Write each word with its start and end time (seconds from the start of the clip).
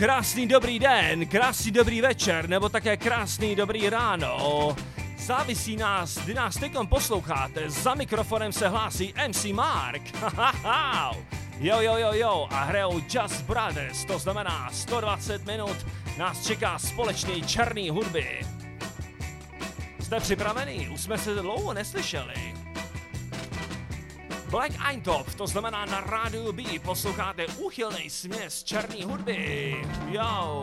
krásný 0.00 0.46
dobrý 0.46 0.78
den, 0.78 1.26
krásný 1.26 1.70
dobrý 1.70 2.00
večer, 2.00 2.48
nebo 2.48 2.68
také 2.68 2.96
krásný 2.96 3.56
dobrý 3.56 3.88
ráno. 3.88 4.76
Závisí 5.18 5.76
nás, 5.76 6.18
kdy 6.18 6.34
nás 6.34 6.56
teďkom 6.56 6.86
posloucháte, 6.86 7.70
za 7.70 7.94
mikrofonem 7.94 8.52
se 8.52 8.68
hlásí 8.68 9.14
MC 9.28 9.44
Mark. 9.44 10.02
jo, 11.60 11.80
jo, 11.80 11.96
jo, 11.96 12.12
jo, 12.12 12.46
a 12.50 12.64
hrajou 12.64 13.00
Just 13.10 13.42
Brothers, 13.42 14.04
to 14.04 14.18
znamená 14.18 14.70
120 14.72 15.46
minut 15.46 15.86
nás 16.18 16.46
čeká 16.46 16.78
společný 16.78 17.42
černý 17.42 17.90
hudby. 17.90 18.40
Jste 20.00 20.20
připravený? 20.20 20.88
Už 20.88 21.00
jsme 21.00 21.18
se 21.18 21.34
dlouho 21.34 21.74
neslyšeli. 21.74 22.59
Black 24.50 24.72
Eintop, 24.82 25.34
to 25.34 25.46
znamená 25.46 25.84
na 25.86 26.00
rádiu 26.00 26.52
B, 26.52 26.62
posloucháte 26.82 27.46
úchylnej 27.46 28.10
směs 28.10 28.62
černý 28.62 29.02
hudby. 29.04 29.76
Yo! 30.08 30.62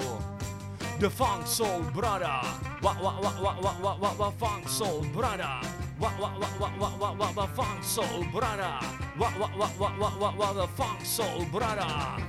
The 1.00 1.09
Funk 1.09 1.48
Soul 1.48 1.84
Brother. 1.95 2.44
Wa 2.81 2.94
wa 2.94 3.11
wa 3.22 3.31
wa 3.42 3.53
wa 3.61 3.78
wa 3.80 3.94
wa 3.95 4.11
wa 4.14 4.31
Funk 4.31 4.70
Soul 4.70 5.06
Brother. 5.06 5.64
Wa 5.98 6.14
wa 6.20 6.34
wa 6.39 6.50
wa 6.59 6.70
wa 6.78 6.89
wa 7.00 7.11
wa 7.11 7.31
wa 7.31 7.48
Funk 7.48 7.84
Soul 7.84 8.26
Brother. 8.31 8.80
Wa 9.16 9.30
wa 9.39 9.48
wa 9.58 9.72
wa 9.80 9.89
wa 9.98 10.09
wa 10.20 10.30
wa 10.31 10.52
wa 10.52 10.67
Funk 10.67 11.06
Soul 11.06 11.45
Brother. 11.45 12.20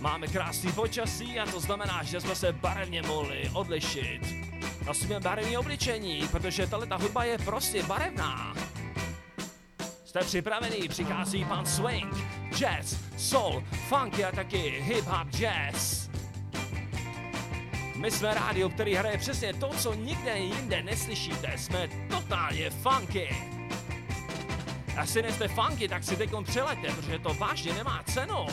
Máme 0.00 0.26
krásný 0.26 0.72
počasí 0.72 1.38
a 1.40 1.44
to 1.46 1.60
znamená, 1.60 2.02
že 2.02 2.20
jsme 2.20 2.34
se 2.34 2.52
barevně 2.52 3.02
mohli 3.02 3.50
odlišit. 3.52 4.20
Nosíme 4.86 5.20
barevné 5.20 5.58
obličení, 5.58 6.28
protože 6.30 6.66
tato 6.66 6.98
hudba 6.98 7.24
je 7.24 7.38
prostě 7.38 7.82
barevná. 7.82 8.54
Jste 10.16 10.24
připravený? 10.24 10.88
Přichází 10.88 11.44
pan 11.44 11.66
swing, 11.66 12.14
jazz, 12.54 12.96
soul, 13.16 13.64
funky 13.88 14.24
a 14.24 14.32
taky 14.32 14.84
hip-hop 14.88 15.30
jazz. 15.30 16.08
My 17.96 18.10
jsme 18.10 18.34
rádio, 18.34 18.68
který 18.68 18.94
hraje 18.94 19.18
přesně 19.18 19.54
to, 19.54 19.68
co 19.68 19.94
nikde 19.94 20.38
jinde 20.38 20.82
neslyšíte. 20.82 21.58
Jsme 21.58 21.88
totálně 22.10 22.70
funky. 22.70 23.36
Asi 24.96 25.22
nejste 25.22 25.48
funky, 25.48 25.88
tak 25.88 26.04
si 26.04 26.16
teď 26.16 26.30
přelete, 26.44 26.92
protože 26.92 27.18
to 27.18 27.34
vážně 27.34 27.72
nemá 27.72 28.02
cenu. 28.02 28.46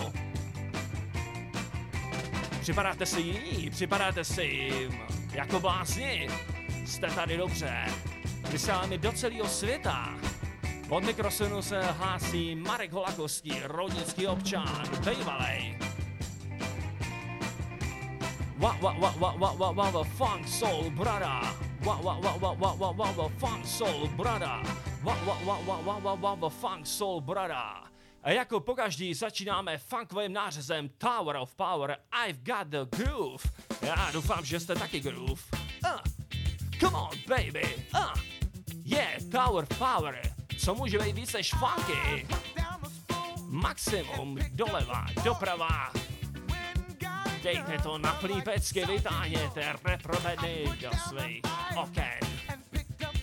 Připadáte 2.61 3.05
si 3.05 3.22
jiní, 3.22 3.70
připadáte 3.70 4.23
si 4.23 4.72
jako 5.33 5.59
blázni. 5.59 6.30
Jste 6.86 7.08
tady 7.08 7.38
dobře. 7.38 7.86
Vysíláme 8.52 8.98
do 8.98 9.11
celého 9.11 9.48
světa. 9.48 10.14
Od 10.94 11.03
mikrofonu 11.03 11.61
se 11.61 11.81
hlásí 11.81 12.55
Marek 12.55 12.91
Holakostí, 12.91 13.52
rodnický 13.63 14.27
občan, 14.27 14.86
bejvalej. 15.05 15.77
Wa 18.58 18.77
wa 18.81 18.94
wa 18.94 19.11
wa 19.17 19.31
wa 19.31 19.52
wa 19.52 19.71
wa 19.71 19.89
wa 19.89 20.03
funk 20.03 20.47
soul 20.47 20.89
brother. 20.89 21.42
Wa 21.82 21.95
wa 21.95 22.20
wa 22.20 22.37
wa 22.37 22.53
wa 22.53 22.73
wa 22.73 22.92
wa 22.92 23.11
wa 23.11 23.30
funk 23.30 23.65
soul 23.65 24.08
brother. 24.08 24.61
Wa 25.03 25.17
wa 25.26 25.37
wa 25.45 25.58
wa 25.65 25.77
wa 25.82 25.98
wa 25.98 26.14
wa 26.14 26.33
wa 26.33 26.49
funk 26.49 26.87
soul 26.87 27.21
brother. 27.21 27.89
A 28.23 28.32
jako 28.32 28.59
pokaždý 28.59 29.14
začínáme 29.14 29.77
funkovým 29.77 30.33
nářezem 30.33 30.89
Tower 30.89 31.36
of 31.36 31.55
Power 31.55 31.98
I've 32.27 32.39
Got 32.43 32.67
the 32.67 32.86
Groove. 32.98 33.43
Já 33.82 34.11
doufám, 34.14 34.45
že 34.45 34.59
jste 34.59 34.76
taky 34.76 34.99
groove. 34.99 35.42
Uh. 35.86 35.99
Come 36.80 36.98
on, 36.98 37.17
baby. 37.27 37.76
Uh. 37.95 38.14
Yeah, 38.86 39.23
Tower 39.32 39.65
Power. 39.65 40.42
Co 40.64 40.76
může 40.76 41.00
být 41.00 41.16
víc 41.16 41.34
než 41.34 41.54
funky? 41.54 42.28
Maximum 43.50 44.38
doleva, 44.52 45.06
doprava. 45.24 45.92
Dejte 47.44 47.78
to 47.84 47.98
na 47.98 48.14
plípecky, 48.14 48.86
vytáhněte 48.86 49.76
reprobedy 49.86 50.66
do 50.82 50.90
svých 51.10 51.42
oken. 51.76 52.20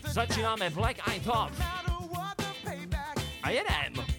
Začínáme 0.09 0.71
Black 0.71 1.09
Eye 1.09 1.21
Top. 1.21 1.53
A 3.43 3.51
jedem. 3.51 4.10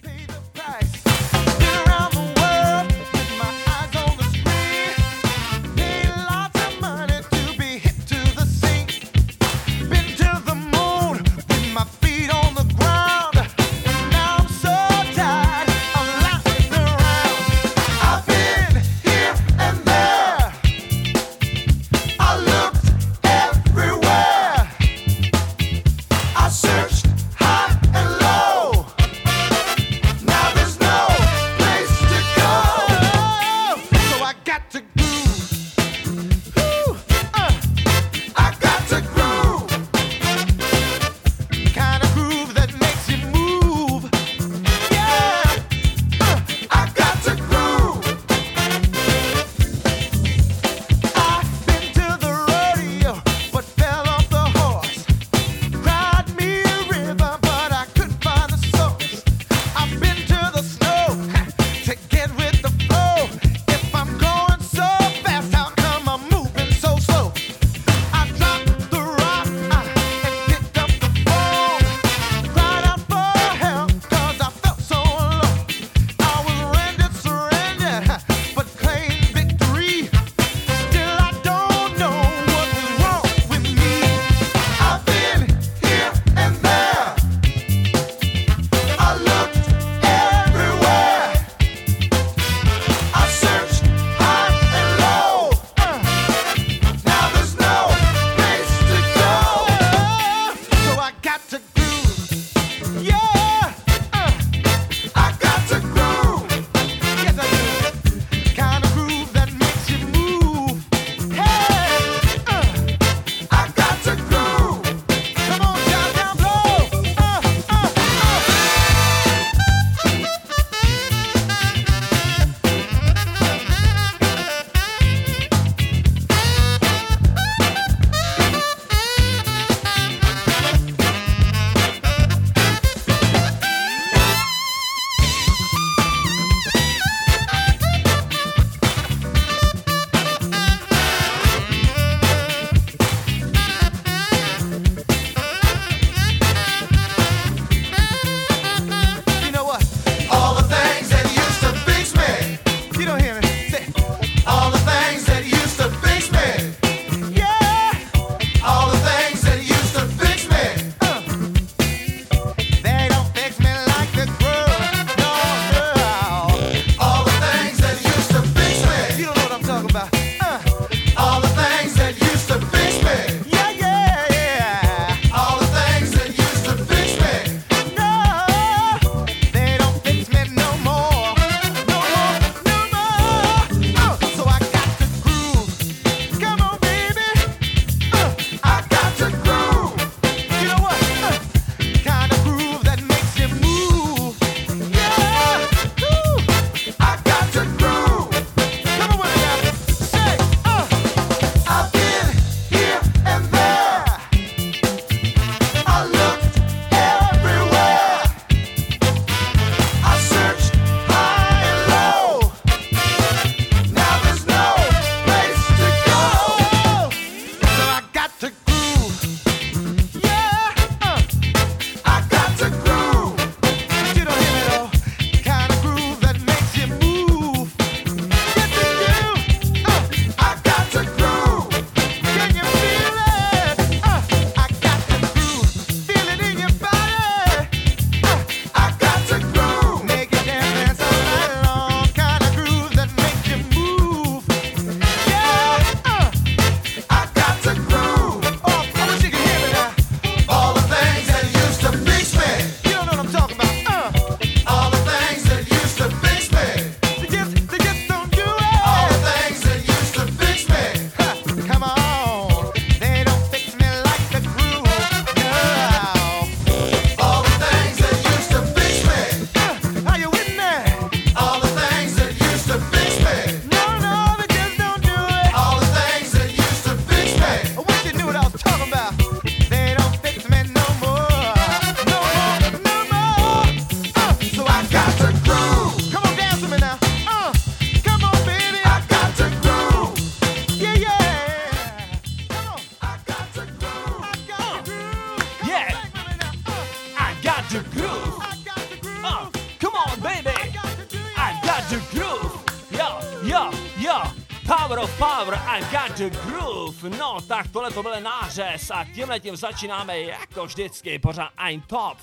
tak 307.52 307.68
tohle 307.68 307.90
to 307.90 308.02
byl 308.02 308.20
nářez 308.20 308.90
a 308.90 309.04
tímhle 309.14 309.40
tím 309.40 309.56
začínáme 309.56 310.20
jako 310.20 310.66
vždycky 310.66 311.18
pořád 311.18 311.50
Ein 311.56 311.80
top. 311.80 312.18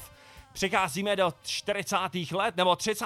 Přicházíme 0.54 1.16
do 1.16 1.34
40. 1.44 1.96
let 2.32 2.58
nebo 2.58 2.76
30. 2.76 3.06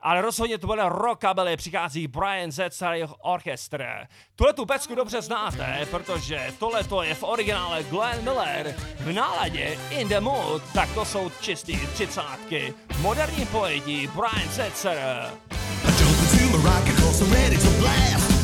ale 0.00 0.22
rozhodně 0.22 0.58
to 0.58 0.66
bude 0.66 0.82
rockabilly, 0.88 1.56
přichází 1.56 2.06
Brian 2.06 2.52
Zetzerich 2.52 3.10
Orchestr. 3.20 4.06
Tuhle 4.36 4.52
tu 4.52 4.66
pecku 4.66 4.94
dobře 4.94 5.22
znáte, 5.22 5.86
protože 5.90 6.52
tohle 6.58 6.84
to 6.84 7.02
je 7.02 7.14
v 7.14 7.22
originále 7.22 7.82
Glenn 7.82 8.24
Miller 8.24 8.74
v 9.00 9.12
náladě 9.12 9.78
In 9.90 10.08
the 10.08 10.20
Mood, 10.20 10.62
tak 10.74 10.94
to 10.94 11.04
jsou 11.04 11.30
čistý 11.40 11.86
třicátky. 11.86 12.74
Moderní 12.98 13.46
pojetí 13.46 14.06
Brian 14.06 14.48
Zetzer. 14.50 15.30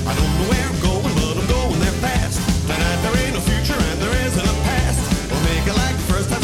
I 0.06 0.14
don't 0.14 0.38
know 0.38 0.50
where 0.50 0.66
I'm 0.66 0.80
going, 0.80 1.14
but 1.14 1.36
I'm 1.36 1.46
going 1.46 1.78
there 1.80 1.92
fast. 1.92 2.49
there 3.02 3.16
ain't 3.24 3.34
no 3.34 3.40
future 3.40 3.74
and 3.74 4.00
there 4.00 4.26
isn't 4.26 4.44
a 4.44 4.56
past. 4.62 5.30
We'll 5.30 5.42
make 5.44 5.66
it 5.66 5.74
like 5.74 5.96
the 5.96 6.12
first 6.12 6.30
time. 6.30 6.39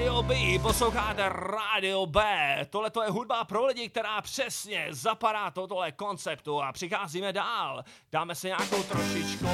Radio 0.00 0.22
B, 0.22 0.58
posloucháte 0.62 1.28
Radio 1.28 2.06
B. 2.06 2.20
Tohle 2.70 2.90
je 3.04 3.10
hudba 3.10 3.44
pro 3.44 3.66
lidi, 3.66 3.88
která 3.88 4.20
přesně 4.20 4.86
zapadá 4.90 5.50
tohle 5.50 5.92
konceptu 5.92 6.62
a 6.62 6.72
přicházíme 6.72 7.32
dál. 7.32 7.84
Dáme 8.12 8.34
si 8.34 8.46
nějakou 8.46 8.82
trošičku 8.82 9.46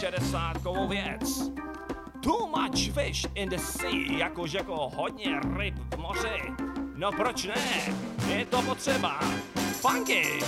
šedesátkovou 0.00 0.88
věc. 0.88 1.50
Too 2.22 2.46
much 2.46 2.92
fish 2.94 3.26
in 3.34 3.48
the 3.48 3.58
sea, 3.58 4.18
jakož 4.18 4.52
jako 4.52 4.88
hodně 4.88 5.40
ryb 5.58 5.74
v 5.94 5.96
moři. 5.96 6.42
No 6.94 7.12
proč 7.12 7.44
ne? 7.44 7.94
Je 8.28 8.46
to 8.46 8.62
potřeba. 8.62 9.20
Funky! 9.72 10.40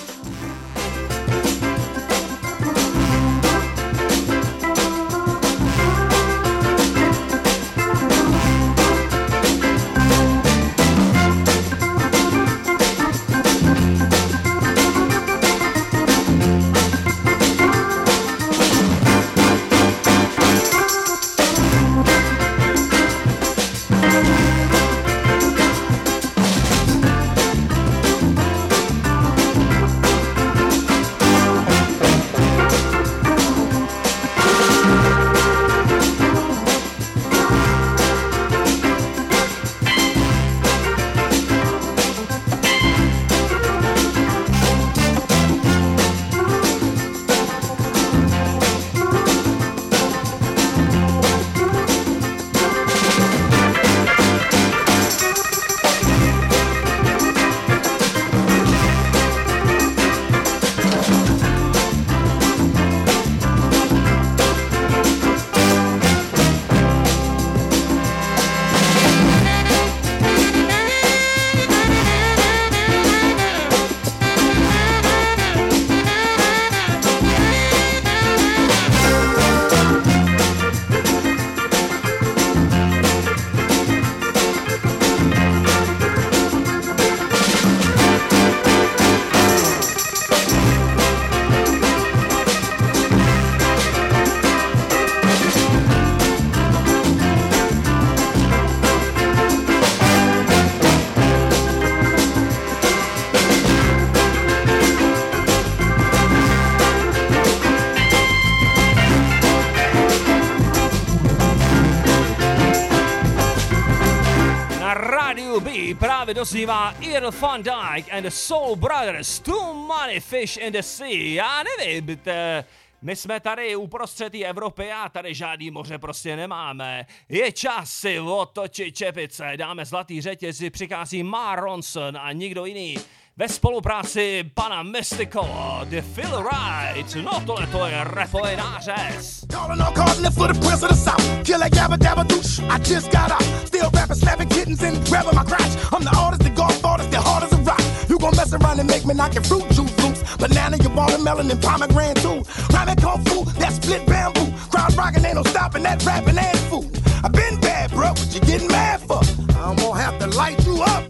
Právě 115.98 116.34
doznívá 116.34 116.94
Earl 117.02 117.30
Van 117.30 117.62
Dyke 117.62 118.10
and 118.10 118.22
the 118.22 118.30
Soul 118.30 118.76
Brothers, 118.76 119.40
Too 119.40 119.74
Money 119.74 120.20
Fish 120.20 120.56
in 120.56 120.72
the 120.72 120.82
Sea. 120.82 121.34
Já 121.34 121.62
nevím, 121.62 122.16
te, 122.16 122.64
my 123.02 123.16
jsme 123.16 123.40
tady 123.40 123.76
uprostřed 123.76 124.34
Evropy 124.34 124.92
a 124.92 125.08
tady 125.08 125.34
žádný 125.34 125.70
moře 125.70 125.98
prostě 125.98 126.36
nemáme. 126.36 127.06
Je 127.28 127.52
čas 127.52 127.90
si 127.90 128.20
otočit 128.20 128.96
čepice, 128.96 129.52
dáme 129.56 129.84
zlatý 129.84 130.20
řetězy, 130.20 130.70
přichází 130.70 131.22
Mar 131.22 131.60
Ronson 131.60 132.16
a 132.16 132.32
nikdo 132.32 132.64
jiný. 132.64 132.96
Ve 133.38 133.48
spolupráci 133.48 134.50
pana 134.54 134.82
Mystical, 134.82 135.86
The 135.90 136.02
Phil 136.02 136.42
Wright, 136.42 137.14
no 137.24 137.40
tohle 137.46 137.66
to 137.66 137.86
je 137.86 138.04
repový 138.04 138.56
nářez. 138.56 139.44
Calling 139.52 139.82
all 139.82 139.92
cardinal 139.92 140.32
for 140.32 140.52
the 140.52 140.60
prince 140.60 140.82
of 140.82 140.88
the 140.88 140.96
south. 140.96 141.44
Kill 141.44 141.58
that 141.58 141.72
gabba 141.72 141.96
dabba 141.96 142.24
douche. 142.24 142.60
I 142.60 142.78
just 142.78 143.12
got 143.12 143.30
out. 143.30 143.42
Still 143.66 143.90
rapping, 143.92 144.16
slapping 144.16 144.48
kittens 144.48 144.82
and 144.82 144.96
grabbing 145.08 145.34
my 145.34 145.44
crotch. 145.44 145.76
I'm 145.92 146.02
the 146.04 146.16
artist, 146.16 146.44
the 146.44 146.50
golf 146.50 146.84
artist, 146.84 147.10
the 147.10 147.20
hard 147.20 147.44
as 147.44 147.52
a 147.52 147.56
rock. 147.56 147.82
You 148.08 148.18
gon' 148.18 148.36
mess 148.36 148.54
around 148.54 148.80
and 148.80 148.88
make 148.88 149.04
me 149.04 149.12
knock 149.14 149.34
your 149.34 149.44
fruit 149.44 149.68
juice 149.68 149.94
loose. 150.02 150.22
Banana, 150.38 150.78
your 150.78 150.94
watermelon, 150.94 151.50
and 151.50 151.60
pomegranate 151.60 152.16
too. 152.16 152.42
Rhyming 152.72 152.96
kung 152.96 153.22
fu, 153.26 153.44
that 153.60 153.72
split 153.72 154.06
bamboo. 154.06 154.48
Crowd 154.70 154.96
rocking, 154.96 155.24
ain't 155.26 155.34
no 155.34 155.42
stopping 155.42 155.82
that 155.82 156.02
rapping 156.06 156.38
ass 156.38 156.60
fool. 156.70 156.86
I 157.22 157.28
been 157.28 157.60
bad, 157.60 157.90
bro, 157.90 158.08
what 158.16 158.34
you 158.34 158.40
getting 158.40 158.68
mad 158.68 159.00
for? 159.00 159.20
I'm 159.60 159.76
gonna 159.76 160.00
have 160.00 160.18
to 160.20 160.26
light 160.26 160.58
you 160.64 160.80
up. 160.82 161.04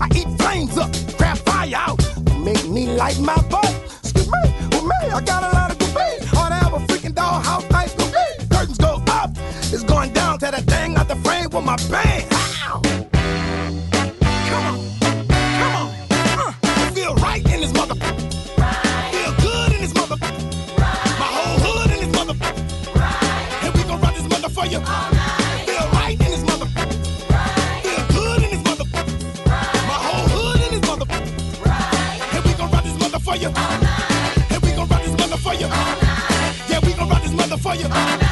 I 0.00 0.08
eat 0.14 0.28
flames 0.40 0.76
up, 0.78 0.90
fire 1.60 1.76
out. 1.76 1.98
Make 2.38 2.66
me 2.68 2.86
light 2.86 3.18
my 3.20 3.36
butt. 3.48 3.70
Excuse 4.02 4.28
me, 4.28 4.40
with 4.72 4.84
me, 4.84 5.10
I 5.12 5.20
got 5.20 5.42
a 5.42 5.54
lot 5.56 5.70
of 5.70 5.78
debate. 5.78 6.22
Ought 6.36 6.48
to 6.48 6.54
have 6.54 6.72
a 6.72 6.78
freaking 6.86 7.14
dollhouse 7.14 7.70
nice 7.70 7.92
to 7.94 8.04
be. 8.04 8.46
Curtains 8.54 8.78
go 8.78 9.02
up, 9.08 9.30
it's 9.72 9.84
going 9.84 10.12
down 10.12 10.38
to 10.38 10.50
the 10.50 10.62
thing 10.62 10.96
out 10.96 11.08
the 11.08 11.16
frame 11.16 11.50
with 11.50 11.64
my 11.64 11.76
bang. 11.90 12.29
For 37.70 37.76
you. 37.76 38.29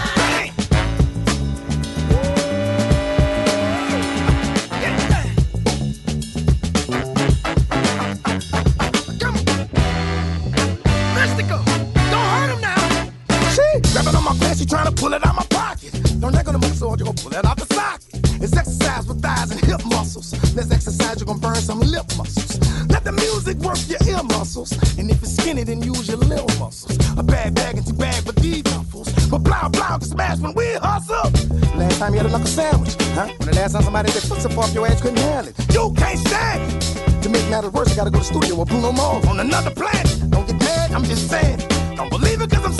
Somebody 33.70 34.10
did 34.12 34.22
foot 34.22 34.58
off 34.58 34.72
your 34.74 34.86
ass 34.86 35.00
couldn't 35.00 35.18
handle 35.18 35.52
it. 35.52 35.74
You 35.74 35.92
can't 35.96 36.18
stand. 36.18 37.22
To 37.22 37.28
make 37.28 37.48
matters 37.50 37.72
worse, 37.72 37.92
I 37.92 37.96
gotta 37.96 38.10
go 38.10 38.18
to 38.20 38.24
the 38.24 38.38
studio 38.38 38.56
with 38.56 38.68
Bruno 38.68 38.92
Mars 38.92 39.26
on 39.26 39.40
another 39.40 39.70
planet. 39.70 40.30
Don't 40.30 40.46
get 40.46 40.58
mad, 40.60 40.92
I'm 40.92 41.04
just 41.04 41.28
saying. 41.28 41.58
Don't 41.96 42.10
believe 42.10 42.40
it 42.40 42.50
cause 42.50 42.64
I'm 42.64 42.77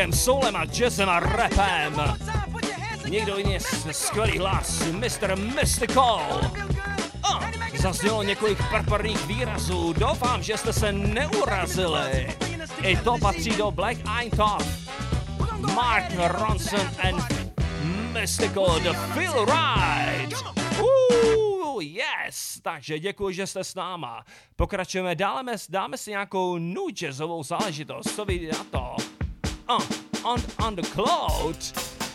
funkem, 0.00 0.12
soulem 0.12 0.56
a 0.56 0.64
jazzem 0.64 1.08
a 1.08 1.20
rapem. 1.20 1.94
Někdo 3.08 3.38
jiný 3.38 3.58
skvělý 3.90 4.38
hlas, 4.38 4.82
Mr. 4.92 5.36
Mystical. 5.36 6.40
A 7.22 7.50
zaznělo 7.78 8.22
několik 8.22 8.58
prprných 8.70 9.26
výrazů, 9.26 9.92
doufám, 9.92 10.42
že 10.42 10.56
jste 10.56 10.72
se 10.72 10.92
neurazili. 10.92 12.36
I 12.82 12.96
to 12.96 13.18
patří 13.18 13.50
do 13.50 13.70
Black 13.70 13.98
Eye 14.20 14.30
Top. 14.30 14.62
Mark 15.74 16.04
Ronson 16.26 16.90
and 17.02 17.50
Mystical, 18.12 18.80
The 18.80 18.92
Right. 19.46 20.34
Ooh, 20.80 21.80
yes! 21.80 22.60
Takže 22.62 22.98
děkuji, 22.98 23.34
že 23.34 23.46
jste 23.46 23.64
s 23.64 23.74
náma. 23.74 24.24
Pokračujeme, 24.56 25.14
dáme, 25.14 25.56
dáme 25.68 25.98
si 25.98 26.10
nějakou 26.10 26.58
new 26.58 26.90
jazzovou 26.92 27.42
záležitost. 27.42 28.14
Co 28.16 28.24
vy 28.24 28.50
na 28.52 28.64
to? 28.70 28.79
Uh, 29.70 29.80
on, 30.24 30.42
on 30.66 30.74
the 30.74 30.82
cloud. 30.82 31.56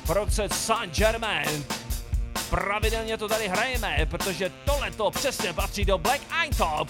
Produkce 0.07 0.49
Saint 0.49 0.95
Germain. 0.95 1.65
Pravidelně 2.49 3.17
to 3.17 3.27
tady 3.27 3.47
hrajeme, 3.47 4.07
protože 4.09 4.51
tohleto 4.65 5.11
přesně 5.11 5.53
patří 5.53 5.85
do 5.85 5.97
Black 5.97 6.21
Eye 6.41 6.51
Top. 6.57 6.89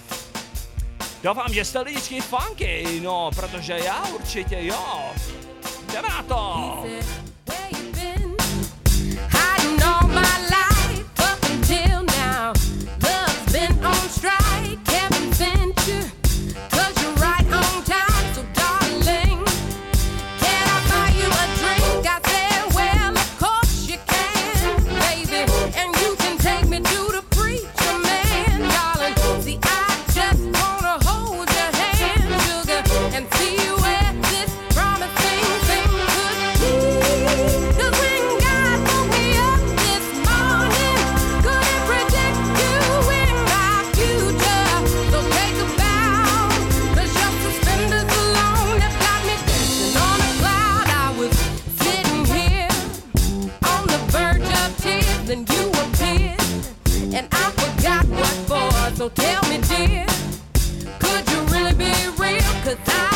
Doufám, 1.22 1.52
že 1.52 1.64
jste 1.64 1.80
lidičky 1.80 2.20
funky, 2.20 3.00
no, 3.02 3.30
protože 3.36 3.72
já 3.84 4.06
určitě 4.06 4.56
jo. 4.60 5.12
Jdeme 5.92 6.08
na 6.08 6.22
to! 6.22 6.72
Where 6.82 7.05
forgot 57.58 58.04
what 58.06 58.36
for. 58.48 58.96
So 58.96 59.08
tell 59.08 59.42
me, 59.50 59.58
dear, 59.72 60.06
could 61.00 61.24
you 61.30 61.40
really 61.54 61.74
be 61.74 61.92
real? 62.18 62.52
Cause 62.64 62.78
I 62.86 63.15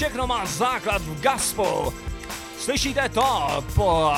všechno 0.00 0.26
má 0.26 0.46
základ 0.46 1.02
v 1.02 1.22
gospel. 1.22 1.92
Slyšíte 2.58 3.08
to? 3.08 3.64
Po, 3.74 4.12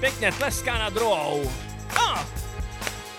pěkně 0.00 0.32
tleská 0.32 0.78
na 0.78 0.90
druhou. 0.90 1.50
A! 2.00 2.26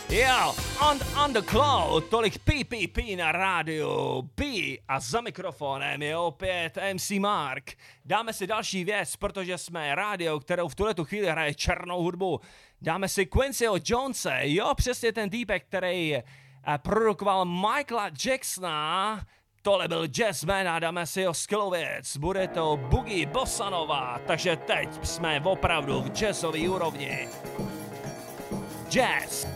Jo, 0.10 0.56
on, 0.89 1.00
on 1.26 1.34
the 1.34 1.42
cloud, 1.42 2.06
tolik 2.10 2.38
PPP 2.39 2.98
na 3.18 3.32
rádiu, 3.32 4.22
B 4.38 4.46
a 4.88 5.00
za 5.00 5.22
mikrofonem 5.22 6.02
je 6.02 6.18
opět 6.18 6.78
MC 6.94 7.12
Mark. 7.12 7.72
Dáme 8.06 8.34
si 8.34 8.48
další 8.48 8.84
věc, 8.84 9.15
protože 9.15 9.58
jsme 9.58 9.96
rádio, 9.96 10.39
kterou 10.39 10.68
v 10.68 10.76
tuhle 10.76 10.96
chvíli 11.04 11.28
hraje 11.28 11.54
černou 11.54 12.04
hudbu. 12.04 12.42
Dáme 12.82 13.08
si 13.08 13.26
Quincyho 13.26 13.76
Jonese, 13.86 14.39
jo, 14.44 14.74
přesně 14.76 15.12
ten 15.13 15.30
týpek, 15.30 15.65
který 15.65 16.15
eh, 16.15 16.24
produkoval 16.78 17.46
Michaela 17.46 18.10
Jacksona, 18.26 19.20
Tohle 19.70 19.88
byl 19.88 20.08
jazzman 20.08 20.68
a 20.68 20.80
dáme 20.80 21.06
si 21.06 21.24
ho 21.24 21.34
skvělou. 21.34 21.74
Bude 22.20 22.48
to 22.48 22.78
Boogie 22.78 23.26
Bosanova, 23.26 24.20
takže 24.28 24.56
teď 24.56 24.90
jsme 25.04 25.42
opravdu 25.44 26.02
v 26.02 26.22
jazzové 26.22 26.70
úrovni. 26.70 27.28
Jazz! 28.90 29.48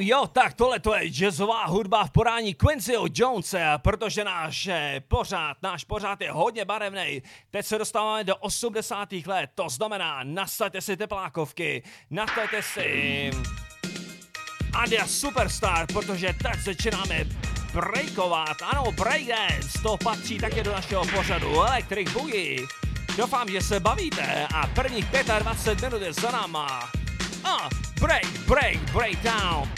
jo, 0.00 0.26
tak 0.26 0.54
tohle 0.54 0.80
to 0.80 0.94
je 0.94 1.08
jazzová 1.10 1.66
hudba 1.66 2.04
v 2.04 2.10
podání 2.10 2.54
Quincyho 2.54 3.06
Jonesa, 3.14 3.78
protože 3.78 4.24
náš 4.24 4.68
pořád, 5.08 5.56
náš 5.62 5.84
pořád 5.84 6.20
je 6.20 6.30
hodně 6.32 6.64
barevný. 6.64 7.22
Teď 7.50 7.66
se 7.66 7.78
dostáváme 7.78 8.24
do 8.24 8.36
80. 8.36 9.12
let, 9.26 9.50
to 9.54 9.68
znamená, 9.68 10.20
nastavte 10.24 10.80
si 10.80 10.96
teplákovky, 10.96 11.82
nastavte 12.10 12.62
si 12.62 13.30
Adia 14.74 15.06
Superstar, 15.06 15.86
protože 15.86 16.34
teď 16.42 16.60
začínáme 16.60 17.24
breakovat, 17.72 18.56
ano, 18.62 18.92
breakdance, 18.92 19.82
to 19.82 19.96
patří 20.04 20.38
také 20.38 20.62
do 20.62 20.72
našeho 20.72 21.04
pořadu 21.16 21.54
Electric 21.54 22.12
Boogie. 22.12 22.66
Doufám, 23.16 23.48
že 23.48 23.60
se 23.60 23.80
bavíte 23.80 24.46
a 24.54 24.66
prvních 24.66 25.06
25 25.38 25.90
minut 25.90 26.02
je 26.02 26.12
za 26.12 26.30
náma. 26.30 26.90
Uh, 27.44 27.68
break, 28.00 28.26
break, 28.46 28.78
break 28.92 29.22
down. 29.22 29.68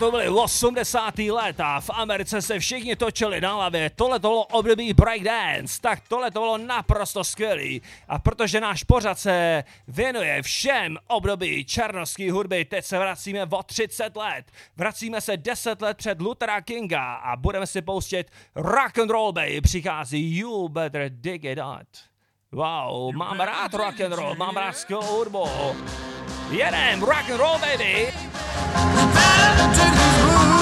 To 0.00 0.10
byly 0.10 0.28
80. 0.28 1.18
léta. 1.18 1.80
V 1.80 1.90
Americe 1.90 2.42
se 2.42 2.58
všichni 2.58 2.96
točili 2.96 3.40
na 3.40 3.54
hlavě. 3.54 3.90
Tohle 3.90 4.18
to 4.18 4.28
bylo 4.28 4.44
období 4.44 4.92
breakdance. 4.92 5.80
Tak 5.80 6.00
tohle 6.08 6.30
to 6.30 6.40
bylo 6.40 6.58
naprosto 6.58 7.24
skvělý. 7.24 7.82
A 8.08 8.18
protože 8.18 8.60
náš 8.60 8.84
pořad 8.84 9.18
se 9.18 9.64
věnuje 9.88 10.42
všem 10.42 10.96
období 11.06 11.64
černovské 11.64 12.32
hudby, 12.32 12.64
teď 12.64 12.84
se 12.84 12.98
vracíme 12.98 13.46
o 13.50 13.62
30 13.62 14.16
let. 14.16 14.44
Vracíme 14.76 15.20
se 15.20 15.36
10 15.36 15.82
let 15.82 15.96
před 15.96 16.20
Luthera 16.20 16.60
Kinga 16.60 17.14
a 17.14 17.36
budeme 17.36 17.66
si 17.66 17.82
pouštět 17.82 18.30
rock 18.54 18.98
and 18.98 19.10
roll 19.10 19.32
baby. 19.32 19.60
Přichází 19.60 20.38
You 20.38 20.68
Better 20.68 21.10
Dig 21.10 21.44
It 21.44 21.58
Out. 21.58 21.88
Wow, 22.52 23.12
mám 23.12 23.40
rád 23.40 23.74
rock 23.74 24.00
and 24.00 24.12
roll, 24.12 24.34
mám 24.34 24.56
rád 24.56 24.76
skvělou 24.76 25.02
hudbu. 25.02 25.44
Jedem, 26.50 27.02
rock 27.02 27.30
and 27.30 27.38
roll 27.38 27.58
baby. 27.58 28.29
Better 29.14 29.68
take 29.74 29.94
these 29.94 30.24
blues. 30.24 30.59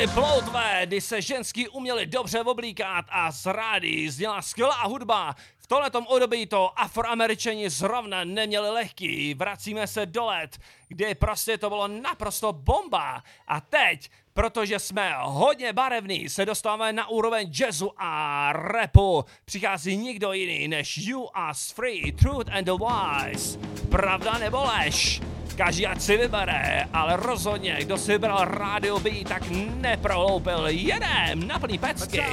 Měly 0.00 0.14
ploutve, 0.14 0.80
kdy 0.86 1.00
se 1.00 1.22
ženský 1.22 1.68
uměli 1.68 2.06
dobře 2.06 2.40
oblíkat 2.40 3.04
a 3.08 3.32
z 3.32 3.46
rády 3.46 4.10
zněla 4.10 4.42
skvělá 4.42 4.82
hudba. 4.82 5.36
V 5.58 5.66
tohletom 5.66 6.06
období 6.06 6.46
to 6.46 6.80
afroameričani 6.80 7.70
zrovna 7.70 8.24
neměli 8.24 8.70
lehký. 8.70 9.34
Vracíme 9.34 9.86
se 9.86 10.06
do 10.06 10.24
let, 10.24 10.58
kdy 10.88 11.14
prostě 11.14 11.58
to 11.58 11.68
bylo 11.68 11.88
naprosto 11.88 12.52
bomba. 12.52 13.22
A 13.48 13.60
teď, 13.60 14.10
protože 14.32 14.78
jsme 14.78 15.14
hodně 15.20 15.72
barevní, 15.72 16.28
se 16.28 16.46
dostáváme 16.46 16.92
na 16.92 17.08
úroveň 17.08 17.52
jazzu 17.60 17.92
a 17.96 18.52
rapu. 18.52 19.24
Přichází 19.44 19.96
nikdo 19.96 20.32
jiný 20.32 20.68
než 20.68 20.98
You 20.98 21.28
Are 21.34 21.58
Free, 21.74 22.12
Truth 22.12 22.48
and 22.52 22.64
the 22.64 22.72
Wise. 22.72 23.58
Pravda 23.90 24.38
nebo 24.38 24.64
lež? 24.64 25.20
Každý 25.60 25.84
ať 25.86 26.00
si 26.00 26.16
vybere, 26.16 26.88
ale 26.92 27.20
rozhodně, 27.20 27.76
kdo 27.84 27.98
si 27.98 28.12
vybral 28.12 28.48
rádio 28.48 28.96
B, 29.00 29.10
tak 29.28 29.42
neproloupil. 29.76 30.72
Jedem 30.72 31.44
na 31.48 31.58
plný 31.58 31.78
pecky. 31.78 32.24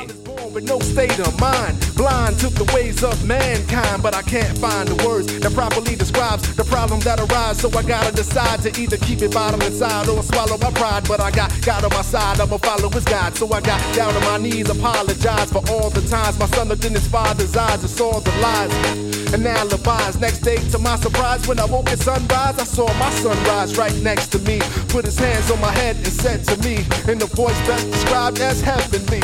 no 0.63 0.79
state 0.79 1.19
of 1.19 1.35
mind, 1.35 1.75
blind 1.99 2.39
to 2.39 2.47
the 2.49 2.63
ways 2.71 3.03
of 3.03 3.19
mankind. 3.27 3.99
But 4.01 4.15
I 4.15 4.23
can't 4.23 4.57
find 4.57 4.87
the 4.87 4.95
words 5.03 5.27
that 5.43 5.51
properly 5.51 5.95
describes 5.95 6.55
the 6.55 6.63
problem 6.63 7.03
that 7.03 7.19
arises. 7.19 7.59
So 7.59 7.67
I 7.75 7.83
gotta 7.83 8.15
decide 8.15 8.63
to 8.63 8.71
either 8.79 8.97
keep 8.97 9.21
it 9.21 9.33
bottom 9.33 9.61
inside 9.61 10.07
or 10.07 10.23
swallow 10.23 10.57
my 10.57 10.71
pride. 10.71 11.03
But 11.03 11.19
I 11.19 11.29
got 11.31 11.51
God 11.65 11.83
on 11.83 11.91
my 11.91 12.03
side, 12.07 12.39
I'ma 12.39 12.57
follow 12.57 12.89
His 12.89 13.03
guide. 13.03 13.35
So 13.35 13.51
I 13.51 13.59
got 13.59 13.83
down 13.93 14.15
on 14.15 14.23
my 14.23 14.37
knees, 14.37 14.69
apologize 14.69 15.51
for 15.51 15.61
all 15.67 15.89
the 15.89 16.01
times 16.07 16.39
my 16.39 16.47
son 16.55 16.69
looked 16.69 16.85
in 16.85 16.93
his 16.93 17.07
father's 17.07 17.57
eyes 17.57 17.83
and 17.83 17.91
saw 17.91 18.21
the 18.21 18.31
lies 18.39 18.71
and 19.33 19.45
alibis. 19.45 20.19
Next 20.19 20.39
day, 20.39 20.57
to 20.71 20.77
my 20.77 20.95
surprise, 20.97 21.47
when 21.47 21.59
I 21.59 21.65
woke 21.65 21.89
at 21.89 21.99
sunrise, 21.99 22.57
I 22.59 22.63
saw 22.63 22.87
my 22.99 23.09
son 23.11 23.37
rise 23.45 23.77
right 23.77 23.95
next 24.01 24.27
to 24.33 24.39
me. 24.39 24.59
Put 24.89 25.05
his 25.05 25.17
hands 25.17 25.49
on 25.51 25.59
my 25.61 25.71
head 25.71 25.95
and 25.97 26.07
said 26.07 26.43
to 26.45 26.57
me, 26.63 26.77
in 27.11 27.19
the 27.19 27.29
voice 27.33 27.59
best 27.67 27.89
described 27.91 28.39
as 28.39 28.61
heavenly. 28.61 29.21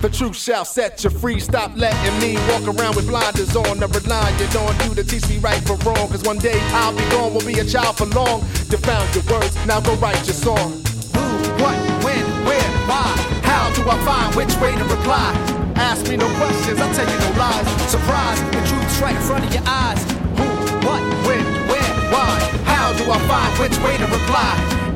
The 0.00 0.08
truth 0.08 0.36
shall 0.36 0.64
set 0.64 1.02
you 1.02 1.10
free. 1.10 1.40
Stop 1.40 1.72
letting 1.74 2.20
me 2.20 2.36
walk 2.48 2.62
around 2.68 2.94
with 2.94 3.08
blinders 3.08 3.56
on. 3.56 3.80
Never 3.80 3.98
relying 3.98 4.56
on 4.56 4.88
you 4.88 4.94
to 4.94 5.02
teach 5.02 5.28
me 5.28 5.38
right 5.38 5.60
from 5.66 5.80
wrong. 5.80 6.08
Cause 6.08 6.22
one 6.22 6.38
day 6.38 6.58
I'll 6.70 6.96
be 6.96 7.02
gone, 7.10 7.34
will 7.34 7.44
be 7.44 7.58
a 7.58 7.64
child 7.64 7.96
for 7.98 8.06
long. 8.06 8.42
You 8.70 8.78
found 8.78 9.12
your 9.14 9.24
words, 9.24 9.54
now 9.66 9.80
go 9.80 9.94
write 9.96 10.24
your 10.24 10.38
song. 10.38 10.70
Who, 11.14 11.24
what, 11.62 11.76
when, 12.04 12.24
where, 12.46 12.70
why? 12.86 13.10
How 13.42 13.72
do 13.74 13.82
I 13.90 13.98
find 14.04 14.34
which 14.36 14.54
way 14.58 14.76
to 14.76 14.84
reply? 14.84 15.57
Ask 15.78 16.08
me 16.08 16.16
no 16.16 16.26
questions, 16.36 16.80
I'll 16.80 16.92
tell 16.92 17.08
you 17.08 17.18
no 17.18 17.38
lies. 17.38 17.66
Surprise, 17.90 18.40
the 18.50 18.60
truth's 18.66 19.00
right 19.00 19.14
in 19.14 19.22
front 19.22 19.44
of 19.44 19.54
your 19.54 19.62
eyes. 19.64 20.02
Who, 20.36 20.46
what, 20.86 21.00
when, 21.26 21.44
where, 21.70 21.92
why? 22.10 22.34
How 22.66 22.92
do 22.98 23.04
I 23.10 23.18
find 23.30 23.58
which 23.60 23.78
way 23.86 23.96
to 23.96 24.06
reply? 24.06 24.87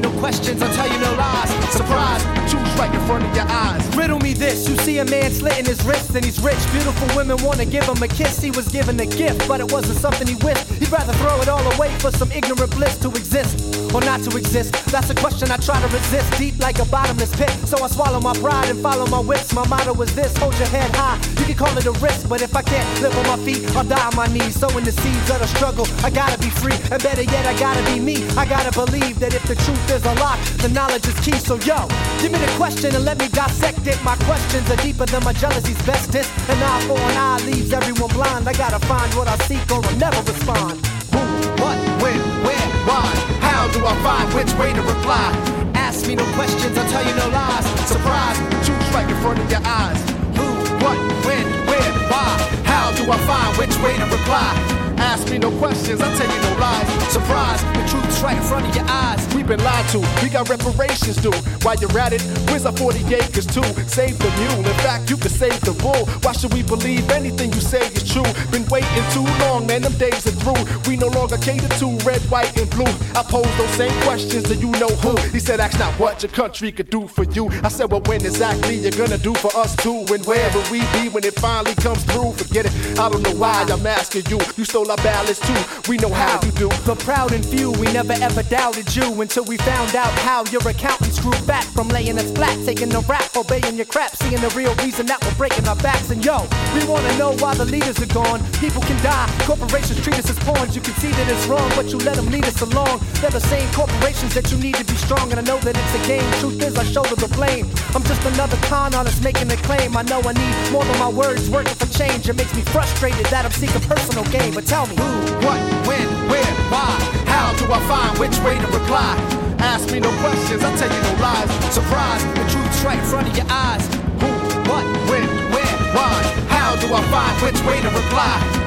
No 0.00 0.10
questions, 0.20 0.62
I'll 0.62 0.72
tell 0.74 0.86
you 0.86 0.98
no 1.00 1.12
lies. 1.14 1.50
Surprise, 1.72 2.22
truth's 2.48 2.78
right 2.78 2.94
in 2.94 3.00
front 3.06 3.24
of 3.24 3.34
your 3.34 3.46
eyes. 3.48 3.96
Riddle 3.96 4.20
me 4.20 4.32
this, 4.32 4.68
you 4.68 4.76
see 4.78 4.98
a 4.98 5.04
man 5.04 5.32
slitting 5.32 5.64
his 5.64 5.84
wrist 5.84 6.14
and 6.14 6.24
he's 6.24 6.40
rich. 6.40 6.58
Beautiful 6.70 7.16
women 7.16 7.36
wanna 7.42 7.64
give 7.64 7.84
him 7.84 8.00
a 8.02 8.06
kiss. 8.06 8.40
He 8.40 8.52
was 8.52 8.68
given 8.68 9.00
a 9.00 9.06
gift, 9.06 9.48
but 9.48 9.60
it 9.60 9.72
wasn't 9.72 9.98
something 9.98 10.26
he 10.28 10.36
wished. 10.36 10.68
He'd 10.78 10.92
rather 10.92 11.12
throw 11.14 11.40
it 11.40 11.48
all 11.48 11.66
away 11.74 11.90
for 11.98 12.12
some 12.12 12.30
ignorant 12.30 12.70
bliss 12.76 12.96
to 12.98 13.08
exist 13.10 13.74
or 13.92 14.00
not 14.02 14.22
to 14.22 14.36
exist. 14.36 14.72
That's 14.86 15.10
a 15.10 15.14
question 15.16 15.50
I 15.50 15.56
try 15.56 15.80
to 15.80 15.88
resist, 15.88 16.30
deep 16.38 16.58
like 16.60 16.78
a 16.78 16.84
bottomless 16.84 17.34
pit. 17.34 17.50
So 17.66 17.82
I 17.82 17.88
swallow 17.88 18.20
my 18.20 18.34
pride 18.34 18.68
and 18.68 18.80
follow 18.80 19.06
my 19.06 19.20
wits. 19.20 19.52
My 19.52 19.66
motto 19.66 20.00
is 20.02 20.14
this: 20.14 20.36
hold 20.36 20.56
your 20.58 20.68
head 20.68 20.94
high. 20.94 21.18
You 21.40 21.44
can 21.44 21.56
call 21.56 21.76
it 21.76 21.86
a 21.86 21.92
risk, 21.92 22.28
but 22.28 22.40
if 22.40 22.54
I 22.54 22.62
can't 22.62 22.88
live 23.02 23.16
on 23.18 23.26
my 23.26 23.44
feet, 23.44 23.64
I'll 23.76 23.84
die 23.84 24.06
on 24.06 24.14
my 24.14 24.26
knees. 24.26 24.54
Sowing 24.54 24.84
the 24.84 24.92
seeds 24.92 25.30
of 25.30 25.40
the 25.40 25.48
struggle, 25.48 25.86
I 26.04 26.10
gotta 26.10 26.38
be 26.38 26.50
free, 26.50 26.78
and 26.92 27.02
better 27.02 27.22
yet, 27.22 27.46
I 27.46 27.58
gotta 27.58 27.82
be 27.90 27.98
me. 27.98 28.26
I 28.36 28.46
gotta 28.46 28.70
believe 28.72 29.18
that 29.18 29.34
if 29.34 29.42
the 29.42 29.56
truth 29.56 29.87
is 29.90 30.04
unlocked, 30.04 30.58
the 30.58 30.68
knowledge 30.68 31.06
is 31.06 31.18
key. 31.20 31.38
So 31.38 31.54
yo, 31.68 31.88
give 32.20 32.32
me 32.32 32.38
the 32.38 32.52
question 32.56 32.94
and 32.94 33.04
let 33.04 33.18
me 33.18 33.28
dissect 33.28 33.86
it. 33.86 33.98
My 34.04 34.16
questions 34.28 34.68
are 34.70 34.76
deeper 34.76 35.06
than 35.06 35.22
my 35.24 35.32
jealousy's 35.32 35.80
bestest. 35.86 36.30
An 36.48 36.62
eye 36.62 36.82
for 36.86 36.98
an 36.98 37.16
eye 37.16 37.40
leaves 37.46 37.72
everyone 37.72 38.10
blind. 38.10 38.48
I 38.48 38.52
gotta 38.52 38.78
find 38.86 39.12
what 39.14 39.28
I 39.28 39.36
seek 39.48 39.64
or 39.70 39.84
I'll 39.84 39.96
never 39.96 40.20
respond. 40.22 40.84
Who, 41.12 41.20
what, 41.62 41.78
when, 42.02 42.20
where, 42.44 42.68
why? 42.88 43.06
How 43.40 43.68
do 43.72 43.84
I 43.84 43.94
find 44.02 44.26
which 44.34 44.52
way 44.60 44.72
to 44.72 44.82
reply? 44.82 45.28
Ask 45.74 46.06
me 46.06 46.14
no 46.14 46.24
questions, 46.34 46.76
I'll 46.76 46.90
tell 46.90 47.06
you 47.06 47.14
no 47.14 47.28
lies. 47.28 47.64
Surprise, 47.88 48.38
truth's 48.66 48.90
right 48.92 49.08
in 49.08 49.16
front 49.22 49.38
of 49.38 49.50
your 49.50 49.62
eyes. 49.64 50.00
Who, 50.36 50.46
what, 50.84 50.98
when, 51.24 51.46
where, 51.66 51.92
why? 52.12 52.30
How 52.64 52.92
do 52.92 53.10
I 53.10 53.18
find 53.26 53.56
which 53.56 53.76
way 53.82 53.96
to 53.96 54.04
reply? 54.04 54.87
Ask 55.00 55.30
me 55.30 55.38
no 55.38 55.50
questions, 55.58 56.00
I 56.00 56.14
tell 56.16 56.28
you 56.28 56.40
no 56.42 56.58
lies. 56.60 57.12
Surprise, 57.12 57.62
the 57.62 57.84
truth's 57.88 58.20
right 58.20 58.36
in 58.36 58.42
front 58.42 58.66
of 58.68 58.74
your 58.74 58.84
eyes. 58.88 59.26
We've 59.34 59.46
been 59.46 59.62
lied 59.62 59.88
to, 59.90 59.98
we 60.22 60.28
got 60.28 60.48
reparations 60.48 61.16
due. 61.16 61.32
While 61.62 61.76
you're 61.76 61.98
at 61.98 62.12
it, 62.12 62.22
where's 62.48 62.66
our 62.66 62.76
40 62.76 63.14
acres 63.14 63.46
too? 63.46 63.62
Save 63.86 64.18
the 64.18 64.30
mule, 64.38 64.66
in 64.66 64.78
fact, 64.82 65.08
you 65.10 65.16
can 65.16 65.30
save 65.30 65.60
the 65.60 65.72
bull. 65.72 66.06
Why 66.22 66.32
should 66.32 66.52
we 66.52 66.62
believe 66.62 67.08
anything 67.10 67.52
you 67.52 67.60
say 67.60 67.86
is 67.86 68.10
true? 68.12 68.26
Been 68.50 68.66
waiting 68.66 69.04
too 69.12 69.26
long, 69.44 69.66
man, 69.66 69.82
them 69.82 69.94
days 69.94 70.26
are 70.26 70.36
through. 70.42 70.62
We 70.88 70.96
no 70.96 71.08
longer 71.08 71.38
cater 71.38 71.68
to 71.68 71.86
red, 72.04 72.20
white, 72.30 72.56
and 72.58 72.68
blue. 72.70 72.92
I 73.14 73.22
pose 73.22 73.50
those 73.56 73.70
same 73.70 73.94
questions 74.02 74.44
to 74.48 74.56
you 74.56 74.70
know 74.72 74.92
who. 75.02 75.16
He 75.30 75.40
said, 75.40 75.60
ask 75.60 75.78
not 75.78 75.94
what 75.98 76.22
your 76.22 76.32
country 76.32 76.72
could 76.72 76.90
do 76.90 77.06
for 77.06 77.24
you. 77.24 77.48
I 77.62 77.68
said, 77.68 77.90
well, 77.90 78.02
when 78.06 78.24
exactly 78.24 78.74
you're 78.76 78.90
gonna 78.92 79.18
do 79.18 79.34
for 79.34 79.54
us 79.56 79.76
too? 79.76 80.04
And 80.12 80.24
where 80.26 80.50
will 80.52 80.68
we 80.70 80.80
be 80.92 81.08
when 81.08 81.24
it 81.24 81.34
finally 81.34 81.74
comes 81.76 82.02
through? 82.04 82.32
Forget 82.32 82.66
it, 82.66 82.98
I 82.98 83.08
don't 83.08 83.22
know 83.22 83.34
why 83.34 83.64
I'm 83.68 83.86
asking 83.86 84.26
you. 84.28 84.40
You 84.56 84.64
stole 84.64 84.87
our 84.90 84.96
ballads 84.98 85.40
too, 85.40 85.90
we 85.90 85.96
know 85.98 86.08
how 86.08 86.40
you 86.42 86.50
do. 86.52 86.68
The 86.84 86.94
proud 86.96 87.32
and 87.32 87.44
few, 87.44 87.72
we 87.72 87.86
never 87.92 88.14
ever 88.14 88.42
doubted 88.42 88.94
you 88.94 89.20
until 89.20 89.44
we 89.44 89.56
found 89.58 89.94
out 89.94 90.12
how 90.20 90.44
your 90.46 90.66
accountants 90.66 91.18
grew 91.20 91.38
back 91.46 91.64
from 91.64 91.88
laying 91.88 92.18
us 92.18 92.30
flat, 92.32 92.56
taking 92.64 92.88
the 92.88 93.00
rap, 93.08 93.36
obeying 93.36 93.76
your 93.76 93.86
crap, 93.86 94.16
seeing 94.16 94.40
the 94.40 94.48
real 94.56 94.74
reason 94.76 95.06
that 95.06 95.22
we're 95.24 95.34
breaking 95.34 95.66
our 95.68 95.76
backs. 95.76 96.10
And 96.10 96.24
yo, 96.24 96.46
we 96.74 96.84
wanna 96.86 97.16
know 97.18 97.32
why 97.36 97.54
the 97.54 97.64
leaders 97.64 98.00
are 98.00 98.12
gone. 98.14 98.40
People 98.60 98.82
can 98.82 98.96
die, 99.02 99.28
corporations 99.44 100.00
treat 100.02 100.18
us 100.18 100.30
as 100.30 100.38
pawns. 100.40 100.74
You 100.74 100.82
can 100.82 100.94
see 100.94 101.10
that 101.10 101.28
it's 101.28 101.46
wrong, 101.46 101.70
but 101.76 101.86
you 101.92 101.98
let 101.98 102.16
them 102.16 102.26
lead 102.30 102.44
us 102.46 102.60
along. 102.62 103.00
They're 103.20 103.30
the 103.30 103.40
same 103.40 103.68
corporations 103.72 104.34
that 104.34 104.50
you 104.50 104.58
need 104.58 104.76
to 104.76 104.84
be 104.84 104.96
strong, 104.96 105.30
and 105.30 105.40
I 105.40 105.42
know 105.42 105.58
that 105.58 105.76
it's 105.76 105.94
a 105.94 106.08
game. 106.08 106.28
Truth 106.40 106.62
is, 106.62 106.76
I 106.76 106.84
shoulder 106.84 107.16
the 107.16 107.28
blame. 107.34 107.68
I'm 107.94 108.02
just 108.04 108.24
another 108.24 108.56
con 108.68 108.94
artist 108.94 109.22
making 109.22 109.50
a 109.50 109.56
claim. 109.68 109.96
I 109.96 110.02
know 110.02 110.20
I 110.20 110.32
need 110.32 110.72
more 110.72 110.84
than 110.84 110.98
my 110.98 111.08
words, 111.08 111.50
working 111.50 111.74
for 111.74 111.86
change. 111.98 112.28
It 112.28 112.36
makes 112.36 112.54
me 112.54 112.62
frustrated 112.62 113.26
that 113.26 113.44
I'm 113.44 113.52
seeking 113.52 113.80
personal 113.82 114.24
gain. 114.24 114.54
But 114.54 114.66
tell 114.66 114.77
me, 114.86 114.94
Who, 114.96 115.10
what, 115.46 115.60
when, 115.88 116.06
where, 116.30 116.52
why? 116.70 116.92
How 117.26 117.50
do 117.58 117.64
I 117.72 117.80
find 117.88 118.18
which 118.18 118.36
way 118.46 118.58
to 118.58 118.66
reply? 118.68 119.16
Ask 119.58 119.90
me 119.90 119.98
no 120.00 120.10
questions, 120.20 120.62
I'll 120.62 120.76
tell 120.78 120.92
you 120.92 121.02
no 121.02 121.14
lies. 121.22 121.50
Surprise, 121.74 122.22
the 122.38 122.44
truth's 122.52 122.84
right 122.84 122.98
in 122.98 123.04
front 123.06 123.28
of 123.28 123.36
your 123.36 123.46
eyes. 123.48 123.84
Who, 124.22 124.30
what, 124.70 124.84
when, 125.10 125.26
where, 125.50 125.74
why? 125.96 126.14
How 126.48 126.76
do 126.76 126.86
I 126.94 127.02
find 127.10 127.34
which 127.42 127.60
way 127.66 127.80
to 127.80 127.88
reply? 127.88 128.58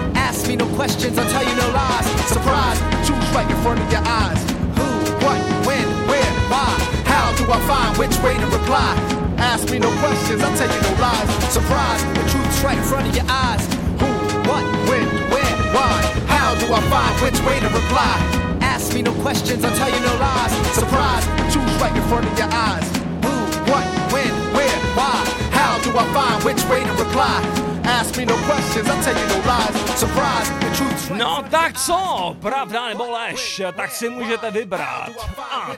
ask 0.41 0.47
me 0.47 0.55
no 0.55 0.66
questions, 0.76 1.18
I'll 1.18 1.30
tell 1.30 1.43
you 1.47 1.55
no 1.55 1.70
lies. 1.70 2.05
Surprise, 2.28 2.80
the 2.80 2.99
truth's 3.05 3.32
right 3.36 3.49
in 3.49 3.57
front 3.62 3.80
of 3.80 3.91
your 3.91 4.01
eyes. 4.03 4.41
Who, 4.80 4.88
what, 5.24 5.39
when, 5.68 5.88
where, 6.09 6.32
why? 6.51 6.72
How 7.05 7.36
do 7.38 7.43
I 7.51 7.59
find 7.68 7.97
which 7.97 8.18
way 8.24 8.36
to 8.36 8.47
reply? 8.47 8.95
Ask 9.38 9.70
me 9.72 9.80
no 9.80 9.91
questions, 9.99 10.41
I'll 10.41 10.57
tell 10.57 10.72
you 10.74 10.82
no 10.82 10.93
lies. 10.99 11.30
Surprise, 11.53 12.01
the 12.18 12.26
truth's 12.32 12.64
right 12.64 12.78
in 12.78 12.84
front 12.84 13.07
of 13.07 13.16
your 13.16 13.28
eyes. 13.28 13.64
Who, 14.01 14.09
what, 14.49 14.64
when, 14.89 15.05
where, 15.32 15.40
why? 15.74 16.01
How 16.28 16.55
do 16.55 16.65
I 16.74 16.82
find 16.89 17.13
which 17.22 17.39
way 17.45 17.59
to 17.59 17.67
reply? 17.67 18.15
Ask 18.61 18.93
me 18.93 19.01
no 19.01 19.13
questions, 19.22 19.63
I'll 19.63 19.76
tell 19.76 19.89
you 19.89 19.99
no 19.99 20.13
lies. 20.19 20.51
Surprise, 20.76 21.26
truth's 21.51 21.76
right 21.82 21.95
in 21.95 22.03
front 22.09 22.26
of 22.26 22.38
your 22.38 22.49
eyes. 22.51 22.88
Who, 23.26 23.34
what, 23.72 23.86
when, 24.13 24.34
where, 24.55 24.78
why? 24.95 25.17
How 25.51 25.80
do 25.84 25.89
I 25.97 26.05
find 26.13 26.43
which 26.43 26.63
way 26.65 26.84
to 26.84 26.93
reply? 27.03 27.70
Ask 27.91 28.17
me 28.17 28.25
no 28.25 28.37
questions, 28.37 28.87
I'll 28.87 29.03
tell 29.03 29.17
you 29.21 29.27
no 29.27 29.39
lies. 29.51 29.99
Surprise, 29.99 30.49
the 30.49 30.71
truth's 30.77 31.09
right 31.09 31.19
No 31.19 31.43
tak 31.51 31.77
co, 31.77 32.35
pravda 32.41 32.87
nebo 32.87 33.11
lež, 33.11 33.61
tak 33.75 33.91
si 33.91 34.09
můžete 34.09 34.51
vybrat. 34.51 35.09
A 35.51 35.71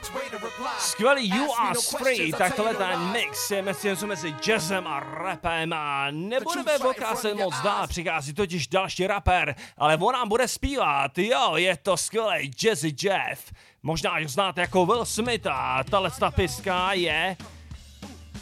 skvělý 0.78 1.28
You 1.28 1.52
Are 1.58 1.78
Free, 1.98 2.32
tak 2.32 2.54
tohle 2.54 2.74
ten 2.74 3.12
mix 3.12 3.50
je 3.50 3.62
mezi 3.62 3.88
něco 3.88 4.06
mezi 4.06 4.34
jazzem 4.46 4.86
a 4.86 5.00
rapem 5.00 5.72
a 5.72 6.06
nebudeme 6.10 6.78
pokračovat 6.78 7.36
moc 7.36 7.60
dál, 7.60 7.86
přichází 7.86 8.34
totiž 8.34 8.66
další 8.66 9.06
rapper, 9.06 9.54
ale 9.78 9.96
on 9.96 10.12
nám 10.12 10.28
bude 10.28 10.48
zpívat, 10.48 11.18
jo, 11.18 11.52
je 11.56 11.76
to 11.76 11.96
skvělý 11.96 12.50
Jazzy 12.62 12.94
Jeff. 13.02 13.52
Možná, 13.82 14.20
že 14.20 14.28
znáte 14.28 14.60
jako 14.60 14.86
Will 14.86 15.04
Smith 15.04 15.46
a 15.46 15.84
tahle 15.90 16.10
ta 16.10 16.30
piska 16.30 16.92
je... 16.92 17.36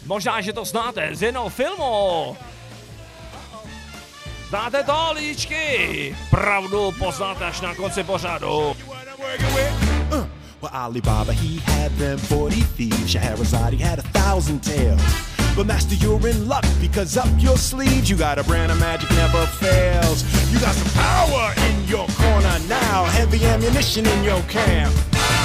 Možná, 0.06 0.40
že 0.40 0.52
to 0.52 0.64
znáte 0.64 1.08
z 1.12 1.22
jednoho 1.22 1.48
filmu. 1.48 2.36
Znáte 4.52 4.82
to, 4.84 5.12
lidičky? 5.16 6.16
Pravdu 6.30 6.92
poznáte 6.98 7.44
až 7.44 7.60
na 7.60 7.74
konci 7.74 8.04
pořadu. 8.04 8.76
Well, 10.60 10.70
Alibaba, 10.72 11.32
he 11.32 11.60
had 11.64 11.92
them 11.96 12.18
40 12.20 12.62
thieves. 12.76 13.10
Shahrazad, 13.10 13.72
he 13.72 13.84
had 13.84 13.98
a 13.98 14.02
thousand 14.12 14.60
tales. 14.60 15.00
But 15.56 15.66
master, 15.66 15.96
you're 15.96 16.28
in 16.28 16.48
luck 16.48 16.64
because 16.80 17.16
up 17.16 17.32
your 17.38 17.56
sleeves 17.56 18.10
you 18.10 18.16
got 18.16 18.38
a 18.38 18.42
brand 18.44 18.70
of 18.72 18.78
magic 18.78 19.10
never 19.16 19.46
fails. 19.46 20.22
You 20.52 20.60
got 20.60 20.74
some 20.74 20.92
power 21.00 21.54
in 21.68 21.88
your 21.88 22.06
corner 22.20 22.58
now, 22.68 23.04
heavy 23.04 23.40
ammunition 23.46 24.06
in 24.06 24.22
your 24.22 24.42
camp. 24.52 24.92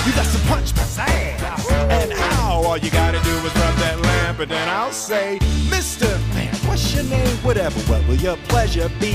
You 0.05 0.12
got 0.12 0.26
some 0.26 0.43
punch 0.51 0.74
pizzazz, 0.74 1.72
and 1.89 2.12
how? 2.12 2.62
All 2.64 2.78
you 2.78 2.91
gotta 2.91 3.20
do 3.24 3.36
is 3.47 3.57
and 4.39 4.51
then 4.51 4.69
I'll 4.69 4.91
say, 4.91 5.39
Mister 5.69 6.07
Man, 6.33 6.53
what's 6.67 6.93
your 6.93 7.03
name? 7.05 7.38
Whatever, 7.38 7.79
what 7.91 8.07
will 8.07 8.15
your 8.15 8.38
pleasure 8.47 8.89
be? 8.99 9.13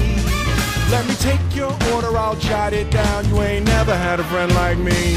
Let 0.91 1.07
me 1.07 1.15
take 1.15 1.41
your 1.55 1.73
order, 1.95 2.17
I'll 2.17 2.37
jot 2.37 2.73
it 2.73 2.91
down. 2.91 3.29
You 3.29 3.41
ain't 3.43 3.67
never 3.67 3.95
had 3.95 4.21
a 4.21 4.25
friend 4.25 4.53
like 4.55 4.79
me. 4.79 5.15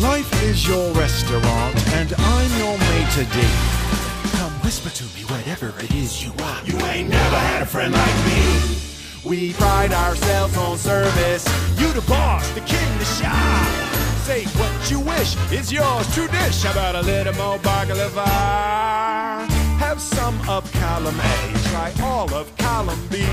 Life 0.00 0.30
is 0.44 0.66
your 0.66 0.92
restaurant, 0.92 1.74
and 1.94 2.14
I'm 2.16 2.58
your 2.58 2.78
maitre 2.78 3.24
d'. 3.24 4.38
Come 4.38 4.52
whisper 4.62 4.90
to 4.90 5.04
me 5.04 5.24
whatever 5.26 5.72
it 5.80 5.92
is 5.94 6.24
you 6.24 6.32
want. 6.38 6.66
You 6.68 6.78
ain't 6.86 7.08
never 7.08 7.36
had 7.36 7.62
a 7.62 7.66
friend 7.66 7.92
like 7.92 8.16
me. 8.26 8.76
We 9.24 9.52
pride 9.54 9.92
ourselves 9.92 10.56
on 10.56 10.78
service. 10.78 11.44
You 11.78 11.92
the 11.92 12.02
boss, 12.08 12.48
the 12.52 12.60
king, 12.60 12.98
the 12.98 13.04
shop. 13.04 13.77
Say 14.28 14.44
what 14.60 14.90
you 14.90 15.00
wish 15.00 15.36
is 15.50 15.72
yours. 15.72 16.06
True 16.14 16.28
dish. 16.28 16.62
How 16.62 16.72
about 16.72 16.96
a 16.96 17.00
little 17.00 17.32
more 17.36 17.56
baklava? 17.60 18.28
Have 19.80 19.98
some 20.02 20.36
of 20.46 20.70
column 20.74 21.18
A. 21.18 21.58
Try 21.70 21.94
all 22.02 22.28
of 22.34 22.54
column 22.58 23.00
B. 23.10 23.24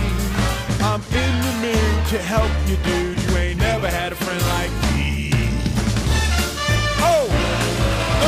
I'm 0.80 1.02
in 1.12 1.34
the 1.48 1.54
mood 1.64 2.08
to 2.12 2.18
help 2.18 2.50
you, 2.70 2.78
dude. 2.88 3.20
You 3.24 3.36
ain't 3.36 3.60
never 3.60 3.90
had 3.90 4.14
a 4.14 4.16
friend 4.16 4.42
like 4.56 4.72
me. 4.96 5.32
Oh, 7.04 7.28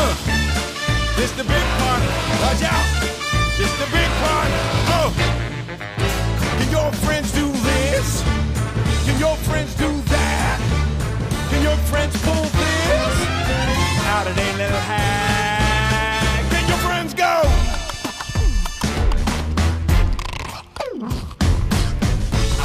uh, 0.01 0.13
this 1.15 1.31
the 1.39 1.45
big 1.45 1.67
part. 1.79 2.03
Watch 2.43 2.63
out. 2.67 2.87
This 3.55 3.71
the 3.79 3.87
big 3.95 4.11
part. 4.19 4.49
Oh, 4.91 5.09
can 6.59 6.69
your 6.69 6.91
friends 7.05 7.31
do 7.31 7.47
this? 7.71 8.21
Can 9.05 9.17
your 9.21 9.37
friends 9.47 9.73
do 9.75 9.89
that? 10.11 10.59
Can 11.49 11.63
your 11.63 11.77
friends 11.87 12.21
pull? 12.23 12.56
Of 14.17 14.35
their 14.35 14.49
eh, 14.49 14.57
little 14.57 14.79
hat. 14.79 16.49
Can 16.49 16.67
your 16.67 16.77
friends 16.79 17.13
go? 17.13 17.43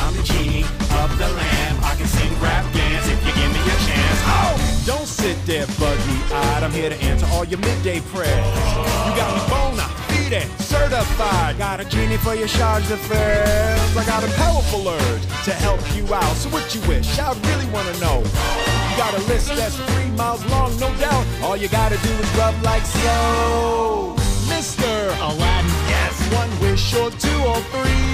I'm 0.00 0.16
the 0.16 0.22
genie 0.22 0.64
of 0.64 1.18
the 1.18 1.28
lamb. 1.28 1.76
I 1.84 1.94
can 1.98 2.06
sing 2.06 2.32
rap 2.40 2.64
dance 2.72 3.06
if 3.06 3.20
you 3.26 3.34
give 3.34 3.52
me 3.52 3.60
a 3.60 3.76
chance. 3.84 4.20
Oh! 4.24 4.82
Don't 4.86 5.06
sit 5.06 5.36
there 5.44 5.66
buggy-eyed. 5.78 6.62
I'm 6.62 6.72
here 6.72 6.88
to 6.88 6.96
answer 7.02 7.26
all 7.32 7.44
your 7.44 7.60
midday 7.60 8.00
prayers. 8.00 8.46
You 9.04 9.12
got 9.14 9.34
me 9.36 9.42
bona 9.50 10.02
fide, 10.32 10.48
certified. 10.58 11.58
Got 11.58 11.80
a 11.80 11.84
genie 11.84 12.16
for 12.16 12.34
your 12.34 12.48
charge 12.48 12.88
d'affaires. 12.88 13.96
I 13.96 14.04
got 14.06 14.24
a 14.24 14.32
powerful 14.38 14.88
urge 14.88 15.22
to 15.44 15.52
help 15.52 15.80
you 15.94 16.12
out. 16.14 16.34
So 16.36 16.48
what 16.48 16.74
you 16.74 16.80
wish? 16.88 17.18
I 17.18 17.32
really 17.50 17.66
wanna 17.66 17.92
know. 18.00 18.81
Got 18.96 19.14
a 19.14 19.22
list 19.26 19.48
that's 19.48 19.76
three 19.76 20.10
miles 20.10 20.44
long, 20.46 20.78
no 20.78 20.94
doubt. 20.96 21.26
All 21.42 21.56
you 21.56 21.68
gotta 21.68 21.96
do 21.96 22.10
is 22.10 22.30
rub 22.36 22.54
like 22.62 22.84
so. 22.84 24.14
Mr. 24.52 24.90
Aladdin, 25.20 25.70
yes, 25.88 26.14
one 26.32 26.50
wish 26.60 26.94
or 26.94 27.10
two 27.10 27.40
or 27.52 27.60
three. 27.72 28.12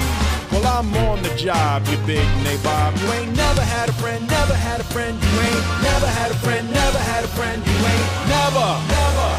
Well, 0.50 0.66
I'm 0.66 0.94
on 1.08 1.22
the 1.22 1.34
job, 1.34 1.86
you 1.88 1.98
big 2.06 2.26
nabob. 2.42 3.00
You 3.02 3.12
ain't 3.12 3.36
never 3.36 3.60
had 3.60 3.88
a 3.88 3.92
friend, 3.92 4.26
never 4.28 4.54
had 4.54 4.80
a 4.80 4.84
friend. 4.84 5.16
You 5.20 5.40
ain't 5.40 5.66
never 5.82 6.06
had 6.06 6.30
a 6.30 6.36
friend, 6.36 6.70
never 6.72 6.98
had 6.98 7.24
a 7.24 7.28
friend. 7.28 7.58
You 7.66 7.76
ain't 7.76 8.28
never, 8.28 8.68
never 8.88 9.37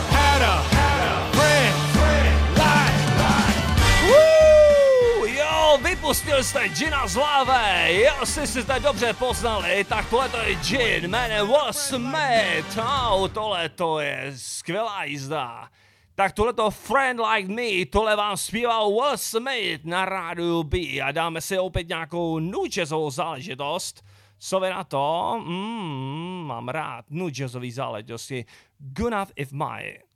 Jo, 6.10 6.14
vypustil 6.14 6.44
jste 6.44 6.70
Gina 6.70 7.08
z 7.08 7.16
láve, 7.16 7.92
jestli 7.92 8.48
jste 8.48 8.80
dobře 8.80 9.14
poznali, 9.14 9.84
tak 9.84 10.10
tohle 10.10 10.30
to 10.30 10.38
je 10.38 10.56
Gin, 10.56 11.12
jménem 11.12 11.48
Will 11.48 11.74
Smith, 11.74 12.78
Au, 12.78 13.28
tohle 13.28 13.70
to 13.70 14.00
je 14.00 14.34
skvělá 14.36 15.04
jízda. 15.04 15.70
Tak 16.16 16.34
tohle 16.34 16.54
to 16.54 16.72
Friend 16.72 17.20
Like 17.20 17.54
Me, 17.54 17.86
tohle 17.86 18.16
vám 18.16 18.38
zpíval 18.38 18.92
Will 18.92 19.18
Smith 19.18 19.86
na 19.86 20.06
rádiu 20.06 20.64
B 20.64 20.78
a 21.02 21.12
dáme 21.12 21.42
si 21.42 21.60
opět 21.60 21.88
nějakou 21.88 22.40
nujazzovou 22.40 23.12
záležitost. 23.12 24.06
Co 24.40 24.60
vy 24.60 24.70
na 24.70 24.84
to? 24.84 25.36
Mm, 25.46 26.44
mám 26.46 26.70
rád 26.70 27.06
nujazzový 27.10 27.72
záležitosti. 27.72 28.46
Good 28.80 29.14
enough 29.14 29.32
if 29.36 29.52
my 29.52 30.09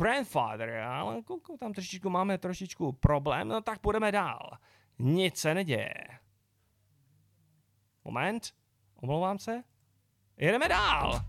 grandfather, 0.00 0.70
ale 0.70 1.22
koukám, 1.22 1.56
tam 1.56 1.72
trošičku 1.72 2.10
máme 2.10 2.38
trošičku 2.38 2.92
problém, 2.92 3.48
no 3.48 3.60
tak 3.60 3.78
půjdeme 3.78 4.12
dál. 4.12 4.50
Nic 4.98 5.36
se 5.36 5.54
neděje. 5.54 5.94
Moment. 8.04 8.42
Omlouvám 9.02 9.38
se. 9.38 9.62
Jedeme 10.36 10.68
dál. 10.68 11.20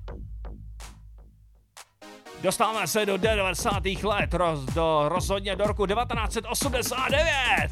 Dostáváme 2.41 2.87
se 2.87 3.05
do 3.05 3.17
90. 3.17 3.83
let, 4.03 4.33
roz, 4.33 4.65
do, 4.65 5.09
rozhodně 5.09 5.55
do 5.55 5.67
roku 5.67 5.85
1989. 5.85 7.69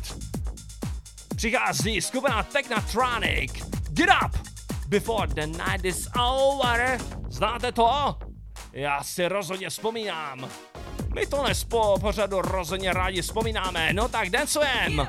Přichází 1.36 2.02
skupina 2.02 2.44
Technotronic. 2.44 3.52
Get 3.94 4.10
up! 4.26 4.32
Before 4.88 5.28
the 5.28 5.46
night 5.46 5.86
is 5.86 6.10
over. 6.20 6.98
Znáte 7.30 7.72
to? 7.72 8.18
Já 8.74 9.04
si 9.04 9.28
rozhodně 9.28 9.70
vzpomínám. 9.70 10.50
My 11.14 11.26
to 11.26 11.44
nespo 11.44 11.98
pořadu 12.00 12.42
rozhodně 12.42 12.94
rádi 12.94 13.22
vzpomínáme, 13.22 13.94
no 13.94 14.08
tak 14.10 14.30
dancujem. 14.30 15.08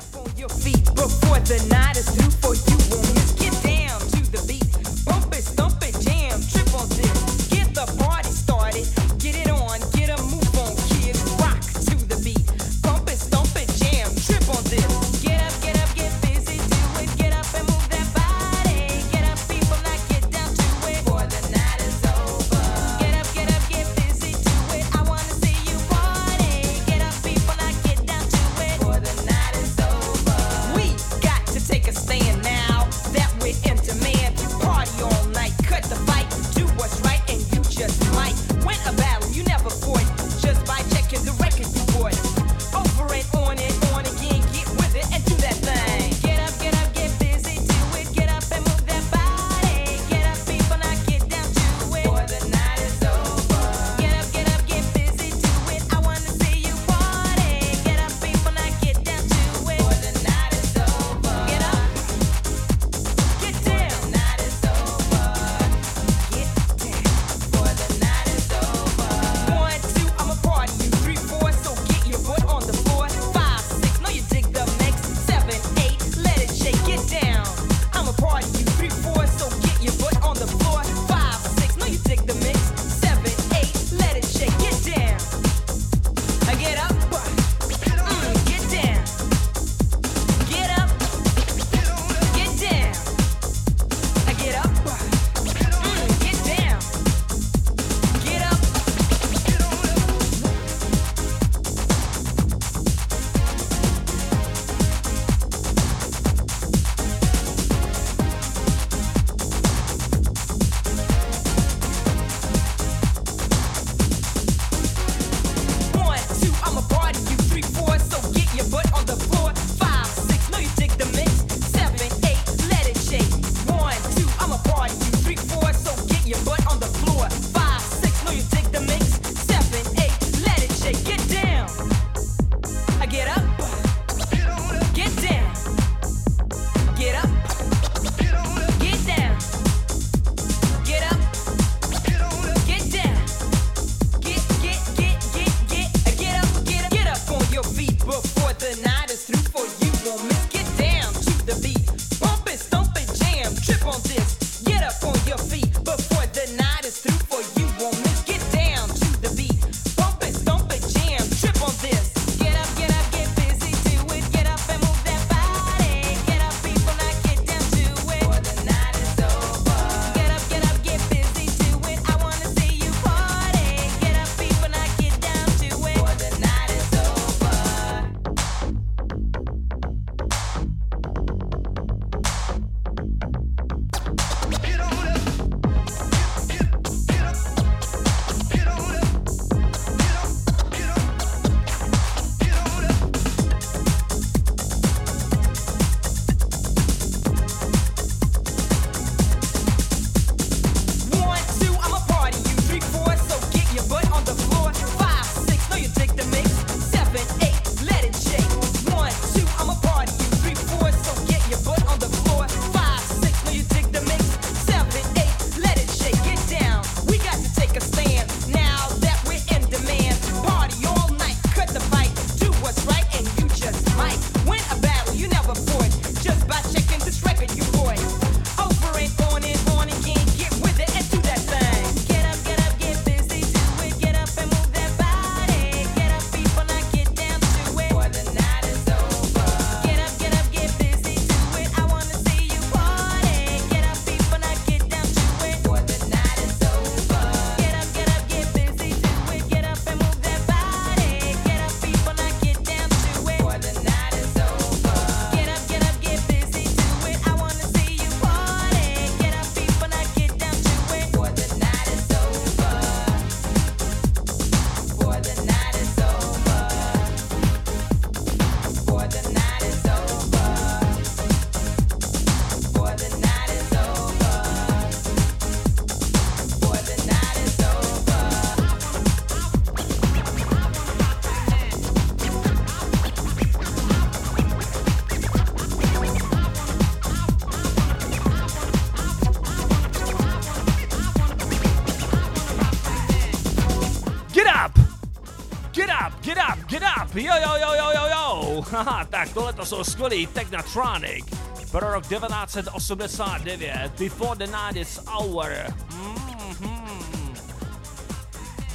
Tak 299.20 299.34
tohle 299.34 299.52
to 299.52 299.66
jsou 299.66 299.84
skvělý 299.84 300.26
Technotronic 300.26 301.24
pro 301.70 301.92
rok 301.92 302.06
1989, 302.06 303.92
Before 303.98 304.46
the 304.46 304.46
Night 304.46 304.76
is 304.76 305.00
Hour. 305.06 305.50
Mhm. 305.92 307.29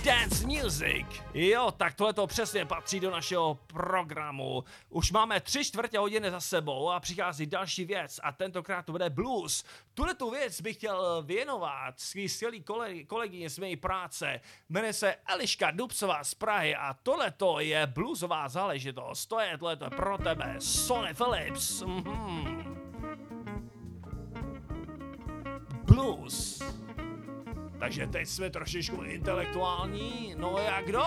Dance 0.06 0.48
Music. 0.48 1.06
Jo, 1.34 1.72
tak 1.78 1.94
tohle 1.96 2.14
to 2.14 2.28
přesně 2.28 2.66
patří 2.66 3.00
do 3.00 3.12
našeho 3.12 3.60
programu. 3.68 4.64
Už 4.90 5.12
máme 5.12 5.40
tři 5.40 5.66
čtvrtě 5.66 6.00
hodiny 6.00 6.32
za 6.32 6.40
sebou 6.40 6.90
a 6.92 7.00
přichází 7.00 7.46
další 7.46 7.86
věc 7.86 8.20
a 8.24 8.32
tentokrát 8.32 8.86
to 8.86 8.92
bude 8.92 9.10
blues. 9.10 9.64
Tuhle 9.94 10.16
tu 10.16 10.32
věc 10.32 10.62
bych 10.62 10.76
chtěl 10.76 11.24
věnovat 11.24 12.00
svý 12.00 12.30
skvělý 12.30 12.62
kole- 12.64 13.06
kolegyně 13.06 13.50
z 13.50 13.60
mé 13.60 13.78
práce. 13.78 14.42
Jmenuje 14.70 14.94
se 14.94 15.16
Eliška 15.28 15.72
Dubsová 15.72 16.24
z 16.24 16.34
Prahy 16.34 16.76
a 16.76 16.94
tohle 17.04 17.32
to 17.32 17.60
je 17.60 17.88
bluesová 17.88 18.50
záležitost. 18.50 19.26
To 19.26 19.40
je 19.40 19.58
tohle 19.58 19.76
pro 19.76 20.18
tebe. 20.18 20.56
Sonny 20.60 21.14
Phillips. 21.14 21.82
Mhm. 21.82 22.76
Blues. 25.86 26.62
Takže 27.80 28.08
teď 28.08 28.28
jsme 28.28 28.50
trošičku 28.50 29.04
intelektuální, 29.04 30.36
no 30.38 30.58
jak 30.58 30.86
kdo? 30.86 31.04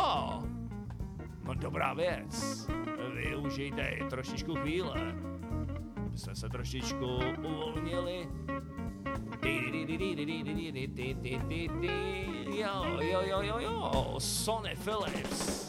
No 1.42 1.54
dobrá 1.54 1.94
věc, 1.94 2.66
využijte 3.14 3.88
i 3.88 4.04
trošičku 4.04 4.54
chvíle. 4.54 5.14
My 6.10 6.18
jsme 6.18 6.34
se 6.34 6.48
trošičku 6.48 7.18
uvolnili. 7.44 8.28
Jo, 12.50 12.84
jo, 13.00 13.20
jo, 13.26 13.42
jo, 13.42 13.58
jo, 13.58 14.14
Sony 14.18 14.76
Phillips. 14.84 15.68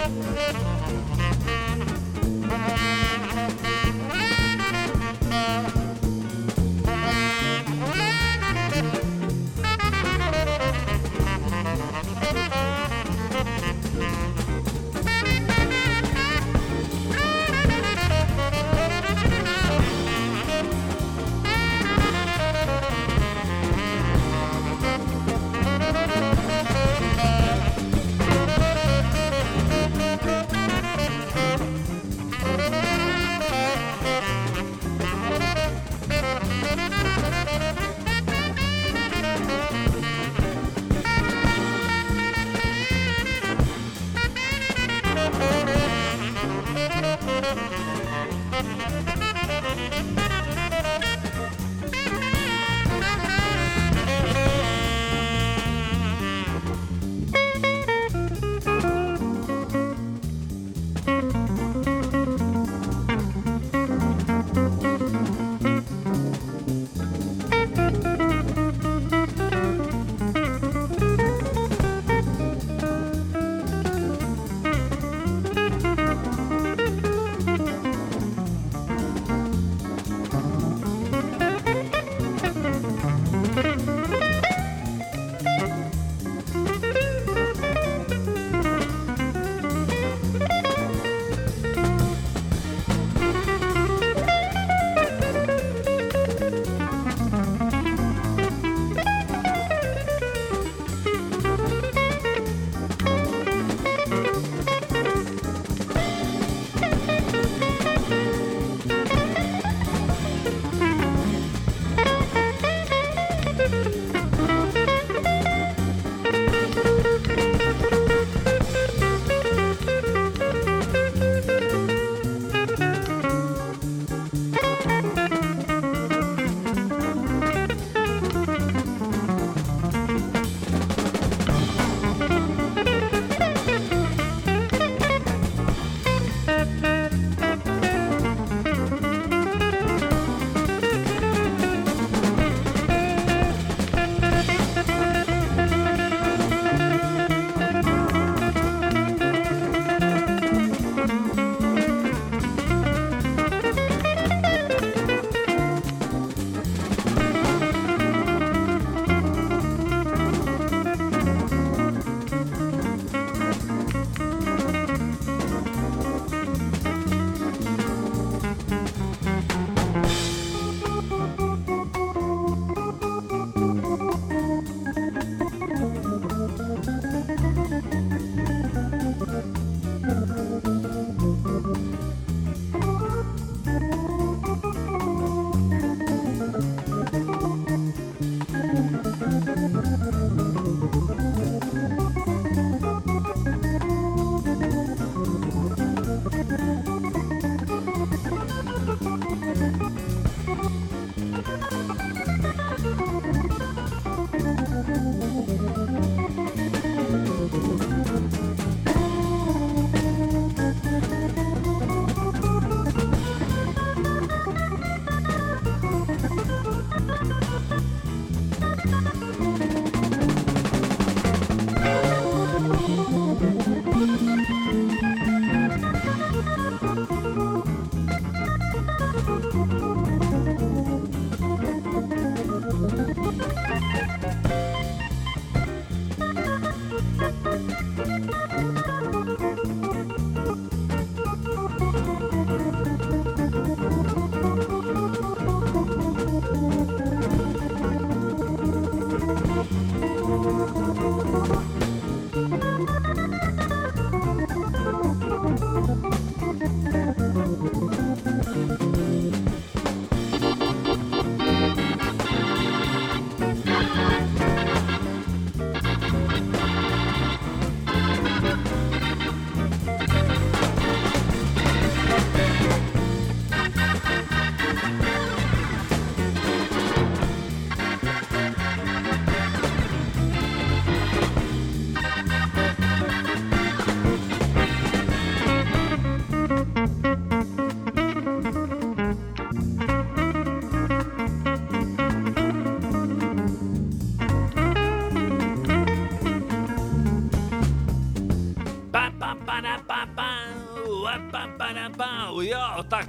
Thank 0.00 0.54
you. 3.04 3.09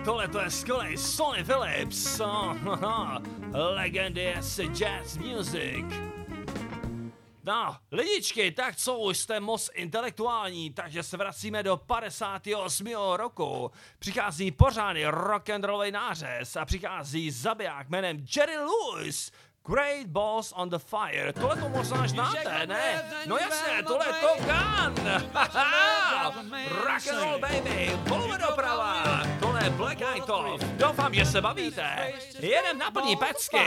Tohle 0.06 0.28
to 0.28 0.40
je 0.40 0.50
skvělý 0.50 0.98
Sonny 0.98 1.44
Phillips. 1.44 2.20
Oh, 2.20 2.56
legendy 3.54 4.34
asi 4.34 4.68
jazz 4.68 5.18
music. 5.18 5.86
No, 7.44 7.76
lidičky, 7.92 8.52
tak 8.52 8.76
co, 8.76 8.98
už 8.98 9.18
jste 9.18 9.40
moc 9.40 9.70
intelektuální, 9.74 10.74
takže 10.74 11.04
se 11.04 11.18
vracíme 11.18 11.64
do 11.64 11.78
58. 11.78 12.88
roku. 13.16 13.72
Přichází 14.00 14.52
pořádný 14.52 15.06
rock'n'rollový 15.06 15.92
nářez 15.92 16.56
a 16.56 16.66
přichází 16.66 17.32
zabiják 17.32 17.90
jménem 17.90 18.26
Jerry 18.36 18.58
Lewis. 18.58 19.32
Great 19.68 20.08
Balls 20.08 20.54
on 20.56 20.70
the 20.70 20.78
Fire. 20.78 21.34
Tohle 21.34 21.56
to 21.56 21.70
možná 21.70 22.08
znáte, 22.08 22.68
ne? 22.68 23.04
No 23.26 23.38
jasně, 23.38 23.84
tohle 23.84 24.08
je 24.08 24.14
Top 24.14 24.40
Gun. 24.40 25.10
Rock 26.86 27.08
and 27.08 27.20
roll 27.24 27.40
baby, 27.40 27.92
volume 28.08 28.38
doprava. 28.38 29.24
Tohle 29.40 29.51
ale 29.62 29.72
Blackajtów 29.72 30.78
do 30.78 30.94
wam 30.94 31.14
jeszcze 31.14 31.42
bawicie. 31.42 31.86
Jeden 32.40 32.78
napad 32.78 33.10
i 33.10 33.18
paczki. 33.18 33.58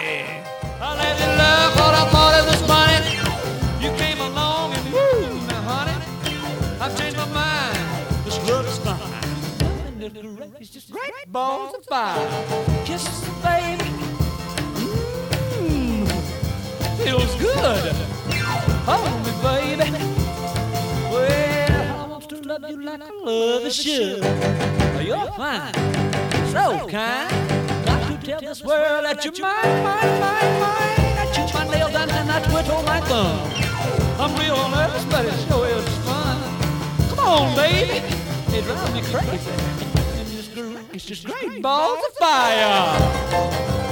I've 6.80 6.99
changed 6.99 7.16
my 7.16 7.26
mind. 7.26 7.78
This 8.24 8.38
love's 8.51 8.78
fine. 8.78 9.14
Great 10.90 11.28
balls 11.28 11.74
of 11.74 11.84
fire. 11.86 12.28
Kisses 12.84 13.24
baby. 13.42 13.90
Mmm. 15.61 16.07
Feels 17.05 17.34
good. 17.36 17.95
Oh. 18.86 19.24
Love 22.64 22.80
you 22.80 22.86
like 22.86 23.02
I 23.02 23.10
love 23.22 23.64
a 23.64 23.70
should. 23.70 24.24
You're 25.04 25.26
fine, 25.32 25.74
so 26.48 26.88
kind. 26.88 27.30
Got 27.84 28.08
to 28.08 28.26
tell 28.26 28.40
this 28.40 28.64
world 28.64 29.04
that 29.04 29.22
you're 29.22 29.32
mine, 29.40 29.82
mine, 29.82 30.20
mine, 30.20 30.60
mine. 30.60 31.18
I 31.20 31.30
chew 31.34 31.58
my 31.58 31.68
nails 31.68 31.92
down 31.92 32.10
and 32.10 32.30
I 32.30 32.40
twiddle 32.48 32.82
my 32.84 33.00
thumb. 33.00 33.38
I'm 34.18 34.34
real 34.40 34.68
nervous, 34.70 35.04
but 35.04 35.26
it 35.26 35.34
sure 35.46 35.66
is 35.66 35.88
fun. 36.06 36.38
Come 37.10 37.18
on, 37.18 37.54
baby. 37.54 37.98
It 38.56 38.64
drives 38.64 38.94
me 38.94 39.02
crazy. 39.12 39.50
And 40.16 40.38
it's 40.38 40.48
great, 40.48 40.78
it's 40.94 41.04
just 41.04 41.26
great 41.26 41.60
balls 41.60 42.02
of 42.08 42.14
fire. 42.14 43.84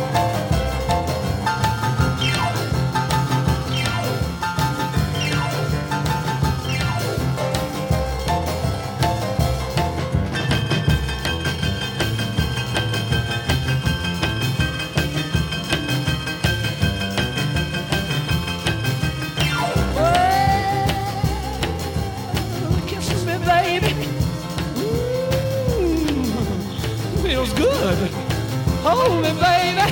Hold 29.03 29.21
me, 29.21 29.33
baby. 29.33 29.87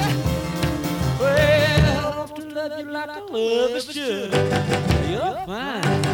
Well, 1.18 2.28
to 2.28 2.42
love 2.54 2.78
you 2.78 2.90
like 2.92 3.08
I 3.08 3.18
love 3.18 3.70
is 3.72 3.84
should. 3.86 4.32
You're 5.10 5.34
fine, 5.46 6.04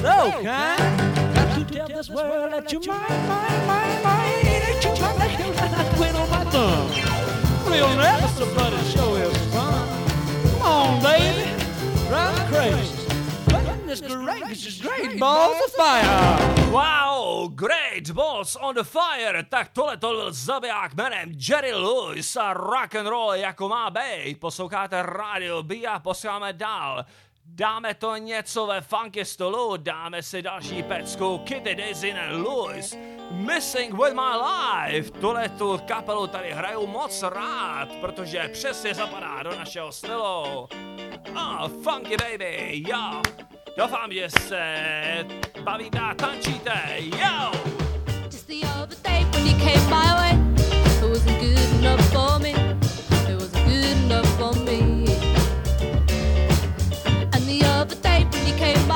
so 0.00 0.32
kind. 0.42 1.34
Got 1.34 1.58
to 1.58 1.64
tell 1.74 1.88
this 1.88 2.08
world 2.08 2.52
that 2.54 2.72
you're 2.72 2.80
mine, 2.86 3.28
mine, 3.28 3.66
mine, 3.66 4.02
mine. 4.02 4.46
Ain't 4.46 4.82
you 4.82 4.90
my 5.02 5.26
nail 5.26 5.52
and 5.60 5.74
I 5.76 5.94
twiddle 5.96 6.26
my 6.28 6.44
thumb. 6.50 7.70
Real 7.70 7.94
nervous, 7.96 8.38
but 8.54 8.72
it 8.72 8.86
sure 8.96 9.18
is 9.24 9.36
fun. 9.52 9.86
Come 10.52 10.62
on, 10.62 11.02
baby, 11.02 11.50
drive 12.08 12.50
crazy. 12.50 12.94
Goodness 13.50 14.00
gracious, 14.00 14.80
great 14.80 15.20
balls 15.20 15.56
of 15.66 15.72
fire. 15.72 16.72
Wow, 16.72 17.52
Great 17.54 17.87
Balls 18.06 18.56
on 18.56 18.74
the 18.74 18.82
Fire, 18.82 19.42
tak 19.48 19.68
tohle 19.68 19.96
to 19.96 20.08
byl 20.08 20.32
zabiják 20.32 20.94
jménem 20.94 21.32
Jerry 21.48 21.74
Lewis 21.74 22.36
a 22.36 22.52
rock 22.52 22.94
and 22.94 23.06
roll 23.06 23.34
jako 23.34 23.68
má 23.68 23.90
být. 23.90 24.40
Posloucháte 24.40 25.02
Radio 25.02 25.62
B 25.62 25.74
a 25.86 25.98
posíláme 25.98 26.52
dál. 26.52 27.04
Dáme 27.44 27.94
to 27.94 28.16
něco 28.16 28.66
ve 28.66 28.80
funky 28.80 29.24
stolu, 29.24 29.76
dáme 29.76 30.22
si 30.22 30.42
další 30.42 30.82
pecku 30.82 31.38
Kitty 31.38 31.74
Daisy 31.74 32.12
and 32.12 32.42
Lewis. 32.42 32.96
Missing 33.30 33.94
with 33.94 34.14
my 34.14 34.36
life. 34.36 35.10
Tohle 35.10 35.48
tu 35.48 35.80
kapelu 35.86 36.26
tady 36.26 36.52
hraju 36.52 36.86
moc 36.86 37.22
rád, 37.22 37.88
protože 38.00 38.48
přesně 38.48 38.94
zapadá 38.94 39.42
do 39.42 39.50
našeho 39.50 39.92
stylu. 39.92 40.68
Ah, 41.34 41.68
funky 41.82 42.16
baby, 42.16 42.82
jo. 42.88 43.22
Doufám, 43.76 44.12
že 44.12 44.30
se 44.30 44.74
bavíte 45.62 45.98
a 45.98 46.14
tančíte, 46.14 46.82
jo. 46.98 47.52
The 48.48 48.64
other 48.64 48.96
day 49.04 49.26
when 49.34 49.44
you 49.44 49.52
came 49.58 49.90
my 49.90 50.08
way, 50.20 50.54
it 50.56 51.06
wasn't 51.06 51.38
good 51.38 51.58
enough 51.80 52.00
for 52.10 52.38
me. 52.38 52.52
It 53.28 53.34
wasn't 53.34 53.66
good 53.66 53.98
enough 54.04 54.26
for 54.38 54.54
me. 54.60 55.04
And 57.34 57.44
the 57.44 57.60
other 57.66 57.94
day 57.96 58.24
when 58.32 58.46
you 58.46 58.54
came 58.54 58.87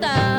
down. 0.00 0.35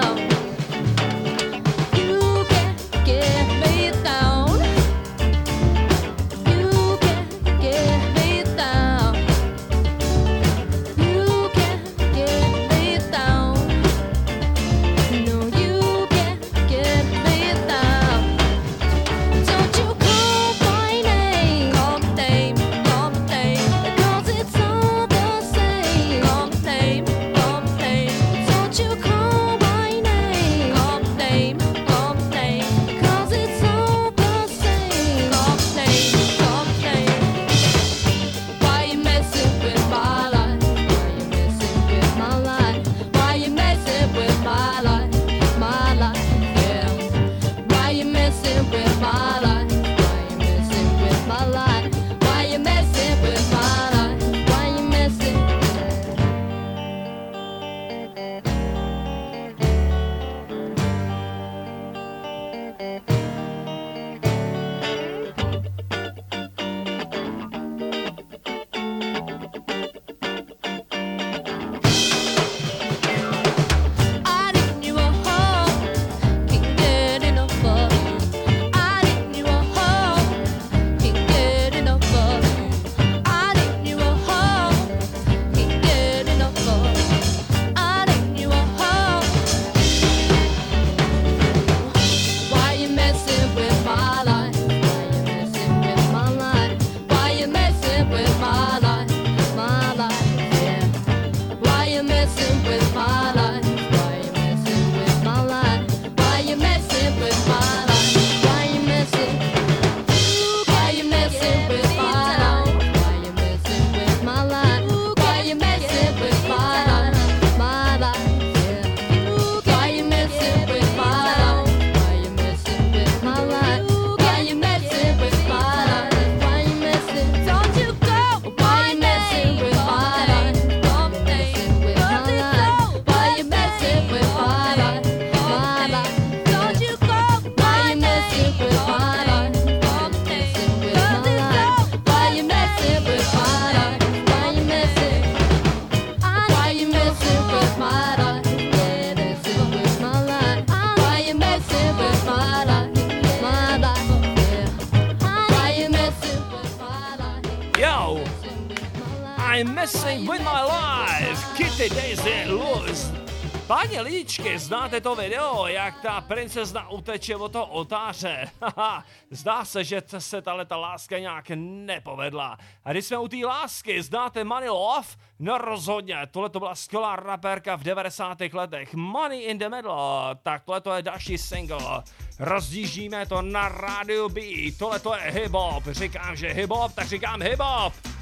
Páni 163.67 163.99
lidičky, 164.01 164.59
znáte 164.59 165.01
to 165.01 165.15
video, 165.15 165.67
jak 165.67 166.01
ta 166.01 166.21
princezna 166.21 166.89
uteče 166.89 167.35
od 167.35 167.51
toho 167.51 167.65
oltáře. 167.65 168.49
Haha, 168.61 169.03
zdá 169.31 169.65
se, 169.65 169.83
že 169.83 170.01
se 170.19 170.41
ta 170.41 170.77
láska 170.77 171.19
nějak 171.19 171.45
nepovedla. 171.55 172.57
A 172.85 172.91
když 172.91 173.05
jsme 173.05 173.17
u 173.17 173.27
té 173.27 173.37
lásky, 173.45 174.03
znáte 174.03 174.43
Money 174.43 174.69
Love? 174.69 175.07
No 175.39 175.57
rozhodně, 175.57 176.17
tohle 176.31 176.49
to 176.49 176.59
byla 176.59 176.75
skvělá 176.75 177.15
rapérka 177.15 177.75
v 177.75 177.83
90. 177.83 178.37
letech. 178.53 178.93
Money 178.93 179.43
in 179.43 179.57
the 179.57 179.69
Middle, 179.69 180.35
tak 180.43 180.63
tohle 180.63 180.81
to 180.81 180.93
je 180.93 181.01
další 181.01 181.37
single. 181.37 182.03
Rozdížíme 182.39 183.25
to 183.25 183.41
na 183.41 183.69
rádiu 183.69 184.29
B, 184.29 184.41
tohle 184.79 184.99
to 184.99 185.15
je 185.15 185.31
hip-hop. 185.31 185.83
Říkám, 185.91 186.35
že 186.35 186.53
hip-hop, 186.53 186.93
tak 186.93 187.07
říkám 187.07 187.41
hip-hop 187.41 188.16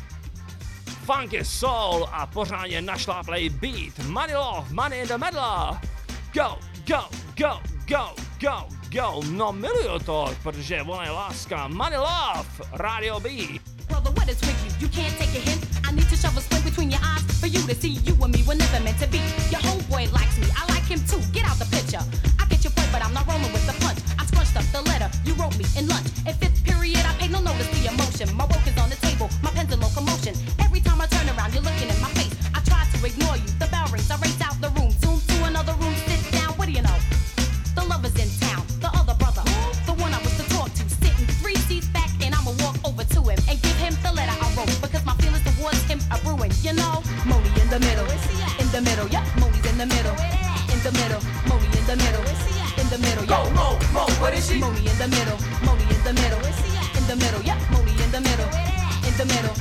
funky 1.06 1.46
soul 1.46 2.10
a 2.12 2.26
pořádně 2.26 2.82
našláplej 2.82 3.50
beat. 3.50 4.00
Money 4.08 4.36
love, 4.36 4.74
money 4.74 5.00
in 5.00 5.08
the 5.08 5.18
middle. 5.18 5.80
Go, 6.34 6.58
go, 6.88 7.06
go, 7.38 7.62
go, 7.88 8.16
go, 8.42 8.68
go. 8.92 9.22
No 9.32 9.52
miluju 9.54 10.00
to, 10.00 10.34
protože 10.44 10.82
ona 10.82 11.04
je 11.04 11.12
láska. 11.12 11.68
Money 11.68 11.98
love, 11.98 12.50
Radio 12.74 13.20
B. 13.20 13.30
Brother, 13.88 14.12
what 14.14 14.30
is 14.30 14.42
with 14.42 14.58
you? 14.66 14.72
You 14.80 14.90
can't 14.90 15.18
take 15.18 15.38
a 15.38 15.42
hint. 15.50 15.62
I 15.88 15.92
need 15.92 16.10
to 16.10 16.16
shove 16.16 16.38
a 16.38 16.42
squint 16.42 16.66
between 16.66 16.90
your 16.92 17.02
eyes 17.04 17.24
for 17.40 17.48
you 17.48 17.62
to 17.68 17.76
see 17.76 18.00
you 18.04 18.14
and 18.24 18.34
me 18.34 18.44
were 18.48 18.58
never 18.58 18.80
meant 18.84 19.00
to 19.00 19.08
be. 19.08 19.22
Your 19.54 19.62
homeboy 19.62 20.12
likes 20.12 20.38
me, 20.40 20.48
I 20.58 20.66
like 20.74 20.86
him 20.90 21.00
too. 21.06 21.22
Get 21.32 21.46
out 21.46 21.60
the 21.60 21.70
picture. 21.70 22.04
I 22.40 22.46
get 22.50 22.64
your 22.64 22.74
point, 22.74 22.90
but 22.92 23.06
I'm 23.06 23.14
not 23.14 23.28
rolling 23.28 23.54
with 23.54 23.66
the 23.68 23.76
punch. 23.86 24.00
I 24.18 24.26
scrunched 24.26 24.58
up 24.58 24.66
the 24.74 24.82
letter 24.90 25.10
you 25.26 25.34
wrote 25.36 25.58
me 25.58 25.66
in 25.78 25.88
lunch. 25.88 26.08
In 26.26 26.34
fifth 26.34 26.64
period, 26.66 27.06
I 27.06 27.14
paid 27.20 27.32
no 27.32 27.42
notice 27.42 27.70
to 27.70 27.78
emotion. 27.94 28.36
My 28.36 28.46
work 28.46 28.66
is 28.66 28.78
on 28.82 28.90
the 28.90 28.98
table, 28.98 29.30
my 29.44 29.52
pen's 29.52 29.72
in 29.74 29.80
locomotion. 29.80 30.34
Looking 31.66 31.90
in 31.90 32.00
my 32.00 32.10
face. 32.14 32.34
I 32.54 32.62
try 32.62 32.86
to 32.86 32.98
ignore 33.06 33.36
you. 33.36 33.50
The 33.60 33.68
bell 33.74 33.88
rings, 33.92 34.10
I 34.10 34.18
race 34.22 34.40
out 34.42 34.56
the 34.62 34.70
room. 34.78 34.92
Zoom 35.02 35.20
to 35.20 35.36
another 35.50 35.74
room, 35.82 35.96
sit 36.06 36.22
down. 36.32 36.54
What 36.58 36.68
do 36.70 36.72
you 36.72 36.84
know? 36.86 36.98
The 37.76 37.84
lover's 37.84 38.16
in 38.16 38.30
town, 38.40 38.64
the 38.80 38.90
other 38.96 39.16
brother, 39.20 39.44
the 39.90 39.94
one 40.00 40.14
I 40.14 40.20
was 40.24 40.32
to 40.40 40.46
talk 40.56 40.72
to, 40.72 40.84
sitting 40.88 41.28
three 41.44 41.60
seats 41.68 41.88
back, 41.92 42.08
and 42.24 42.34
I'ma 42.34 42.56
walk 42.64 42.78
over 42.88 43.04
to 43.04 43.22
him 43.28 43.40
and 43.50 43.60
give 43.62 43.76
him 43.76 43.94
the 44.02 44.14
letter 44.16 44.32
I 44.32 44.48
wrote 44.56 44.72
because 44.80 45.04
my 45.04 45.14
feelings 45.20 45.44
towards 45.44 45.84
him 45.84 46.00
are 46.08 46.22
ruined. 46.24 46.56
You 46.64 46.72
know, 46.74 47.04
Moni 47.28 47.52
in 47.60 47.68
the 47.68 47.80
middle, 47.84 48.08
in 48.64 48.68
the 48.72 48.80
middle, 48.80 49.08
yeah, 49.12 49.28
Moni's 49.36 49.66
in 49.68 49.78
the 49.78 49.86
middle, 49.86 50.16
in 50.72 50.80
the 50.88 50.92
middle, 50.96 51.22
Moni 51.52 51.68
in 51.68 51.84
the 51.84 51.98
middle, 52.00 52.24
in 52.80 52.88
the 52.88 53.00
middle, 53.04 53.26
yeah. 53.28 53.44
Mo, 53.52 53.76
Mo, 53.92 54.08
what 54.24 54.34
is 54.34 54.48
she? 54.48 54.56
Moni 54.58 54.80
in 54.80 54.98
the 54.98 55.10
middle, 55.12 55.40
Moni 55.68 55.84
in 55.84 56.02
the 56.08 56.14
middle, 56.16 56.40
in 56.96 57.04
the 57.12 57.16
middle, 57.20 57.42
yeah, 57.44 57.60
Moni 57.76 57.92
in 57.92 58.10
the 58.16 58.22
middle, 58.24 58.50
in 59.04 59.14
the 59.20 59.26
middle, 59.28 59.56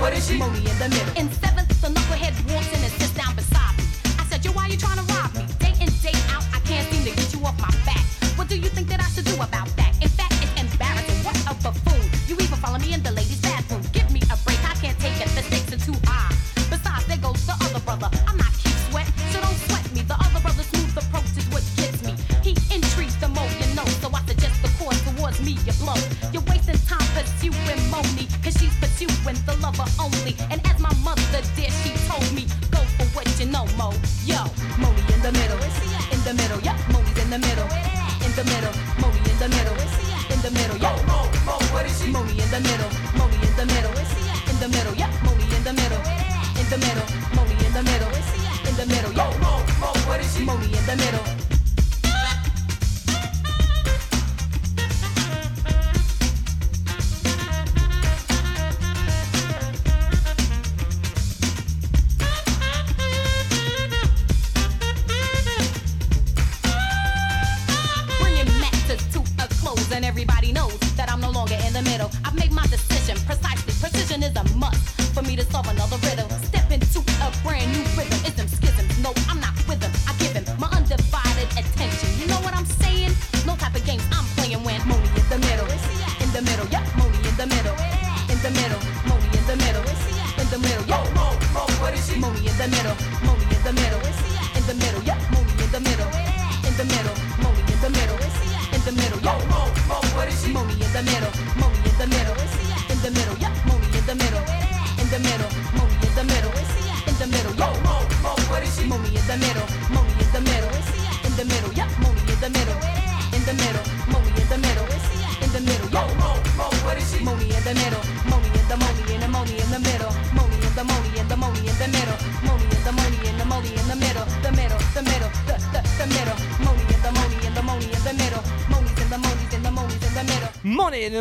what 0.00 0.12
is 0.14 0.26
she? 0.26 0.38
Moni 0.38 0.58
in 0.58 0.78
the 0.78 0.88
middle. 0.88 1.14
In 1.16 1.30
seventh, 1.30 1.68
the 1.80 1.88
knucklehead 1.88 2.34
walks 2.52 2.69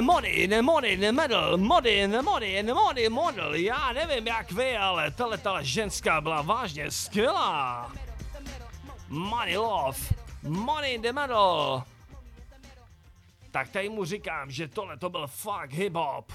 money 0.02 0.30
in 0.30 0.50
the 0.50 0.62
money 2.22 2.58
in 2.58 2.66
the 2.66 2.74
money 2.74 3.10
model. 3.10 3.56
Já 3.56 3.94
nevím 3.94 4.28
jak 4.28 4.52
vy, 4.52 4.78
ale 4.78 5.12
tahle 5.12 5.38
ta 5.38 5.62
ženská 5.62 6.22
byla 6.22 6.42
vážně 6.42 6.92
skvělá. 6.92 7.92
Money 9.08 9.58
love, 9.58 10.00
money 10.44 10.94
in 10.94 11.02
the 11.02 11.14
middle. 11.14 11.84
Tak 13.52 13.70
tady 13.70 13.90
mu 13.90 14.06
říkám, 14.06 14.52
že 14.52 14.68
tohle 14.68 14.98
to 14.98 15.10
byl 15.10 15.28
fakt 15.28 15.72
hip-hop. 15.72 16.26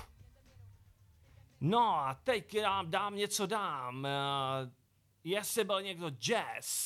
No 1.61 1.98
a 1.98 2.14
teď 2.24 2.57
dám, 2.61 2.90
dám 2.90 3.16
něco 3.16 3.46
dám. 3.46 4.05
Uh, 4.05 4.70
jestli 5.24 5.64
byl 5.64 5.82
někdo 5.82 6.11
jazz, 6.11 6.84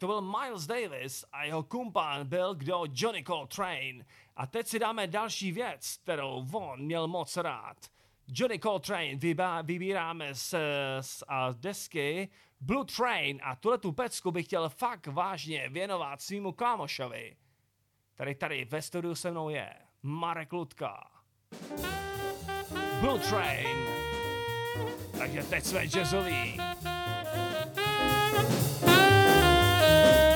to 0.00 0.06
byl 0.06 0.20
Miles 0.20 0.66
Davis 0.66 1.24
a 1.32 1.44
jeho 1.44 1.62
kumpan 1.62 2.26
byl 2.26 2.54
kdo 2.54 2.84
Johnny 2.92 3.24
Coltrane. 3.24 4.04
A 4.36 4.46
teď 4.46 4.66
si 4.66 4.78
dáme 4.78 5.06
další 5.06 5.52
věc, 5.52 5.96
kterou 6.02 6.46
on 6.52 6.80
měl 6.80 7.08
moc 7.08 7.36
rád. 7.36 7.76
Johnny 8.28 8.58
Coltrane 8.58 9.14
vybá, 9.14 9.62
vybíráme 9.62 10.34
z, 10.34 10.54
z 11.00 11.22
a 11.28 11.52
desky 11.52 12.28
Blue 12.60 12.84
Train 12.84 13.40
a 13.42 13.56
tuhle 13.56 13.78
tu 13.78 13.92
pecku 13.92 14.30
bych 14.30 14.46
chtěl 14.46 14.68
fakt 14.68 15.06
vážně 15.06 15.68
věnovat 15.68 16.20
svýmu 16.20 16.52
kámošovi. 16.52 17.36
Tady 18.14 18.34
tady 18.34 18.64
ve 18.64 18.82
studiu 18.82 19.14
se 19.14 19.30
mnou 19.30 19.48
je 19.48 19.74
Marek 20.02 20.52
Ludka. 20.52 21.10
Blue 23.00 23.20
Train. 23.20 23.78
Takže 25.18 25.42
teď 25.42 25.64
jsme 25.64 25.86
jazzoví. 25.86 26.60
Bye. 30.00 30.29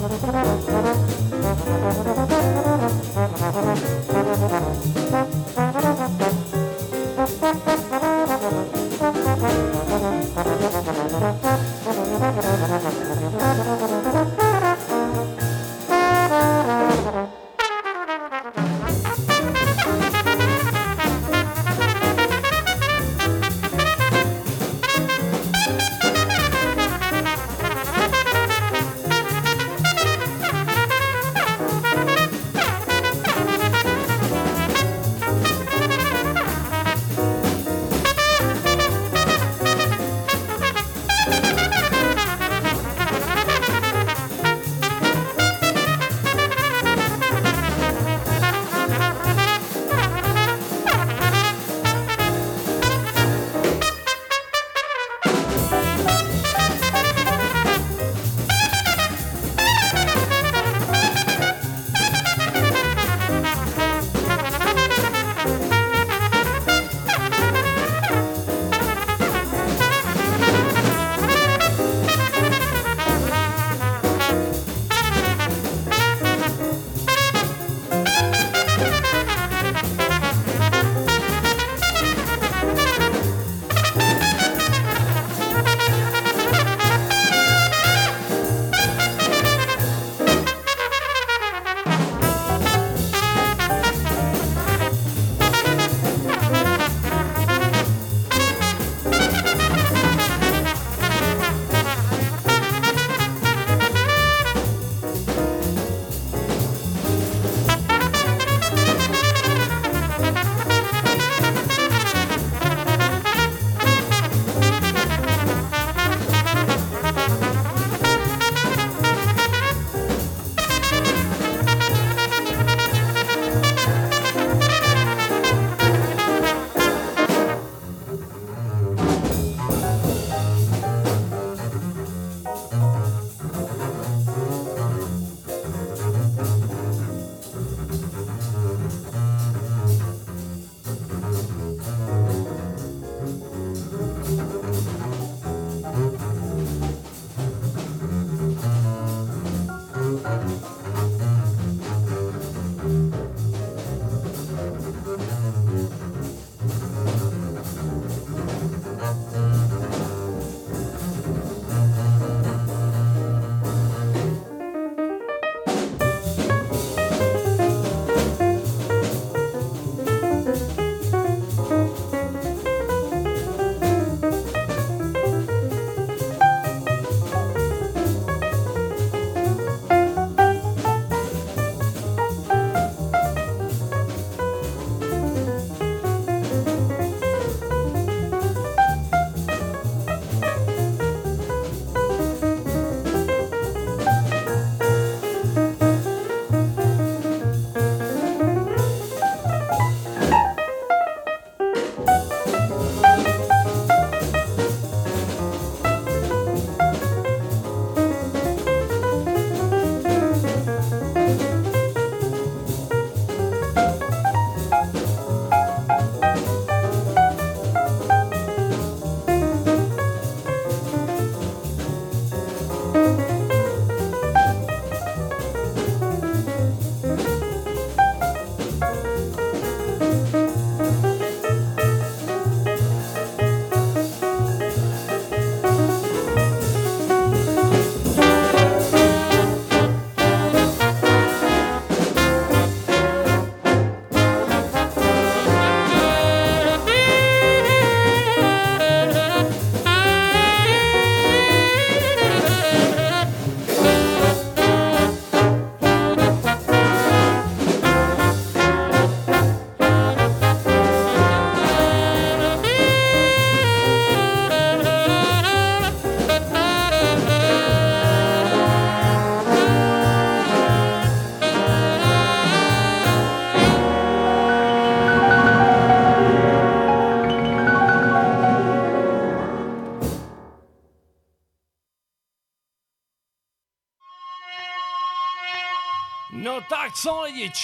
Thank 0.00 0.34
you. 0.34 0.49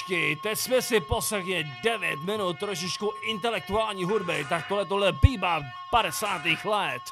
Kámošky, 0.07 0.39
teď 0.43 0.59
jsme 0.59 0.83
si 0.83 1.01
poslechli 1.01 1.67
9 1.83 2.21
minut 2.21 2.59
trošičku 2.59 3.13
intelektuální 3.23 4.05
hudby, 4.05 4.47
tak 4.49 4.69
tohle 4.69 4.85
tohle 4.85 5.13
bývá 5.13 5.61
50. 5.91 6.43
let. 6.65 7.03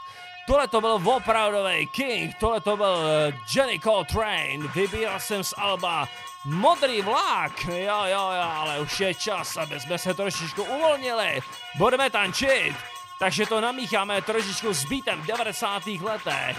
Tohle 0.47 0.69
to 0.69 0.81
byl 0.81 1.01
opravdový 1.05 1.87
King, 1.87 2.35
tohle 2.41 2.61
to 2.61 2.77
byl 2.77 2.97
eh, 3.07 3.33
Jenny 3.57 3.81
Coltrane, 3.81 4.69
vybíral 4.75 5.21
jsem 5.21 5.45
z 5.45 5.55
Alba 5.57 6.09
Modrý 6.45 7.03
vlak, 7.03 7.65
jo 7.65 8.05
jo 8.05 8.31
jo, 8.37 8.51
ale 8.55 8.81
už 8.81 9.01
je 9.01 9.15
čas, 9.15 9.57
aby 9.57 9.81
jsme 9.81 9.99
se 9.99 10.15
trošičku 10.15 10.63
uvolnili, 10.63 11.41
budeme 11.77 12.11
tančit, 12.11 12.75
takže 13.19 13.47
to 13.47 13.61
namícháme 13.61 14.23
trošičku 14.23 14.75
s 14.75 14.85
beatem 14.85 15.23
90. 15.27 15.87
letech. 15.87 16.57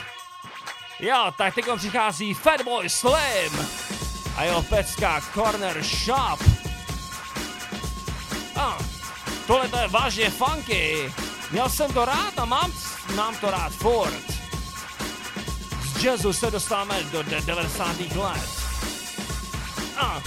Jo, 1.00 1.34
tak 1.38 1.56
teď 1.56 1.66
přichází 1.78 2.34
Fatboy 2.34 2.90
Slim 2.90 3.95
a 4.36 4.44
jeho 4.44 4.62
pecka 4.64 5.22
Corner 5.34 5.84
Shop. 5.84 6.40
A 8.56 8.78
tohle 9.48 9.70
to 9.70 9.78
je 9.78 9.88
vážně 9.88 10.30
funky. 10.30 11.14
Měl 11.52 11.70
jsem 11.70 11.94
to 11.94 12.06
rád 12.06 12.40
a 12.40 12.46
mám, 12.46 12.72
mám 13.16 13.36
to 13.36 13.52
rád 13.52 13.74
furt. 13.74 14.24
Z 15.84 16.04
jazzu 16.04 16.34
se 16.34 16.52
dostáváme 16.52 17.04
do 17.04 17.24
90. 17.24 18.00
let. 18.00 18.50
A 19.98 20.22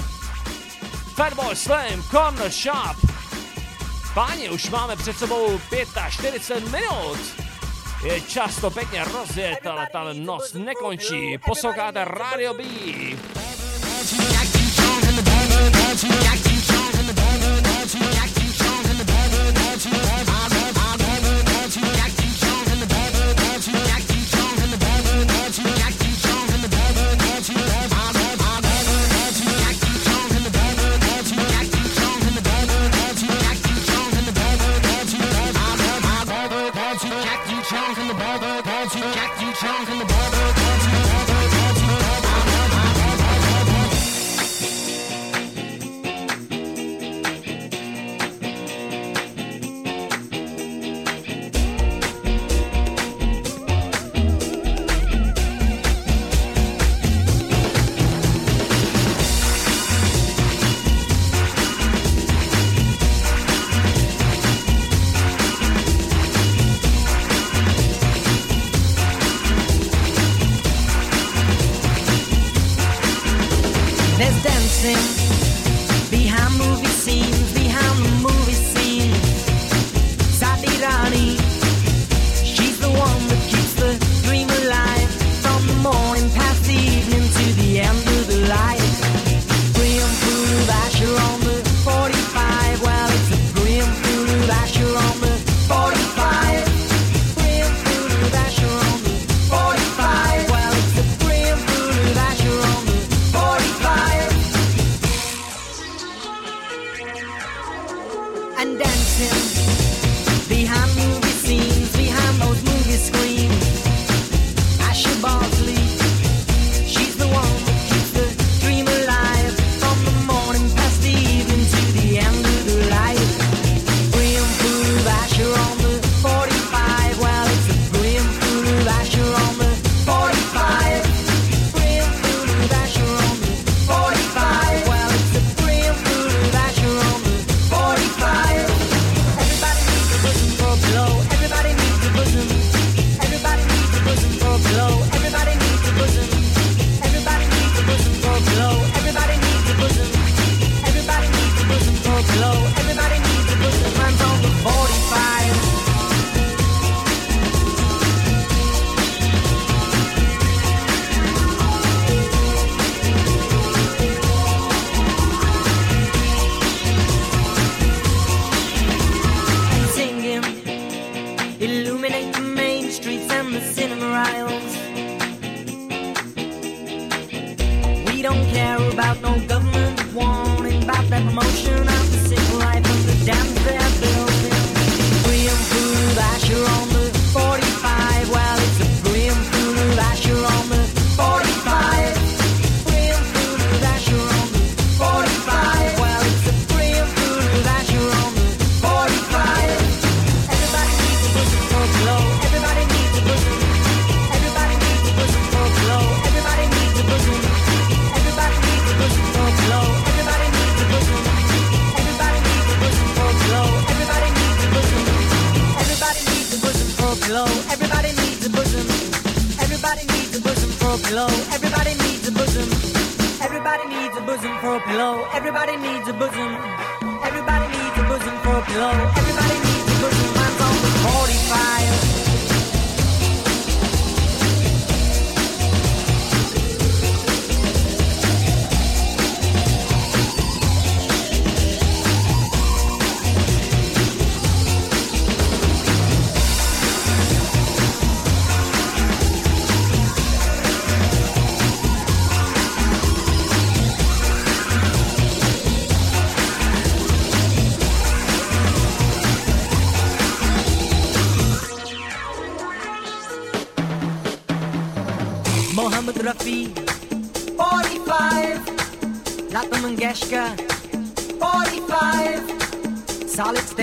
Fatboy 1.15 1.57
Slim, 1.57 2.03
Corner 2.11 2.51
Shop. 2.51 2.97
Páni, 4.15 4.51
už 4.51 4.71
máme 4.71 4.97
před 4.97 5.19
sebou 5.19 5.61
45 6.11 6.71
minut. 6.71 7.19
Je 8.05 8.21
často 8.21 8.71
pěkně 8.71 9.05
rozjet, 9.05 9.67
ale 9.67 9.89
ta 9.93 10.13
noc 10.13 10.53
nekončí. 10.53 11.39
Posloucháte 11.47 12.05
Radio 12.05 12.55
B. 12.55 12.65
Yeah. 16.01 16.48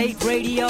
State 0.06 0.24
Radio. 0.24 0.65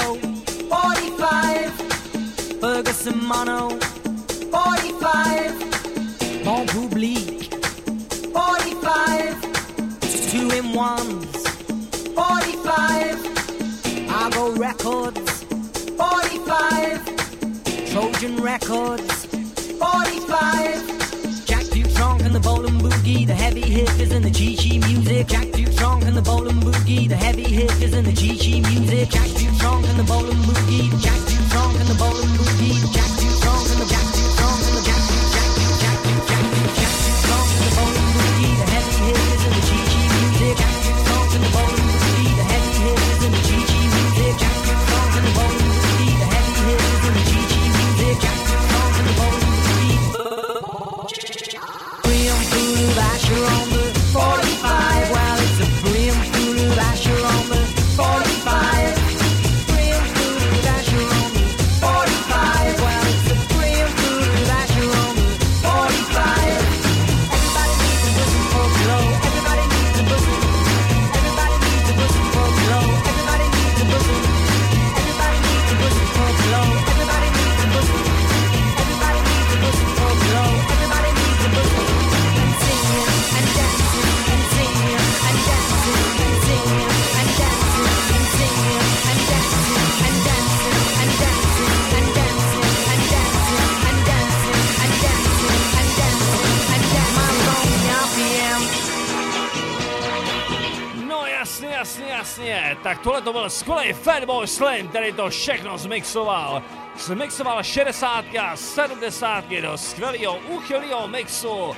to 103.26 103.32
byl 103.32 103.50
skvělý 103.50 103.92
Fatboy 103.92 104.46
Slim, 104.46 104.88
který 104.88 105.12
to 105.12 105.30
všechno 105.30 105.78
zmixoval. 105.78 106.62
Zmixoval 106.96 107.62
60 107.62 108.24
a 108.40 108.56
70 108.56 109.44
do 109.44 109.78
skvělého 109.78 110.38
úchylného 110.48 111.08
mixu. 111.08 111.76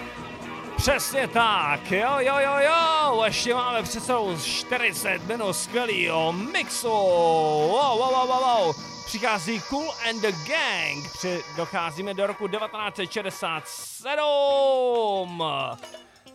Přesně 0.76 1.28
tak, 1.28 1.90
jo, 1.90 2.10
jo, 2.18 2.34
jo, 2.38 2.52
jo, 2.58 3.22
ještě 3.24 3.54
máme 3.54 3.82
před 3.82 4.04
sebou 4.04 4.38
40 4.44 5.26
minut 5.26 5.52
skvělého 5.52 6.32
mixu. 6.32 6.88
Wow, 6.88 7.98
wow, 7.98 7.98
wow, 7.98 8.28
wow, 8.28 8.44
wow. 8.44 8.76
Přichází 9.06 9.60
Cool 9.60 9.92
and 10.08 10.20
the 10.20 10.32
Gang, 10.32 11.12
Při, 11.12 11.44
docházíme 11.56 12.14
do 12.14 12.26
roku 12.26 12.48
1967. 12.48 15.42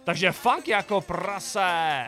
Takže 0.04 0.32
funk 0.32 0.68
jako 0.68 1.02
prase. 1.02 2.08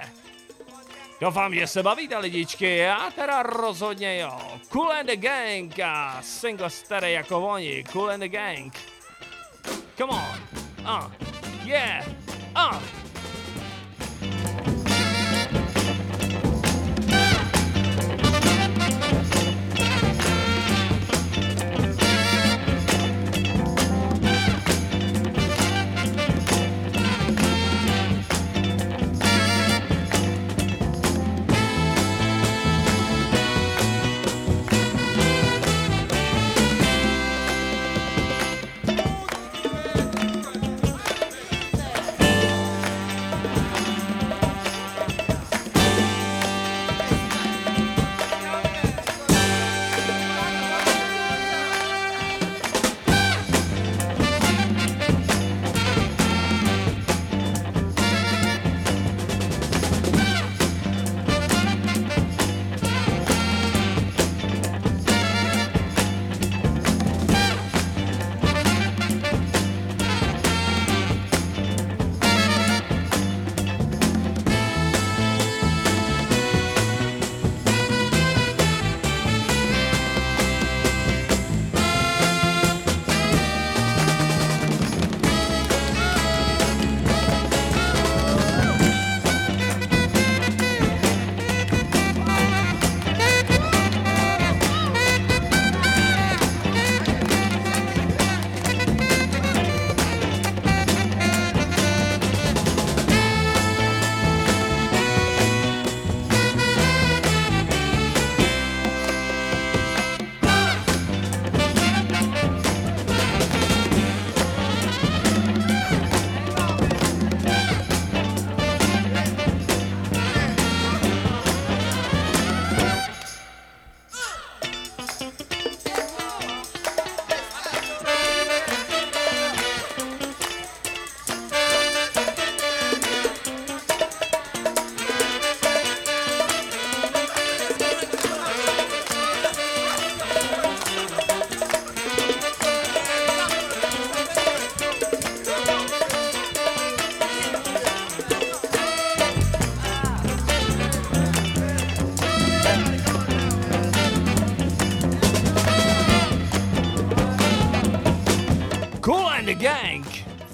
Doufám, 1.22 1.56
že 1.56 1.68
se 1.68 1.84
bavíte 1.84 2.18
lidičky, 2.18 2.78
já 2.78 3.12
teda 3.16 3.44
rozhodně 3.44 4.20
jo. 4.20 4.40
Cool 4.70 4.92
and 4.92 5.06
the 5.06 5.16
Gang 5.16 5.80
a 5.80 6.18
single 6.22 6.70
staré 6.70 7.12
jako 7.12 7.48
oni, 7.48 7.84
Cool 7.92 8.10
and 8.10 8.20
the 8.20 8.28
Gang. 8.28 8.74
Come 9.98 10.14
on, 10.14 10.40
ah, 10.86 11.06
uh, 11.06 11.12
yeah, 11.68 12.06
ah. 12.56 12.78
Uh. 12.78 13.05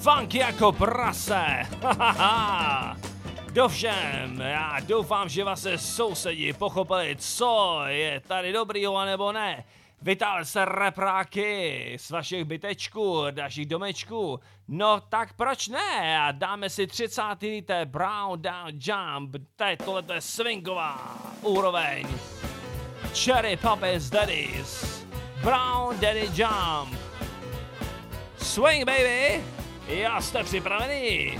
Funk 0.02 0.36
jako 0.36 0.72
prase. 0.72 1.46
Dovšem, 3.54 4.42
já 4.42 4.78
doufám, 4.88 5.30
že 5.30 5.44
vaše 5.44 5.78
sousedí 5.78 6.54
pochopili, 6.54 7.16
co 7.20 7.82
je 7.86 8.20
tady 8.20 8.54
dobrýho 8.54 8.98
a 8.98 9.06
nebo 9.06 9.32
ne. 9.32 9.64
Vytáhl 10.02 10.46
se 10.46 10.66
repráky 10.66 11.98
z 12.00 12.10
vašich 12.10 12.46
bytečků, 12.46 13.26
dalších 13.32 13.66
domečků. 13.66 14.40
No 14.68 15.02
tak 15.10 15.34
proč 15.34 15.68
ne? 15.68 16.20
A 16.22 16.32
dáme 16.32 16.70
si 16.70 16.88
30. 16.88 17.22
té 17.66 17.86
Brown 17.86 18.42
Down 18.42 18.72
Jump. 18.80 19.36
Teď 19.56 19.80
tohle 19.86 20.02
to 20.02 20.14
je 20.14 20.22
swingová 20.22 21.18
úroveň. 21.42 22.08
Cherry 23.14 23.58
Puppies 23.58 24.10
Daddies. 24.10 25.06
Brown 25.44 26.00
Daddy 26.00 26.30
Jump. 26.34 27.11
Swing 28.42 28.86
baby! 28.86 29.44
Já 29.88 30.22
jste 30.22 30.44
připravený? 30.44 31.40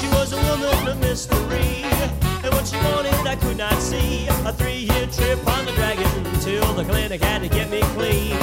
She 0.00 0.08
was 0.08 0.32
a 0.32 0.36
woman 0.36 0.88
of 0.88 1.00
mystery, 1.00 1.84
and 2.44 2.54
what 2.54 2.66
she 2.66 2.76
wanted 2.76 3.26
I 3.26 3.36
could 3.36 3.56
not 3.56 3.82
see. 3.82 4.28
A 4.46 4.52
three-year 4.52 5.06
trip 5.06 5.46
on 5.46 5.66
the 5.66 5.72
dragon 5.72 6.24
till 6.44 6.74
the 6.74 6.84
clinic 6.84 7.22
had 7.22 7.42
to 7.42 7.48
get 7.48 7.70
me 7.70 7.80
clean. 7.96 8.36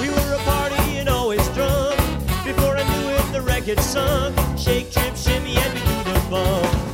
We 0.00 0.08
were 0.08 0.34
a 0.34 0.38
party 0.44 0.98
and 0.98 1.08
always 1.08 1.46
drunk. 1.48 1.96
Before 2.44 2.76
I 2.76 2.84
knew 2.84 3.10
it, 3.10 3.32
the 3.32 3.42
record 3.42 3.80
sunk. 3.80 4.36
Shake, 4.58 4.90
trip, 4.92 5.16
shimmy, 5.16 5.56
and 5.56 5.74
we 5.74 5.80
do 5.80 6.12
the 6.12 6.20
bump. 6.30 6.85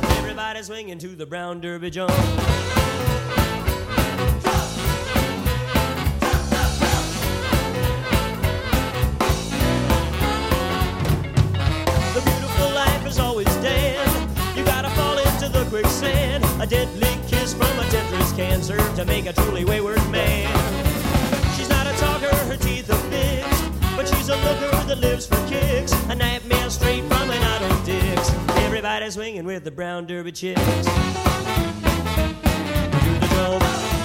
Swinging 0.63 0.97
to 0.99 1.09
the 1.09 1.25
brown 1.25 1.59
derby 1.59 1.89
jump. 1.89 2.09
The 12.13 12.21
beautiful 12.23 12.69
life 12.73 13.05
is 13.05 13.19
always 13.19 13.53
dead. 13.57 14.07
You 14.55 14.63
gotta 14.63 14.89
fall 14.91 15.17
into 15.17 15.49
the 15.49 15.65
quicksand. 15.65 16.45
A 16.61 16.65
deadly 16.65 17.19
kiss 17.27 17.53
from 17.53 17.67
a 17.77 17.83
Tetris 17.91 18.33
can 18.33 18.63
serve 18.63 18.95
to 18.95 19.03
make 19.03 19.25
a 19.25 19.33
truly 19.33 19.65
wayward 19.65 20.09
man. 20.11 20.47
She's 21.57 21.67
not 21.67 21.87
a 21.87 21.93
talker, 21.97 22.33
her 22.33 22.55
teeth 22.55 22.89
are 22.89 22.95
fixed, 23.11 23.65
but 23.97 24.07
she's 24.07 24.29
a 24.29 24.37
looker 24.37 24.85
that 24.85 24.99
lives 24.99 25.25
for 25.25 25.45
kicks. 25.49 25.91
A 26.07 26.15
nightmare 26.15 26.69
straight 26.69 27.03
from 27.03 27.29
an 27.29 27.43
auto. 27.43 27.72
Everybody 28.93 29.11
swinging 29.11 29.45
with 29.45 29.63
the 29.63 29.71
brown 29.71 30.05
derby 30.05 30.31
chicks. 30.31 30.61
Do 30.61 30.67
the 33.19 33.27
drum. 33.31 34.02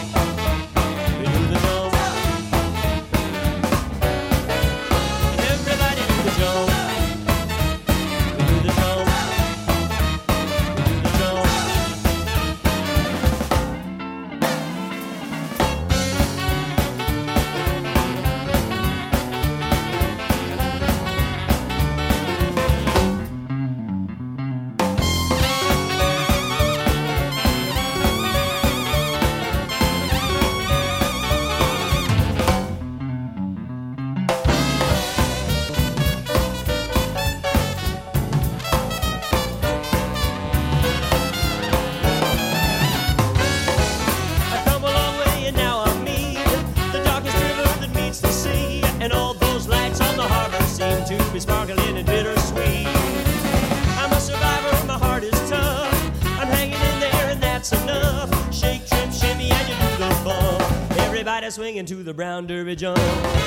into 61.78 62.02
the 62.02 62.12
brown 62.12 62.44
derby 62.44 62.74
jump. 62.74 63.37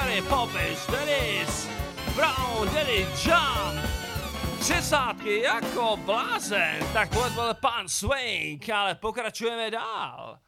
Cherry 0.00 0.22
Poppers, 0.22 0.86
Dennis, 0.86 1.68
Brown, 2.16 2.74
Daddy 2.74 3.06
Jump! 3.24 3.84
Třicátky 4.60 5.40
jako 5.40 5.96
blázen, 5.96 6.76
tak 6.92 7.08
tohle 7.08 7.30
byl 7.30 7.54
pan 7.54 7.88
Swing, 7.88 8.70
ale 8.70 8.94
pokračujeme 8.94 9.70
dál. 9.70 10.38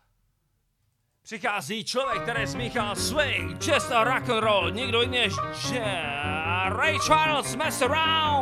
Přichází 1.22 1.84
člověk, 1.84 2.22
který 2.22 2.46
smíchal 2.46 2.96
swing, 2.96 3.62
čest 3.62 3.92
a 3.92 4.04
rock 4.04 4.28
and 4.28 4.40
roll, 4.40 4.70
nikdo 4.70 5.02
jiný 5.02 5.18
než 5.18 5.32
Ray 6.68 6.98
Charles 6.98 7.56
Mess 7.56 7.82
Around. 7.82 8.41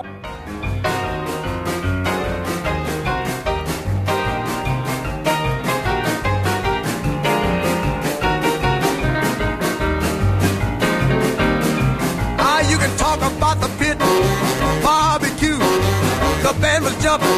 The 16.50 16.60
band 16.60 16.82
was 16.82 17.00
jumping, 17.00 17.30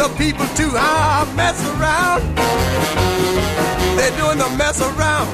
the 0.00 0.08
people 0.16 0.46
too. 0.56 0.72
Ah, 0.72 1.28
mess 1.36 1.60
around. 1.68 2.24
They're 3.92 4.16
doing 4.16 4.38
the 4.40 4.48
mess 4.56 4.80
around. 4.80 5.28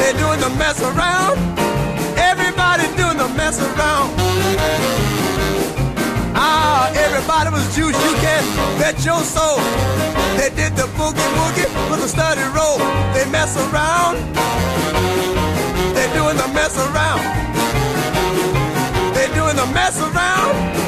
They're 0.00 0.16
doing 0.16 0.40
the 0.40 0.48
mess 0.56 0.80
around. 0.80 1.36
Everybody 2.16 2.88
doing 2.96 3.18
the 3.20 3.28
mess 3.36 3.60
around. 3.60 4.08
Ah, 6.32 6.88
everybody 6.96 7.50
was 7.52 7.76
juice. 7.76 7.92
You 7.92 8.14
can 8.24 8.42
bet 8.80 8.96
your 9.04 9.20
soul. 9.20 9.60
They 10.40 10.48
did 10.56 10.80
the 10.80 10.88
boogie 10.96 11.28
woogie 11.36 11.68
with 11.92 12.08
a 12.08 12.08
study 12.08 12.40
roll. 12.56 12.80
They 13.12 13.28
mess 13.28 13.52
around. 13.68 14.16
They're 15.92 16.14
doing 16.16 16.40
the 16.40 16.48
mess 16.56 16.72
around. 16.88 17.20
They're 19.12 19.34
doing 19.36 19.56
the 19.56 19.68
mess 19.76 20.00
around. 20.00 20.87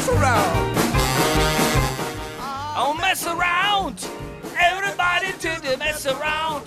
Mess 0.00 0.08
around. 0.08 0.76
Oh, 2.76 2.96
mess 3.00 3.26
around! 3.26 4.08
Everybody 4.58 5.32
to 5.32 5.60
the 5.60 5.76
mess 5.76 6.06
around! 6.06 6.64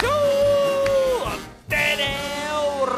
Tedy 1.67 2.13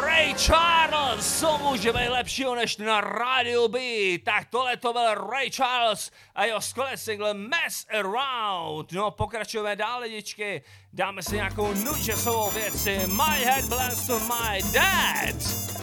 Ray 0.04 0.34
Charles, 0.34 1.40
co 1.40 1.58
může 1.58 1.94
být 1.94 2.10
lepšího 2.10 2.56
než 2.56 2.78
na 2.78 3.02
Radio 3.02 3.68
B? 3.68 3.80
Tak 4.26 4.48
tohle 4.50 4.78
to 4.78 4.94
byl 4.94 5.16
Ray 5.16 5.52
Charles 5.52 6.12
a 6.36 6.46
jeho 6.46 6.62
skvělý 6.62 6.98
single 6.98 7.34
Mess 7.34 7.86
Around. 7.90 8.92
No, 8.92 9.12
pokračujeme 9.12 9.76
dál, 9.76 10.00
lidičky. 10.00 10.62
Dáme 10.94 11.24
si 11.24 11.36
nějakou 11.36 11.74
nudžesovou 11.74 12.50
věci. 12.50 13.02
My 13.08 13.46
head 13.46 13.66
belongs 13.66 14.08
to 14.08 14.20
my 14.20 14.64
dad. 14.74 15.75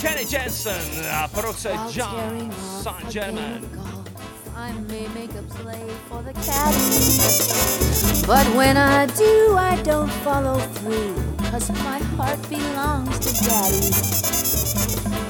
Kenny 0.00 0.24
Jensen 0.24 0.80
a 1.10 1.28
produkce 1.28 1.76
John 1.92 2.50
St. 2.82 3.10
German. 3.10 3.68
I 4.56 4.72
may 4.88 5.06
make 5.08 5.34
a 5.34 5.42
play 5.42 5.86
for 6.08 6.22
the 6.22 6.32
caddy. 6.32 8.26
But 8.26 8.46
when 8.56 8.78
I 8.78 9.04
do, 9.04 9.56
I 9.58 9.76
don't 9.82 10.10
follow 10.24 10.58
through. 10.58 11.14
Cause 11.50 11.70
my 11.84 11.98
heart 12.16 12.40
belongs 12.48 13.18
to 13.18 13.44
daddy. 13.44 13.92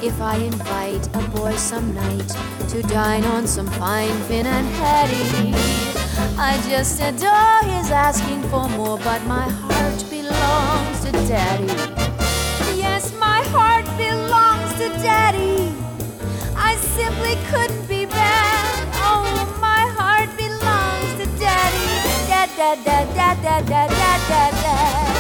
If 0.06 0.20
I 0.20 0.36
invite 0.36 1.05
a 1.16 1.22
boy 1.36 1.56
some 1.56 1.92
night 1.92 2.30
to 2.68 2.80
dine 2.82 3.24
on 3.24 3.48
some 3.48 3.66
fine 3.66 4.16
fin 4.28 4.47
and 4.47 4.68
hattie, 4.76 5.52
I 6.38 6.60
just 6.68 7.01
adore 7.01 7.74
his 7.74 7.90
asking 7.90 8.42
for 8.51 8.68
more. 8.68 8.98
But 8.98 9.24
my 9.24 9.48
heart 9.48 10.05
belongs 10.09 11.05
to 11.06 11.10
daddy. 11.26 12.10
To 14.81 14.89
daddy. 15.05 15.74
I 16.57 16.74
simply 16.97 17.36
couldn't 17.51 17.86
be 17.86 18.07
bad. 18.07 18.89
Oh, 19.09 19.28
my 19.61 19.82
heart 19.98 20.31
belongs 20.39 21.11
to 21.20 21.27
daddy. 21.39 21.93
Dad, 22.31 22.48
dad, 22.57 22.78
dad, 22.82 23.07
dad, 23.15 23.43
dad, 23.43 23.66
dad, 23.66 23.90
dad, 24.01 24.20
dad, 24.31 24.52
dad. 24.65 25.16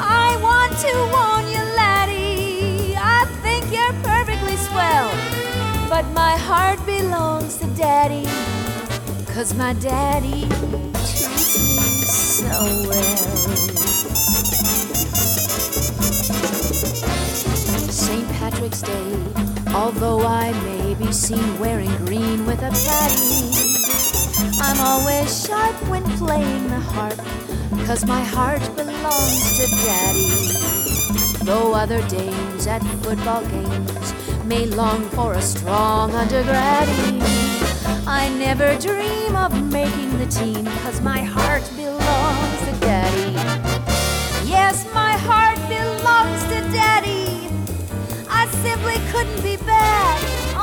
I 0.00 0.28
want 0.42 0.72
to 0.84 0.92
warn 1.14 1.46
you, 1.54 1.62
laddie. 1.78 2.96
I 2.98 3.24
think 3.44 3.70
you're 3.70 3.96
perfectly 4.02 4.56
swell. 4.56 5.08
But 5.88 6.06
my 6.12 6.36
heart 6.36 6.84
belongs 6.86 7.58
to 7.58 7.66
daddy. 7.78 8.26
Cause 9.32 9.54
my 9.54 9.74
daddy 9.74 10.48
treats 11.06 11.54
me 11.76 11.86
so 12.02 12.50
well. 12.90 14.25
St. 18.06 18.28
Patrick's 18.38 18.82
Day, 18.82 19.16
although 19.74 20.20
I 20.20 20.52
may 20.62 20.94
be 20.94 21.10
seen 21.10 21.58
wearing 21.58 21.90
green 22.06 22.46
with 22.46 22.62
a 22.62 22.70
patty, 22.70 23.50
I'm 24.62 24.80
always 24.80 25.44
sharp 25.44 25.74
when 25.88 26.04
playing 26.16 26.68
the 26.68 26.78
harp, 26.78 27.18
cause 27.84 28.06
my 28.06 28.22
heart 28.22 28.62
belongs 28.76 29.56
to 29.58 29.66
daddy. 29.84 31.44
Though 31.44 31.74
other 31.74 32.00
dames 32.06 32.68
at 32.68 32.80
football 33.02 33.44
games 33.46 34.14
may 34.44 34.66
long 34.66 35.02
for 35.08 35.32
a 35.32 35.42
strong 35.42 36.12
undergraddie, 36.12 37.20
I 38.06 38.28
never 38.38 38.78
dream 38.78 39.34
of 39.34 39.52
making 39.72 40.16
the 40.18 40.26
team, 40.26 40.64
cause 40.84 41.00
my 41.00 41.22
heart 41.24 41.68
belongs 41.74 41.85
simply 48.66 48.98
couldn't 49.12 49.42
be 49.42 49.56
bad. 49.74 50.18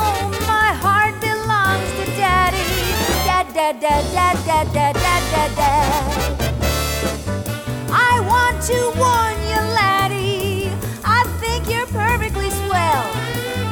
Oh, 0.05 0.19
my 0.53 0.69
heart 0.85 1.15
belongs 1.29 1.89
to 1.99 2.05
daddy. 2.19 2.71
Dad, 3.27 3.47
dad, 3.57 3.75
dad, 3.85 4.03
dad, 4.17 4.37
dad, 4.49 4.67
dad, 4.77 4.95
dad, 5.05 5.23
dad, 5.33 5.51
dad. 5.61 5.93
I 8.11 8.13
want 8.31 8.57
to 8.71 8.77
warn 9.03 9.37
you, 9.51 9.61
laddie. 9.79 10.69
I 11.17 11.21
think 11.41 11.61
you're 11.71 11.91
perfectly 12.03 12.49
swell. 12.63 13.05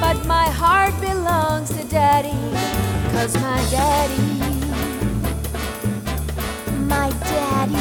But 0.03 0.17
my 0.25 0.47
heart 0.61 0.95
belongs 1.01 1.69
to 1.77 1.83
daddy. 1.99 2.41
Cause 3.13 3.33
my 3.47 3.59
daddy, 3.75 4.23
my 6.93 7.09
daddy, 7.31 7.80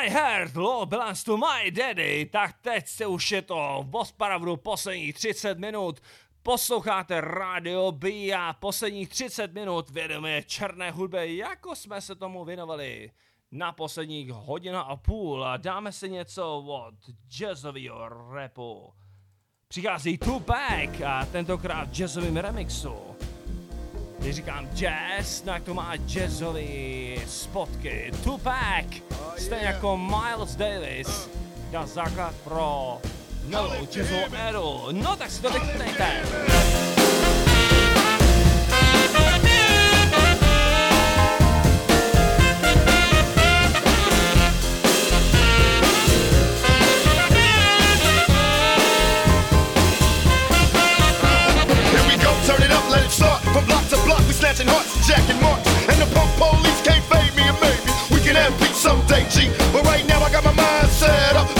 My 0.00 0.08
heart 0.08 0.56
law 0.56 0.86
belongs 0.86 1.24
to 1.24 1.36
my 1.36 1.70
daddy. 1.70 2.26
Tak 2.32 2.54
teď 2.60 2.88
se 2.88 3.06
už 3.06 3.32
je 3.32 3.42
to 3.42 3.78
v 3.82 3.86
Bosparavru 3.86 4.56
posledních 4.56 5.14
30 5.14 5.58
minut. 5.58 6.00
Posloucháte 6.42 7.20
Radio 7.20 7.92
B 7.92 8.08
a 8.32 8.52
posledních 8.52 9.08
30 9.08 9.54
minut 9.54 9.90
vědomé 9.90 10.42
černé 10.42 10.90
hudby, 10.90 11.36
jako 11.36 11.74
jsme 11.74 12.00
se 12.00 12.14
tomu 12.14 12.44
věnovali 12.44 13.10
na 13.50 13.72
posledních 13.72 14.30
hodina 14.30 14.80
a 14.80 14.96
půl 14.96 15.44
a 15.44 15.56
dáme 15.56 15.92
si 15.92 16.10
něco 16.10 16.58
od 16.58 16.94
jazzového 17.28 18.08
rapu. 18.32 18.92
Přichází 19.68 20.18
Tupac 20.18 21.00
a 21.06 21.26
tentokrát 21.26 21.88
v 21.88 21.92
jazzovém 21.92 22.36
remixu. 22.36 23.16
Když 24.20 24.36
říkám 24.36 24.68
jazz, 24.68 25.40
tak 25.40 25.62
to 25.62 25.74
má 25.74 25.96
jazzový 25.96 27.16
spotky. 27.26 28.10
Tupac, 28.24 28.86
stejně 29.38 29.66
jako 29.66 29.96
Miles 29.96 30.56
Davis, 30.56 31.30
dá 31.70 31.86
základ 31.86 32.34
pro 32.44 32.98
novou 33.48 33.86
jazzovou 33.86 34.34
éru. 34.34 34.80
No 34.92 35.16
tak 35.16 35.30
si 35.30 35.42
to 35.42 35.50
vychutnejte. 35.50 36.22
Snatching 54.60 54.68
hearts, 54.68 55.06
jacking 55.06 55.40
marks. 55.40 55.68
And 55.88 56.00
the 56.00 56.14
pump 56.14 56.30
police 56.36 56.82
can't 56.82 57.04
fade 57.04 57.34
me, 57.36 57.42
and 57.48 57.60
maybe 57.60 57.92
we 58.10 58.20
can 58.20 58.36
have 58.36 58.56
peace 58.58 58.76
someday, 58.76 59.26
G. 59.30 59.48
But 59.72 59.84
right 59.84 60.06
now, 60.06 60.20
I 60.22 60.30
got 60.30 60.44
my 60.44 60.52
mind 60.52 60.88
set 60.88 61.36
up. 61.36 61.59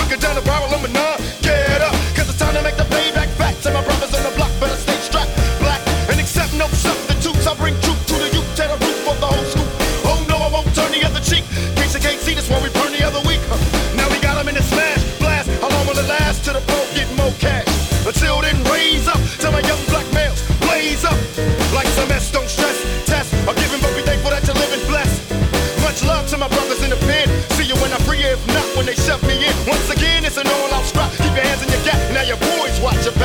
watch 32.83 33.07
a 33.07 33.20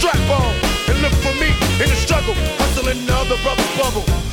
strap 0.00 0.30
on 0.30 0.54
and 0.88 1.02
look 1.02 1.12
for 1.20 1.34
me 1.34 1.48
in 1.82 1.90
the 1.90 1.96
struggle, 1.96 2.34
hustling 2.56 3.04
the 3.04 3.14
other 3.14 3.36
brothers' 3.42 3.76
bubble. 3.76 4.29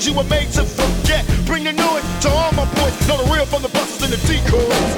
The 0.00 0.06
things 0.06 0.06
you 0.06 0.14
were 0.14 0.28
made 0.28 0.50
to 0.52 0.64
forget. 0.64 1.24
Bring 1.46 1.64
the 1.64 1.72
new 1.72 2.00
to 2.20 2.28
all 2.28 2.52
my 2.52 2.64
boys. 2.74 2.94
Know 3.08 3.16
the 3.22 3.32
real 3.32 3.46
from 3.46 3.62
the 3.62 3.68
buses 3.68 4.02
and 4.02 4.12
the 4.12 4.20
decoys. 4.26 4.92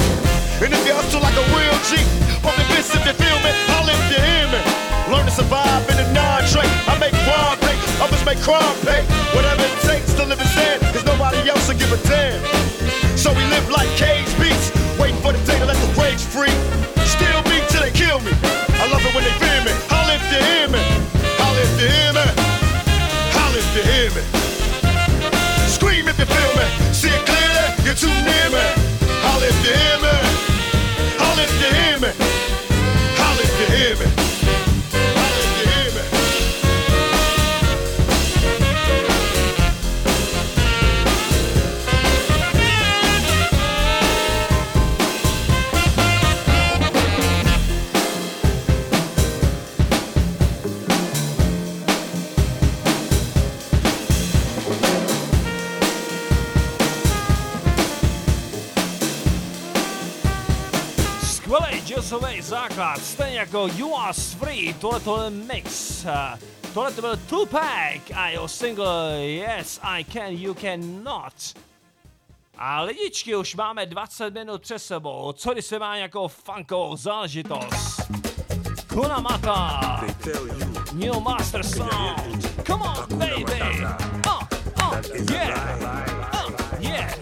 And 0.62 0.73
if 0.73 0.87
you 0.87 0.95
hustle 0.95 1.20
like 1.20 1.35
a 1.35 1.47
real 1.55 1.77
G, 1.89 1.99
pump 2.43 2.57
the 2.57 2.65
fist 2.74 2.95
if 2.95 3.05
you 3.07 3.15
feel 3.15 3.39
me, 3.43 3.51
I'll 3.74 3.89
if 3.89 3.99
you 4.11 4.20
hear 4.23 4.47
me. 4.51 4.61
Learn 5.12 5.27
to 5.27 5.33
survive 5.33 5.89
in 5.91 5.99
a 5.99 6.12
non-trait. 6.12 6.70
I 6.87 6.99
make 6.99 7.15
raw 7.27 7.57
pay, 7.57 7.77
others 8.03 8.24
make 8.24 8.39
crime 8.41 8.72
Tohle 64.83 65.01
to 65.01 65.23
je 65.23 65.31
mix. 65.31 66.07
Tohle 66.75 66.93
to 66.93 67.01
byl 67.01 67.17
Tupac 67.17 68.01
a 68.15 68.29
jeho 68.29 68.49
single 68.49 69.19
Yes 69.21 69.81
I 69.83 70.05
Can, 70.05 70.29
You 70.29 70.55
Cannot. 70.55 71.35
A 72.59 72.81
lidičky, 72.81 73.37
už 73.37 73.55
máme 73.55 73.87
20 73.87 74.35
minut 74.35 74.63
před 74.63 74.79
sebou, 74.79 75.33
co 75.33 75.53
když 75.53 75.65
se 75.65 75.79
má 75.79 75.97
nějakou 75.97 76.29
funkovou 76.29 76.97
záležitost. 76.97 78.01
Kuna 78.89 79.21
Mata, 79.21 80.01
New 80.93 81.21
Master 81.21 81.63
Sound, 81.63 82.65
come 82.67 82.85
on 82.85 83.19
baby, 83.19 83.63
oh, 84.27 84.43
oh, 84.83 85.01
yeah, 85.31 85.79
oh, 86.33 86.53
yeah. 86.79 87.19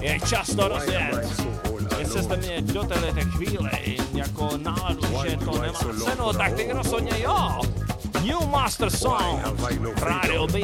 Je 0.00 0.20
čas 0.20 0.54
to 0.54 0.68
rozjet. 0.68 1.48
Jestli 1.98 2.22
jste 2.22 2.36
mě 2.36 2.62
do 2.62 2.84
této 2.84 3.20
chvíli 3.30 3.54
jako 3.54 4.07
že 5.78 5.84
to 5.86 5.92
nemá 5.92 6.10
cenu, 6.10 6.32
tak 6.32 6.52
teď 6.52 6.70
rozhodně. 6.72 7.12
New 8.24 8.46
Master 8.50 8.90
Song, 8.90 9.40
Radio 10.02 10.46
B. 10.46 10.58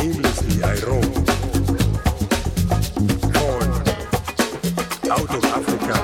Aimlessly 0.00 0.62
I 0.64 0.80
roam. 0.80 1.12
Born 3.32 3.70
out 5.10 5.30
of 5.30 5.44
Africa, 5.44 5.96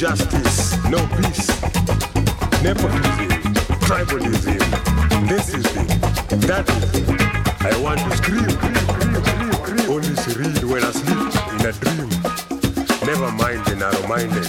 with 0.00 0.90
no 0.90 0.96
peace, 1.18 1.48
nepotism, 2.62 3.28
tribalism, 3.84 4.56
This 5.28 5.52
is 5.52 5.66
racism, 5.66 6.40
that 6.48 6.64
is. 6.70 7.00
it. 7.00 7.20
I 7.60 7.76
want 7.82 8.00
to 8.00 8.16
scream, 8.16 8.48
only 9.90 10.16
serene 10.16 10.68
when 10.70 10.84
I 10.84 10.92
sleep 10.92 11.20
in 11.52 11.66
a 11.68 11.72
dream. 11.84 12.08
Never 13.04 13.30
mind 13.32 13.60
the 13.66 13.76
narrow-minded, 13.76 14.48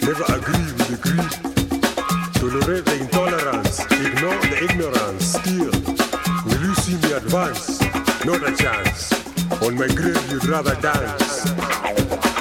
never 0.00 0.24
agree 0.32 0.72
with 0.72 0.88
the 0.88 0.98
greed, 1.04 1.32
tolerate 2.40 2.86
the 2.86 3.00
intolerance, 3.00 3.80
ignore 3.84 4.40
the 4.48 4.64
ignorance, 4.64 5.24
steal. 5.36 5.76
Will 6.46 6.62
you 6.66 6.74
see 6.76 6.96
me 7.06 7.12
advance? 7.12 7.82
Not 8.24 8.48
a 8.48 8.56
chance. 8.56 9.12
On 9.60 9.74
my 9.74 9.88
grave 9.88 10.24
you'd 10.30 10.46
rather 10.46 10.74
dance. 10.80 11.44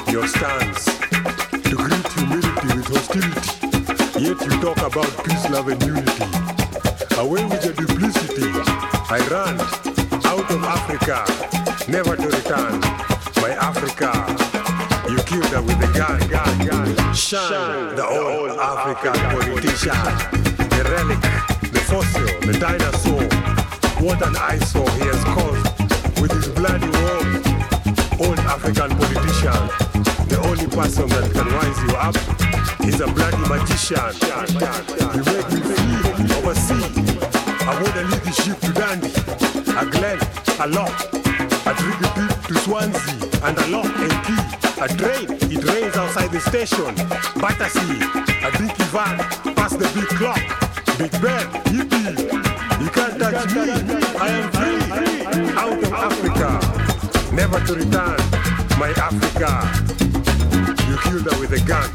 Your 0.10 0.26
stance 0.26 0.99
about 4.92 5.24
peace, 5.24 5.50
love, 5.52 5.68
and 5.68 5.82
unity. 5.84 6.26
Away 7.18 7.46
with 7.46 7.64
your 7.64 7.74
duplicity. 7.74 8.50
I 9.14 9.20
ran 9.30 9.60
out 10.26 10.50
of 10.50 10.64
Africa, 10.64 11.26
never 11.92 12.16
to 12.16 12.28
return. 12.28 12.80
My 13.38 13.54
Africa, 13.62 14.10
you 15.12 15.22
killed 15.30 15.46
her 15.54 15.62
with 15.62 15.78
a 15.84 15.92
gun, 15.94 16.20
gun, 16.30 16.66
gun. 16.66 17.14
Shine, 17.14 17.96
the 17.96 18.06
old 18.06 18.58
African 18.58 19.14
politician, 19.30 20.02
the 20.74 20.82
relic, 20.90 21.22
the 21.72 21.82
fossil, 21.86 22.26
the 22.48 22.58
dinosaur. 22.58 23.24
What 24.04 24.26
an 24.26 24.36
eyesore 24.38 24.90
he 24.92 25.06
has 25.06 25.24
caused 25.36 26.22
with 26.22 26.32
his 26.32 26.48
bloody 26.50 26.90
war. 26.98 28.28
Old 28.28 28.40
African 28.40 28.90
politician, 28.98 29.62
the 30.30 30.42
only 30.46 30.68
person 30.68 31.08
that 31.10 31.30
can 31.32 31.46
wise 31.54 31.80
you 31.84 31.96
up 31.96 32.39
is 32.90 33.02
a 33.02 33.08
bloody 33.08 33.38
magician. 33.48 33.98
You 35.14 35.22
make 35.30 35.50
me 35.54 35.62
feel 35.62 36.38
overseas. 36.38 36.98
I 37.70 37.74
wanna 37.82 38.04
lead 38.10 38.24
the 38.26 38.34
ship 38.42 38.58
to 38.66 38.72
Dandy, 38.74 39.14
a 39.78 39.86
Glen, 39.86 40.20
a 40.60 40.68
lock, 40.68 40.96
a 41.70 41.74
Driggy 41.80 42.10
Deep 42.18 42.34
to 42.48 42.56
Swansea, 42.66 43.14
and 43.46 43.58
a 43.58 43.68
lock 43.68 43.94
and 44.06 44.16
key, 44.26 44.42
a 44.82 44.88
drain, 45.00 45.28
it 45.54 45.64
rains 45.70 45.96
outside 45.98 46.32
the 46.32 46.40
station, 46.40 46.96
Battersea, 47.40 48.02
a 48.42 48.50
dicky 48.58 48.86
van, 48.90 49.18
past 49.56 49.78
the 49.78 49.86
big 49.94 50.10
clock, 50.18 50.42
Big 50.98 51.14
Ben, 51.22 51.46
yippee, 51.70 52.18
you 52.82 52.90
can't 52.90 53.20
touch 53.20 53.54
me, 53.54 53.70
I 54.18 54.30
am 54.40 54.46
free, 54.58 54.82
out 55.64 55.84
of 55.84 55.94
Africa, 55.94 56.50
never 57.36 57.60
to 57.68 57.74
return, 57.76 58.20
my 58.80 58.90
Africa. 58.98 59.52
You 60.90 60.98
killed 60.98 61.32
her 61.32 61.40
with 61.40 61.54
a 61.54 61.62
gun, 61.68 61.90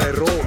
I 0.00 0.10
roam, 0.10 0.46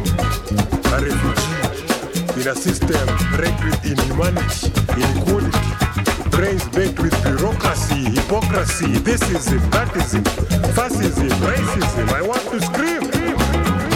a 0.93 0.97
refugee 1.01 2.41
in 2.41 2.47
a 2.47 2.55
system 2.55 3.07
wrecked 3.37 3.63
with 3.63 3.83
inhumanity, 3.83 4.71
inequality, 4.95 6.29
brains 6.29 6.67
baked 6.69 6.99
with 6.99 7.15
bureaucracy, 7.23 8.05
hypocrisy. 8.15 8.99
This 8.99 9.21
is 9.31 9.51
it, 9.51 9.59
that 9.71 9.95
is 9.95 10.13
it, 10.13 10.27
fascism, 10.73 11.29
racism. 11.43 12.07
I 12.13 12.21
want 12.21 12.41
to 12.51 12.61
scream, 12.61 13.03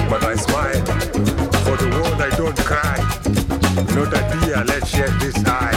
but 0.09 0.23
I 0.23 0.35
smile. 0.35 0.85
For 1.63 1.77
the 1.77 1.89
world 1.95 2.21
I 2.21 2.29
don't 2.35 2.57
cry. 2.65 2.97
Not 3.95 4.13
a 4.13 4.21
tear, 4.45 4.63
let's 4.65 4.89
shed 4.89 5.11
this 5.19 5.37
eye. 5.45 5.73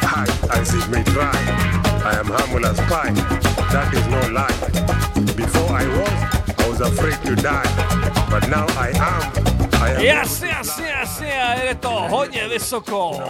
Hide 0.00 0.58
as 0.58 0.74
it 0.74 0.88
may 0.90 1.04
try. 1.04 1.32
I 2.04 2.16
am 2.18 2.26
humble 2.26 2.66
as 2.66 2.80
pie. 2.90 3.12
That 3.72 3.92
is 3.92 4.06
no 4.08 4.20
lie. 4.32 5.34
Before 5.36 5.70
I 5.70 5.84
I 5.84 5.86
was 5.88 6.33
afraid 6.84 7.22
to 7.22 7.34
die. 7.34 7.68
But 8.30 8.48
now 8.48 8.66
I 8.78 8.92
am. 8.98 9.32
Jasně, 9.98 10.48
jasně, 10.48 10.86
jasně, 10.86 11.42
a 11.42 11.60
je 11.60 11.74
to 11.74 11.90
hodně 11.90 12.48
vysoko. 12.48 13.20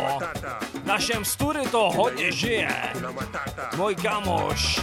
V 0.82 0.86
našem 0.86 1.24
studiu 1.24 1.68
to 1.70 1.90
hodně 1.90 2.32
žije. 2.32 2.93
Můj 3.76 3.94
kamoš 3.94 4.81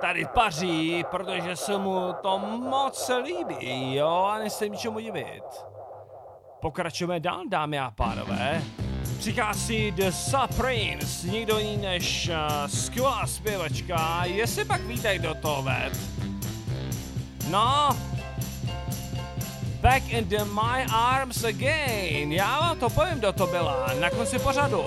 tady 0.00 0.24
paří, 0.24 1.04
protože 1.10 1.56
se 1.56 1.78
mu 1.78 2.14
to 2.22 2.38
moc 2.38 3.10
líbí, 3.24 3.94
jo, 3.94 4.28
a 4.32 4.38
nechce 4.38 4.68
ničemu 4.68 5.00
divit. 5.00 5.44
Pokračujeme 6.60 7.20
dál, 7.20 7.42
dámy 7.48 7.78
a 7.78 7.90
pánové. 7.90 8.62
Přichází 9.18 9.90
The 9.90 10.10
Supremes, 10.10 11.22
nikdo 11.22 11.58
jiný 11.58 11.76
než 11.76 12.28
uh, 12.28 12.66
skvělá 12.66 13.26
zpěvačka, 13.26 14.20
jestli 14.24 14.64
pak 14.64 14.80
víte, 14.80 15.18
kdo 15.18 15.34
to 15.34 15.62
ved. 15.62 16.09
No, 17.50 17.96
Back 19.82 20.12
into 20.12 20.44
my 20.44 20.86
arms 20.92 21.44
again. 21.44 22.32
Já 22.32 22.60
vám 22.60 22.78
to 22.78 22.90
povím, 22.90 23.18
kdo 23.18 23.32
to 23.32 23.46
byla. 23.46 23.86
Na 24.00 24.10
konci 24.10 24.38
pořadu. 24.38 24.84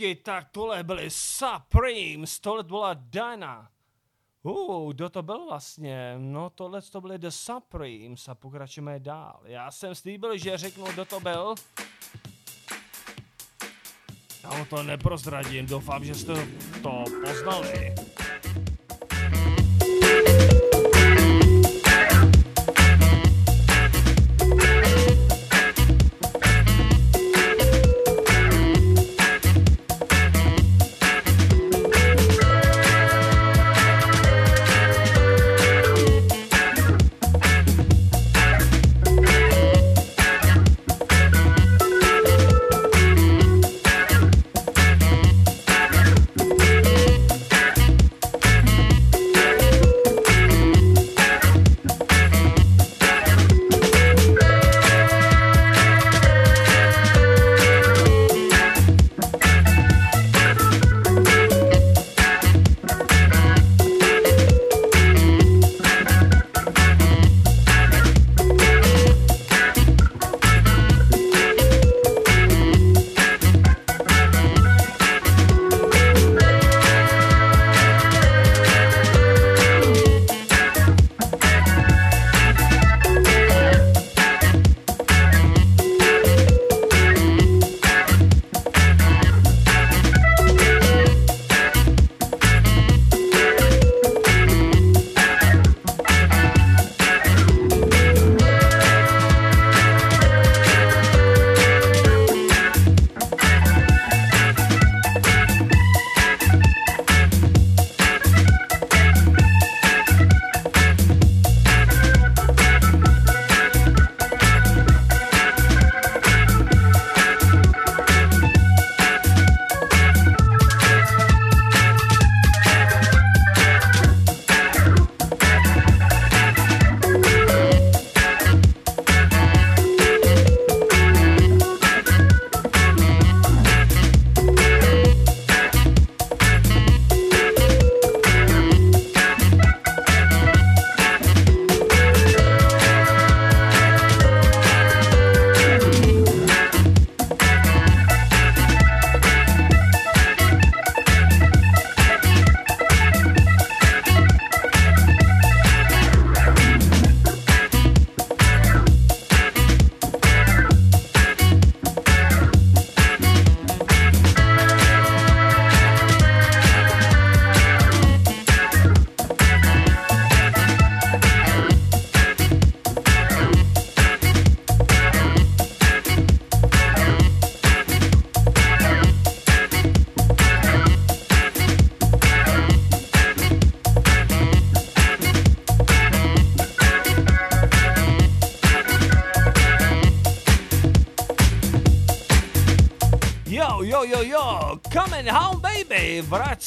Jo, 0.00 0.08
lidičky, 0.08 0.22
tak 0.22 0.48
tohle 0.50 0.84
byly 0.84 1.10
Supremes, 1.10 2.40
tohle 2.40 2.62
byla 2.62 2.94
Dana. 2.94 3.68
Uh, 4.42 4.92
kdo 4.92 5.08
to 5.08 5.22
byl 5.22 5.46
vlastně? 5.46 6.14
No 6.18 6.50
tohle 6.50 6.82
to 6.82 7.00
byly 7.00 7.18
The 7.18 7.28
Supremes 7.28 8.28
a 8.28 8.34
pokračujeme 8.34 9.00
dál. 9.00 9.40
Já 9.44 9.70
jsem 9.70 9.94
slíbil, 9.94 10.38
že 10.38 10.58
řeknu, 10.58 10.84
kdo 10.92 11.04
to 11.04 11.20
byl. 11.20 11.54
Já 14.42 14.64
to 14.64 14.82
neprozradím, 14.82 15.66
doufám, 15.66 16.04
že 16.04 16.14
jste 16.14 16.46
to 16.82 17.04
poznali. 17.26 17.94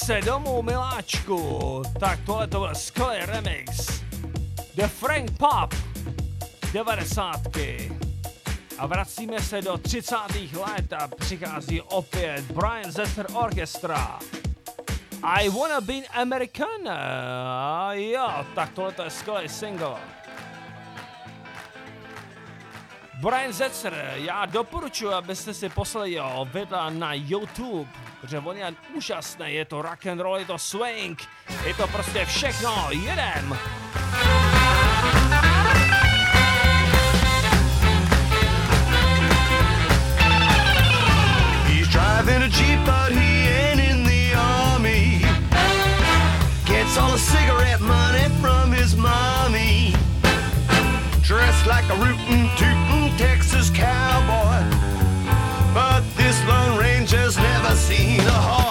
Se 0.05 0.21
domů 0.21 0.61
miláčku. 0.61 1.81
Tak 1.99 2.19
tohle 2.25 2.47
to 2.47 2.59
byl 2.59 2.75
skvělý 2.75 3.25
remix. 3.25 4.01
The 4.75 4.87
Frank 4.87 5.37
Pop, 5.37 5.75
90. 6.73 7.41
A 8.77 8.85
vracíme 8.85 9.41
se 9.41 9.61
do 9.61 9.77
30. 9.77 10.15
let 10.53 10.93
a 10.93 11.07
přichází 11.07 11.81
opět 11.81 12.45
Brian 12.45 12.91
Setzer 12.91 13.27
Orchestra. 13.33 14.19
I 15.23 15.49
wanna 15.49 15.81
be 15.81 15.93
an 15.93 16.21
American. 16.21 16.89
A 16.89 17.93
jo, 17.93 18.45
tak 18.55 18.69
tohle 18.73 18.91
to 18.91 19.03
je 19.03 19.09
skvělý 19.09 19.49
single. 19.49 19.95
Brian 23.21 23.53
Setzer, 23.53 24.13
já 24.15 24.45
doporučuji, 24.45 25.13
abyste 25.13 25.53
si 25.53 25.69
poslali 25.69 26.11
jeho 26.11 26.45
videa 26.45 26.89
na 26.89 27.13
YouTube, 27.13 27.89
on 28.33 29.47
je 29.47 29.65
to 29.65 29.81
rock 29.81 30.05
and 30.05 30.21
roll, 30.21 30.37
je 30.37 30.45
to 30.45 30.57
swing, 30.57 31.21
je 31.65 31.73
to 31.73 31.87
prostě 31.87 32.25
všechno, 32.25 32.87
jedem! 32.91 33.57
He's 41.67 41.87
driving 41.87 42.43
a 42.43 42.49
Jeep, 42.49 42.79
but 42.85 43.11
he 43.11 43.47
ain't 43.47 43.79
in 43.79 44.03
the 44.03 44.33
army. 44.35 45.21
Gets 46.65 46.97
all 46.97 47.11
the 47.11 47.19
cigarette 47.19 47.81
money 47.81 48.29
from 48.41 48.71
his 48.71 48.95
mommy. 48.95 49.93
Dressed 51.21 51.67
like 51.67 51.89
a 51.89 51.95
rootin' 51.95 52.49
tootin' 52.57 52.84
seen 57.87 58.19
a 58.21 58.31
horse. 58.31 58.64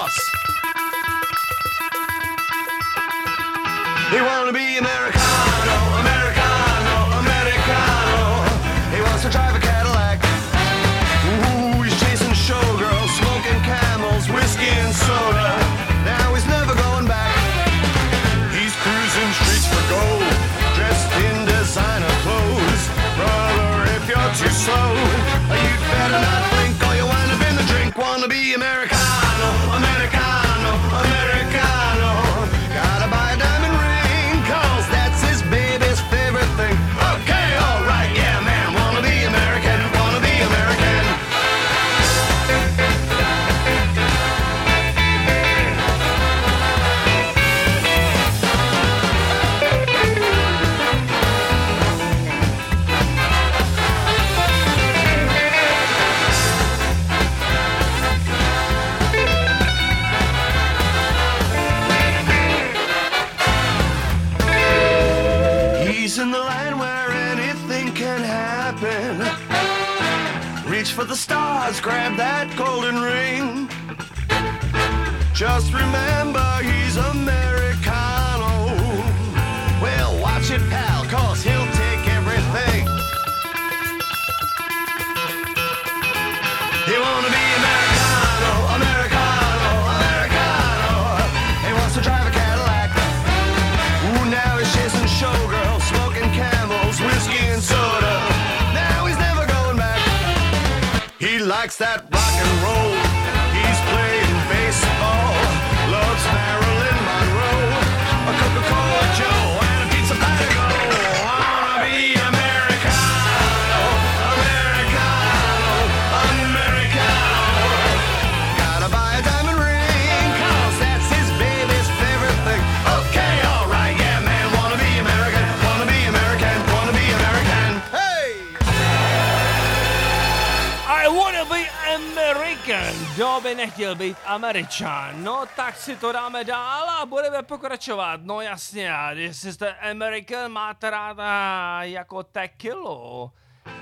Nechtěl 133.66 133.95
být 133.95 134.16
Američan? 134.24 135.24
No 135.24 135.45
tak 135.57 135.77
si 135.77 135.97
to 135.97 136.12
dáme 136.12 136.45
dál 136.45 136.91
a 136.91 137.07
budeme 137.07 137.43
pokračovat. 137.43 138.20
No 138.23 138.41
jasně, 138.41 138.95
a 138.95 139.11
jestli 139.11 139.53
jste 139.53 139.74
American, 139.74 140.53
máte 140.53 140.91
ráda 140.91 141.78
jako 141.82 142.23
tequilu. 142.23 143.31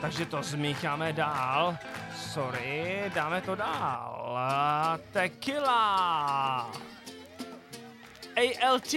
Takže 0.01 0.27
to 0.27 0.43
zmícháme 0.43 1.13
dál. 1.13 1.77
Sorry, 2.17 3.11
dáme 3.15 3.41
to 3.41 3.55
dál. 3.55 4.39
Tequila. 5.13 6.71
ALT. 8.37 8.95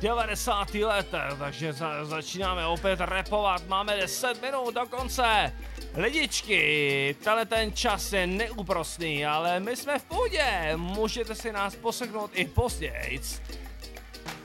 90. 0.00 0.74
letech, 0.74 1.38
takže 1.38 1.72
za, 1.72 2.04
začínáme 2.04 2.66
opět 2.66 3.00
repovat, 3.00 3.66
máme 3.66 3.96
10 3.96 4.42
minut 4.42 4.74
do 4.74 4.86
konce. 4.86 5.52
Lidičky, 5.96 7.16
tenhle 7.24 7.46
ten 7.46 7.72
čas 7.72 8.12
je 8.12 8.26
neúprostný, 8.26 9.26
ale 9.26 9.60
my 9.60 9.76
jsme 9.76 9.98
v 9.98 10.04
pohodě, 10.04 10.72
můžete 10.76 11.34
si 11.34 11.52
nás 11.52 11.76
poseknout 11.76 12.30
i 12.34 12.44
později. 12.44 13.20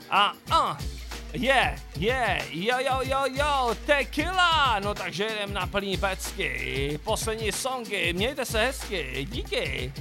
A, 0.09 0.33
a, 0.51 0.77
je, 1.33 1.75
je, 1.97 2.41
jo, 2.51 2.75
jo, 2.79 2.99
jo, 3.03 3.23
jo, 3.31 3.75
tequila, 3.85 4.79
no 4.79 4.93
takže 4.93 5.25
jdem 5.25 5.53
na 5.53 5.67
plný 5.67 5.97
pecky, 5.97 6.99
poslední 7.03 7.51
songy, 7.51 8.13
mějte 8.13 8.45
se 8.45 8.65
hezky, 8.65 9.27
díky. 9.29 9.93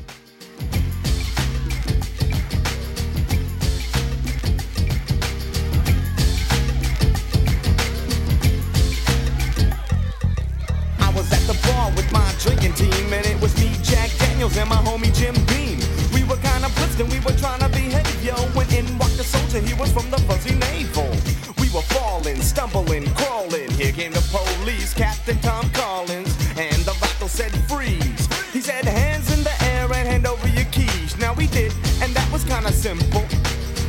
Drinking 12.41 12.75
team, 12.75 13.13
and 13.13 13.27
it 13.27 13.41
was 13.41 13.57
me, 13.59 13.71
Jack 13.83 14.11
Daniels, 14.19 14.57
and 14.57 14.69
my 14.69 14.77
homie 14.77 15.15
Jim 15.15 15.35
Beam. 15.47 15.79
We 16.13 16.23
were 16.25 16.37
kinda 16.37 16.69
blitzed 16.77 17.01
and 17.01 17.11
we 17.11 17.21
were 17.21 17.37
trying 17.39 17.61
to 17.61 17.69
behave, 17.69 18.25
yo. 18.25 18.35
When 18.55 18.69
in 18.73 18.87
walked 18.99 19.17
the 19.17 19.25
soldier, 19.25 19.61
he 19.61 19.75
was 19.75 19.91
from 19.93 20.11
the 20.11 20.19
fuzzy 20.29 20.55
naval. 20.55 21.11
We 21.59 21.69
were 21.71 21.87
falling, 21.97 22.41
stumbling, 22.43 23.07
crawling. 23.15 23.71
Here 23.73 23.93
came 23.93 24.13
the 24.13 24.25
police, 24.31 24.95
Captain 24.95 25.39
Tom 25.41 25.69
Collins, 25.71 26.33
and 26.57 26.79
the 26.85 26.93
vato 27.01 27.29
said 27.29 27.53
freeze. 27.69 28.29
He 28.53 28.61
said 28.61 28.85
hands 28.85 29.33
in 29.33 29.43
the 29.43 29.55
air 29.73 29.85
and 29.93 30.09
hand 30.09 30.27
over 30.27 30.49
your 30.49 30.67
keys. 30.67 31.17
Now 31.19 31.35
we 31.35 31.47
did, 31.47 31.73
and 32.03 32.15
that 32.15 32.31
was 32.33 32.45
kinda 32.45 32.73
simple. 32.73 33.25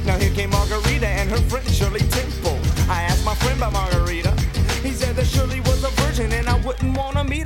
Now 0.06 0.18
here 0.18 0.32
came 0.32 0.52
Margarita 0.52 1.08
and 1.08 1.30
her 1.30 1.42
friend 1.50 1.68
Shirley 1.70 2.06
Temple. 2.20 2.58
I 2.90 3.04
asked 3.04 3.26
my 3.26 3.36
friend 3.36 3.58
about 3.58 3.74
Margarita. 3.74 3.97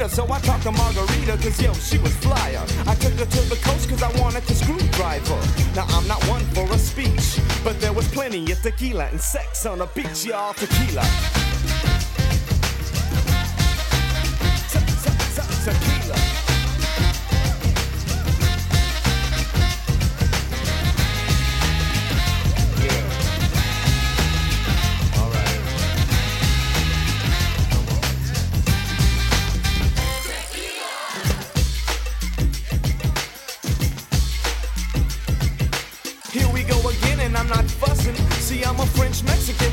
So 0.09 0.25
I 0.31 0.39
talked 0.39 0.63
to 0.63 0.71
Margarita 0.71 1.37
cause 1.37 1.61
yo, 1.61 1.73
she 1.73 1.97
was 1.99 2.13
flyer. 2.17 2.63
I 2.87 2.95
took 2.95 3.13
her 3.13 3.25
to 3.25 3.41
the 3.49 3.55
coast 3.63 3.87
cause 3.87 4.01
I 4.01 4.09
wanted 4.19 4.45
to 4.47 4.55
screwdriver. 4.55 5.39
Now 5.75 5.85
I'm 5.89 6.07
not 6.07 6.21
one 6.27 6.41
for 6.55 6.65
a 6.73 6.77
speech, 6.77 7.39
but 7.63 7.79
there 7.79 7.93
was 7.93 8.07
plenty 8.09 8.51
of 8.51 8.61
tequila 8.61 9.05
and 9.05 9.21
sex 9.21 9.65
on 9.65 9.77
the 9.77 9.85
beach, 9.87 10.25
y'all. 10.25 10.53
Tequila. 10.53 11.03
Te- 14.71 14.79
te- 14.79 15.17
te- 15.35 15.71
Tequila. 15.71 16.10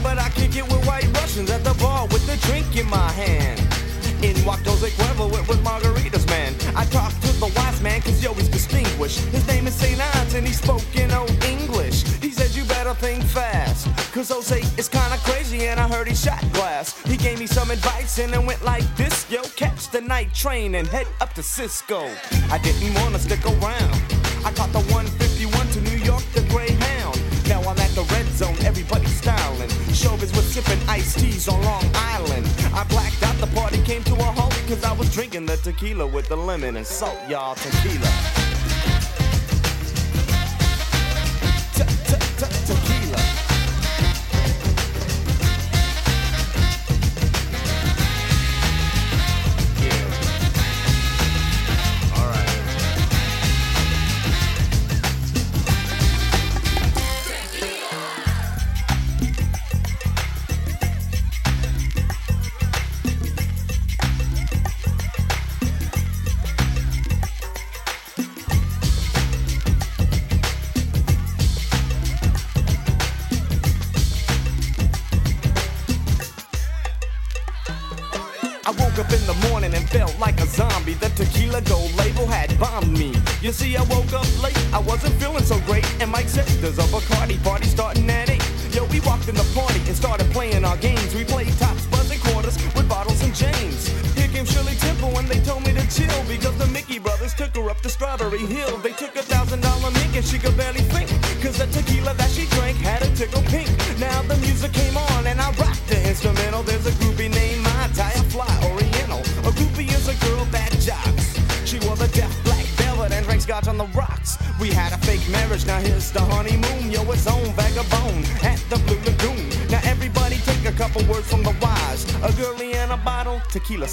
But 0.09 0.19
I 0.19 0.31
kick 0.31 0.57
it 0.57 0.65
with 0.65 0.87
white 0.87 1.07
Russians 1.21 1.51
at 1.51 1.63
the 1.65 1.75
bar 1.75 2.07
with 2.07 2.25
the 2.25 2.37
drink 2.47 2.75
in 2.81 2.89
my 2.89 3.11
hand. 3.13 3.61
In 4.25 4.35
walked 4.43 4.67
Jose 4.67 4.89
Cuervo, 4.97 5.27
it 5.39 5.47
was 5.47 5.59
Margaritas, 5.59 6.27
man. 6.29 6.55
I 6.75 6.87
talked 6.87 7.21
to 7.27 7.33
the 7.39 7.53
wise 7.55 7.81
man, 7.83 8.01
cause 8.01 8.23
yo, 8.25 8.33
he's 8.33 8.49
distinguished. 8.49 9.21
His 9.37 9.47
name 9.47 9.67
is 9.67 9.75
St. 9.75 10.01
Ange, 10.01 10.33
and 10.33 10.47
he 10.47 10.55
spoke 10.55 10.89
in 10.97 11.13
old 11.13 11.37
English. 11.45 11.99
He 12.25 12.31
said, 12.31 12.51
You 12.57 12.65
better 12.65 12.95
think 12.95 13.23
fast, 13.23 13.87
cause 14.15 14.31
Jose 14.31 14.61
is 14.79 14.89
kinda 14.89 15.19
crazy, 15.29 15.67
and 15.69 15.79
I 15.79 15.87
heard 15.87 16.09
he 16.09 16.15
shot 16.15 16.41
glass. 16.55 16.87
He 17.03 17.19
gave 17.19 17.39
me 17.39 17.47
some 17.47 17.71
advice, 17.71 18.19
and 18.19 18.33
it 18.33 18.43
went 18.43 18.65
like 18.65 18.87
this 18.97 19.31
Yo, 19.31 19.43
catch 19.63 19.91
the 19.91 20.01
night 20.01 20.33
train 20.33 20.77
and 20.77 20.89
head 20.89 21.07
up 21.21 21.35
to 21.35 21.43
Cisco. 21.43 22.01
I 22.51 22.57
didn't 22.67 22.95
wanna 22.95 23.19
stick 23.19 23.45
around. 23.45 23.95
I 24.47 24.51
caught 24.57 24.73
the 24.73 24.85
151 24.89 25.28
sipping 30.63 30.89
iced 30.89 31.19
teas 31.19 31.49
on 31.49 31.63
Long 31.63 31.85
Island. 31.95 32.47
I 32.75 32.85
blacked 32.89 33.23
out, 33.23 33.37
the 33.37 33.47
party 33.55 33.81
came 33.83 34.03
to 34.05 34.15
a 34.15 34.23
halt 34.23 34.55
because 34.63 34.83
I 34.85 34.93
was 34.93 35.13
drinking 35.13 35.47
the 35.47 35.57
tequila 35.57 36.07
with 36.07 36.29
the 36.29 36.37
lemon 36.37 36.77
and 36.77 36.87
salt, 36.87 37.19
y'all. 37.29 37.55
Tequila. 37.55 38.58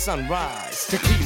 sunrise. 0.06 0.86
To 0.86 1.00
keep 1.00 1.25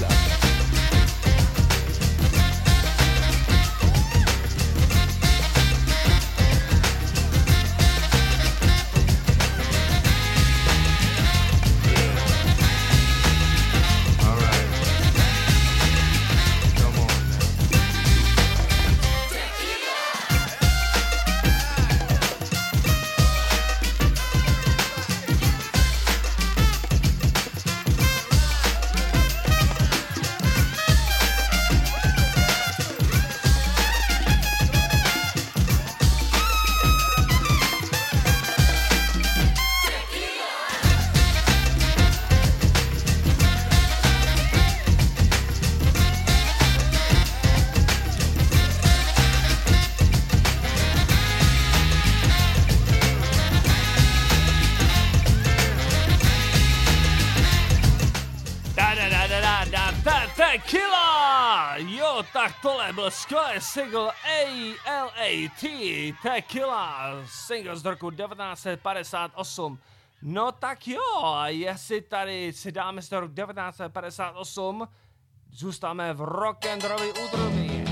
single 63.70 64.12
ALAT 64.86 65.62
Tequila, 66.24 67.22
single 67.26 67.76
z 67.76 67.86
roku 67.86 68.12
1958. 68.12 69.80
No 70.22 70.52
tak 70.52 70.88
jo, 70.88 71.24
a 71.24 71.48
jestli 71.48 72.02
tady 72.02 72.54
si 72.54 72.72
dáme 72.72 73.02
z 73.02 73.10
toho 73.10 73.20
roku 73.20 73.34
1958, 73.34 74.88
zůstáme 75.52 76.14
v 76.14 76.22
rock 76.22 76.66
and 76.66 76.84
rollový 76.84 77.12
údrobí. 77.12 77.84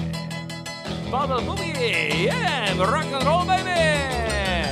Bubble 1.09 1.41
Boogie, 1.41 2.15
yeah, 2.15 2.77
rock 2.79 3.13
and 3.13 3.23
roll 3.23 3.45
baby! 3.45 4.66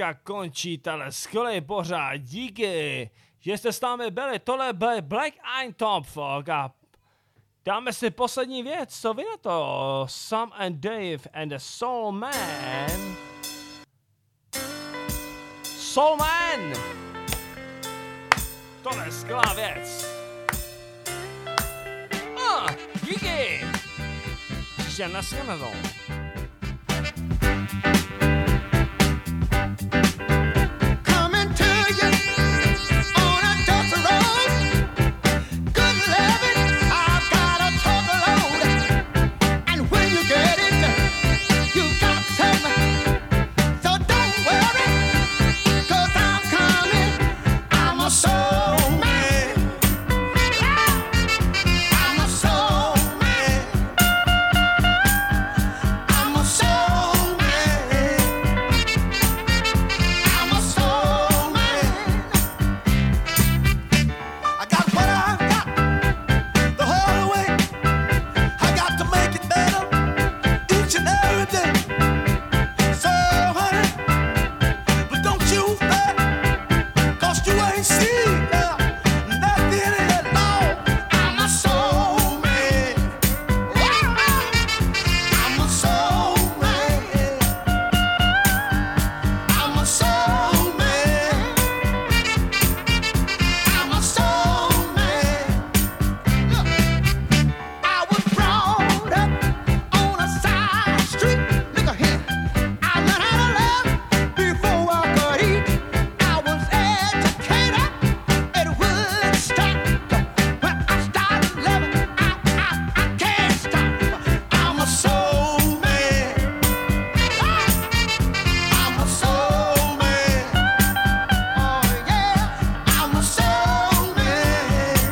Dneska 0.00 0.20
končí 0.24 0.78
tenhle 0.78 1.12
skvělý 1.12 1.60
pořád. 1.60 2.16
Díky, 2.16 3.10
že 3.40 3.58
jste 3.58 3.72
s 3.72 3.80
námi 3.80 4.10
byli. 4.10 4.38
Tohle 4.38 4.72
byl 4.72 5.02
Black 5.02 5.34
Eye 5.60 5.72
Top 5.74 6.06
Folk 6.06 6.48
a 6.48 6.70
dáme 7.64 7.92
si 7.92 8.10
poslední 8.10 8.62
věc. 8.62 9.00
Co 9.00 9.14
vy 9.14 9.24
na 9.24 9.36
to? 9.40 10.06
Sam 10.08 10.52
and 10.54 10.76
Dave 10.76 11.18
and 11.32 11.48
the 11.48 11.56
Soul 11.58 12.12
Man. 12.12 13.16
Soul 15.64 16.16
Man! 16.16 16.72
Tohle 18.82 19.04
je 19.04 19.12
skvělá 19.12 19.54
věc. 19.54 20.06
A, 22.48 22.66
díky! 23.02 23.60
Příště 24.76 25.08
na 25.08 25.22
shledanou. 25.22 25.72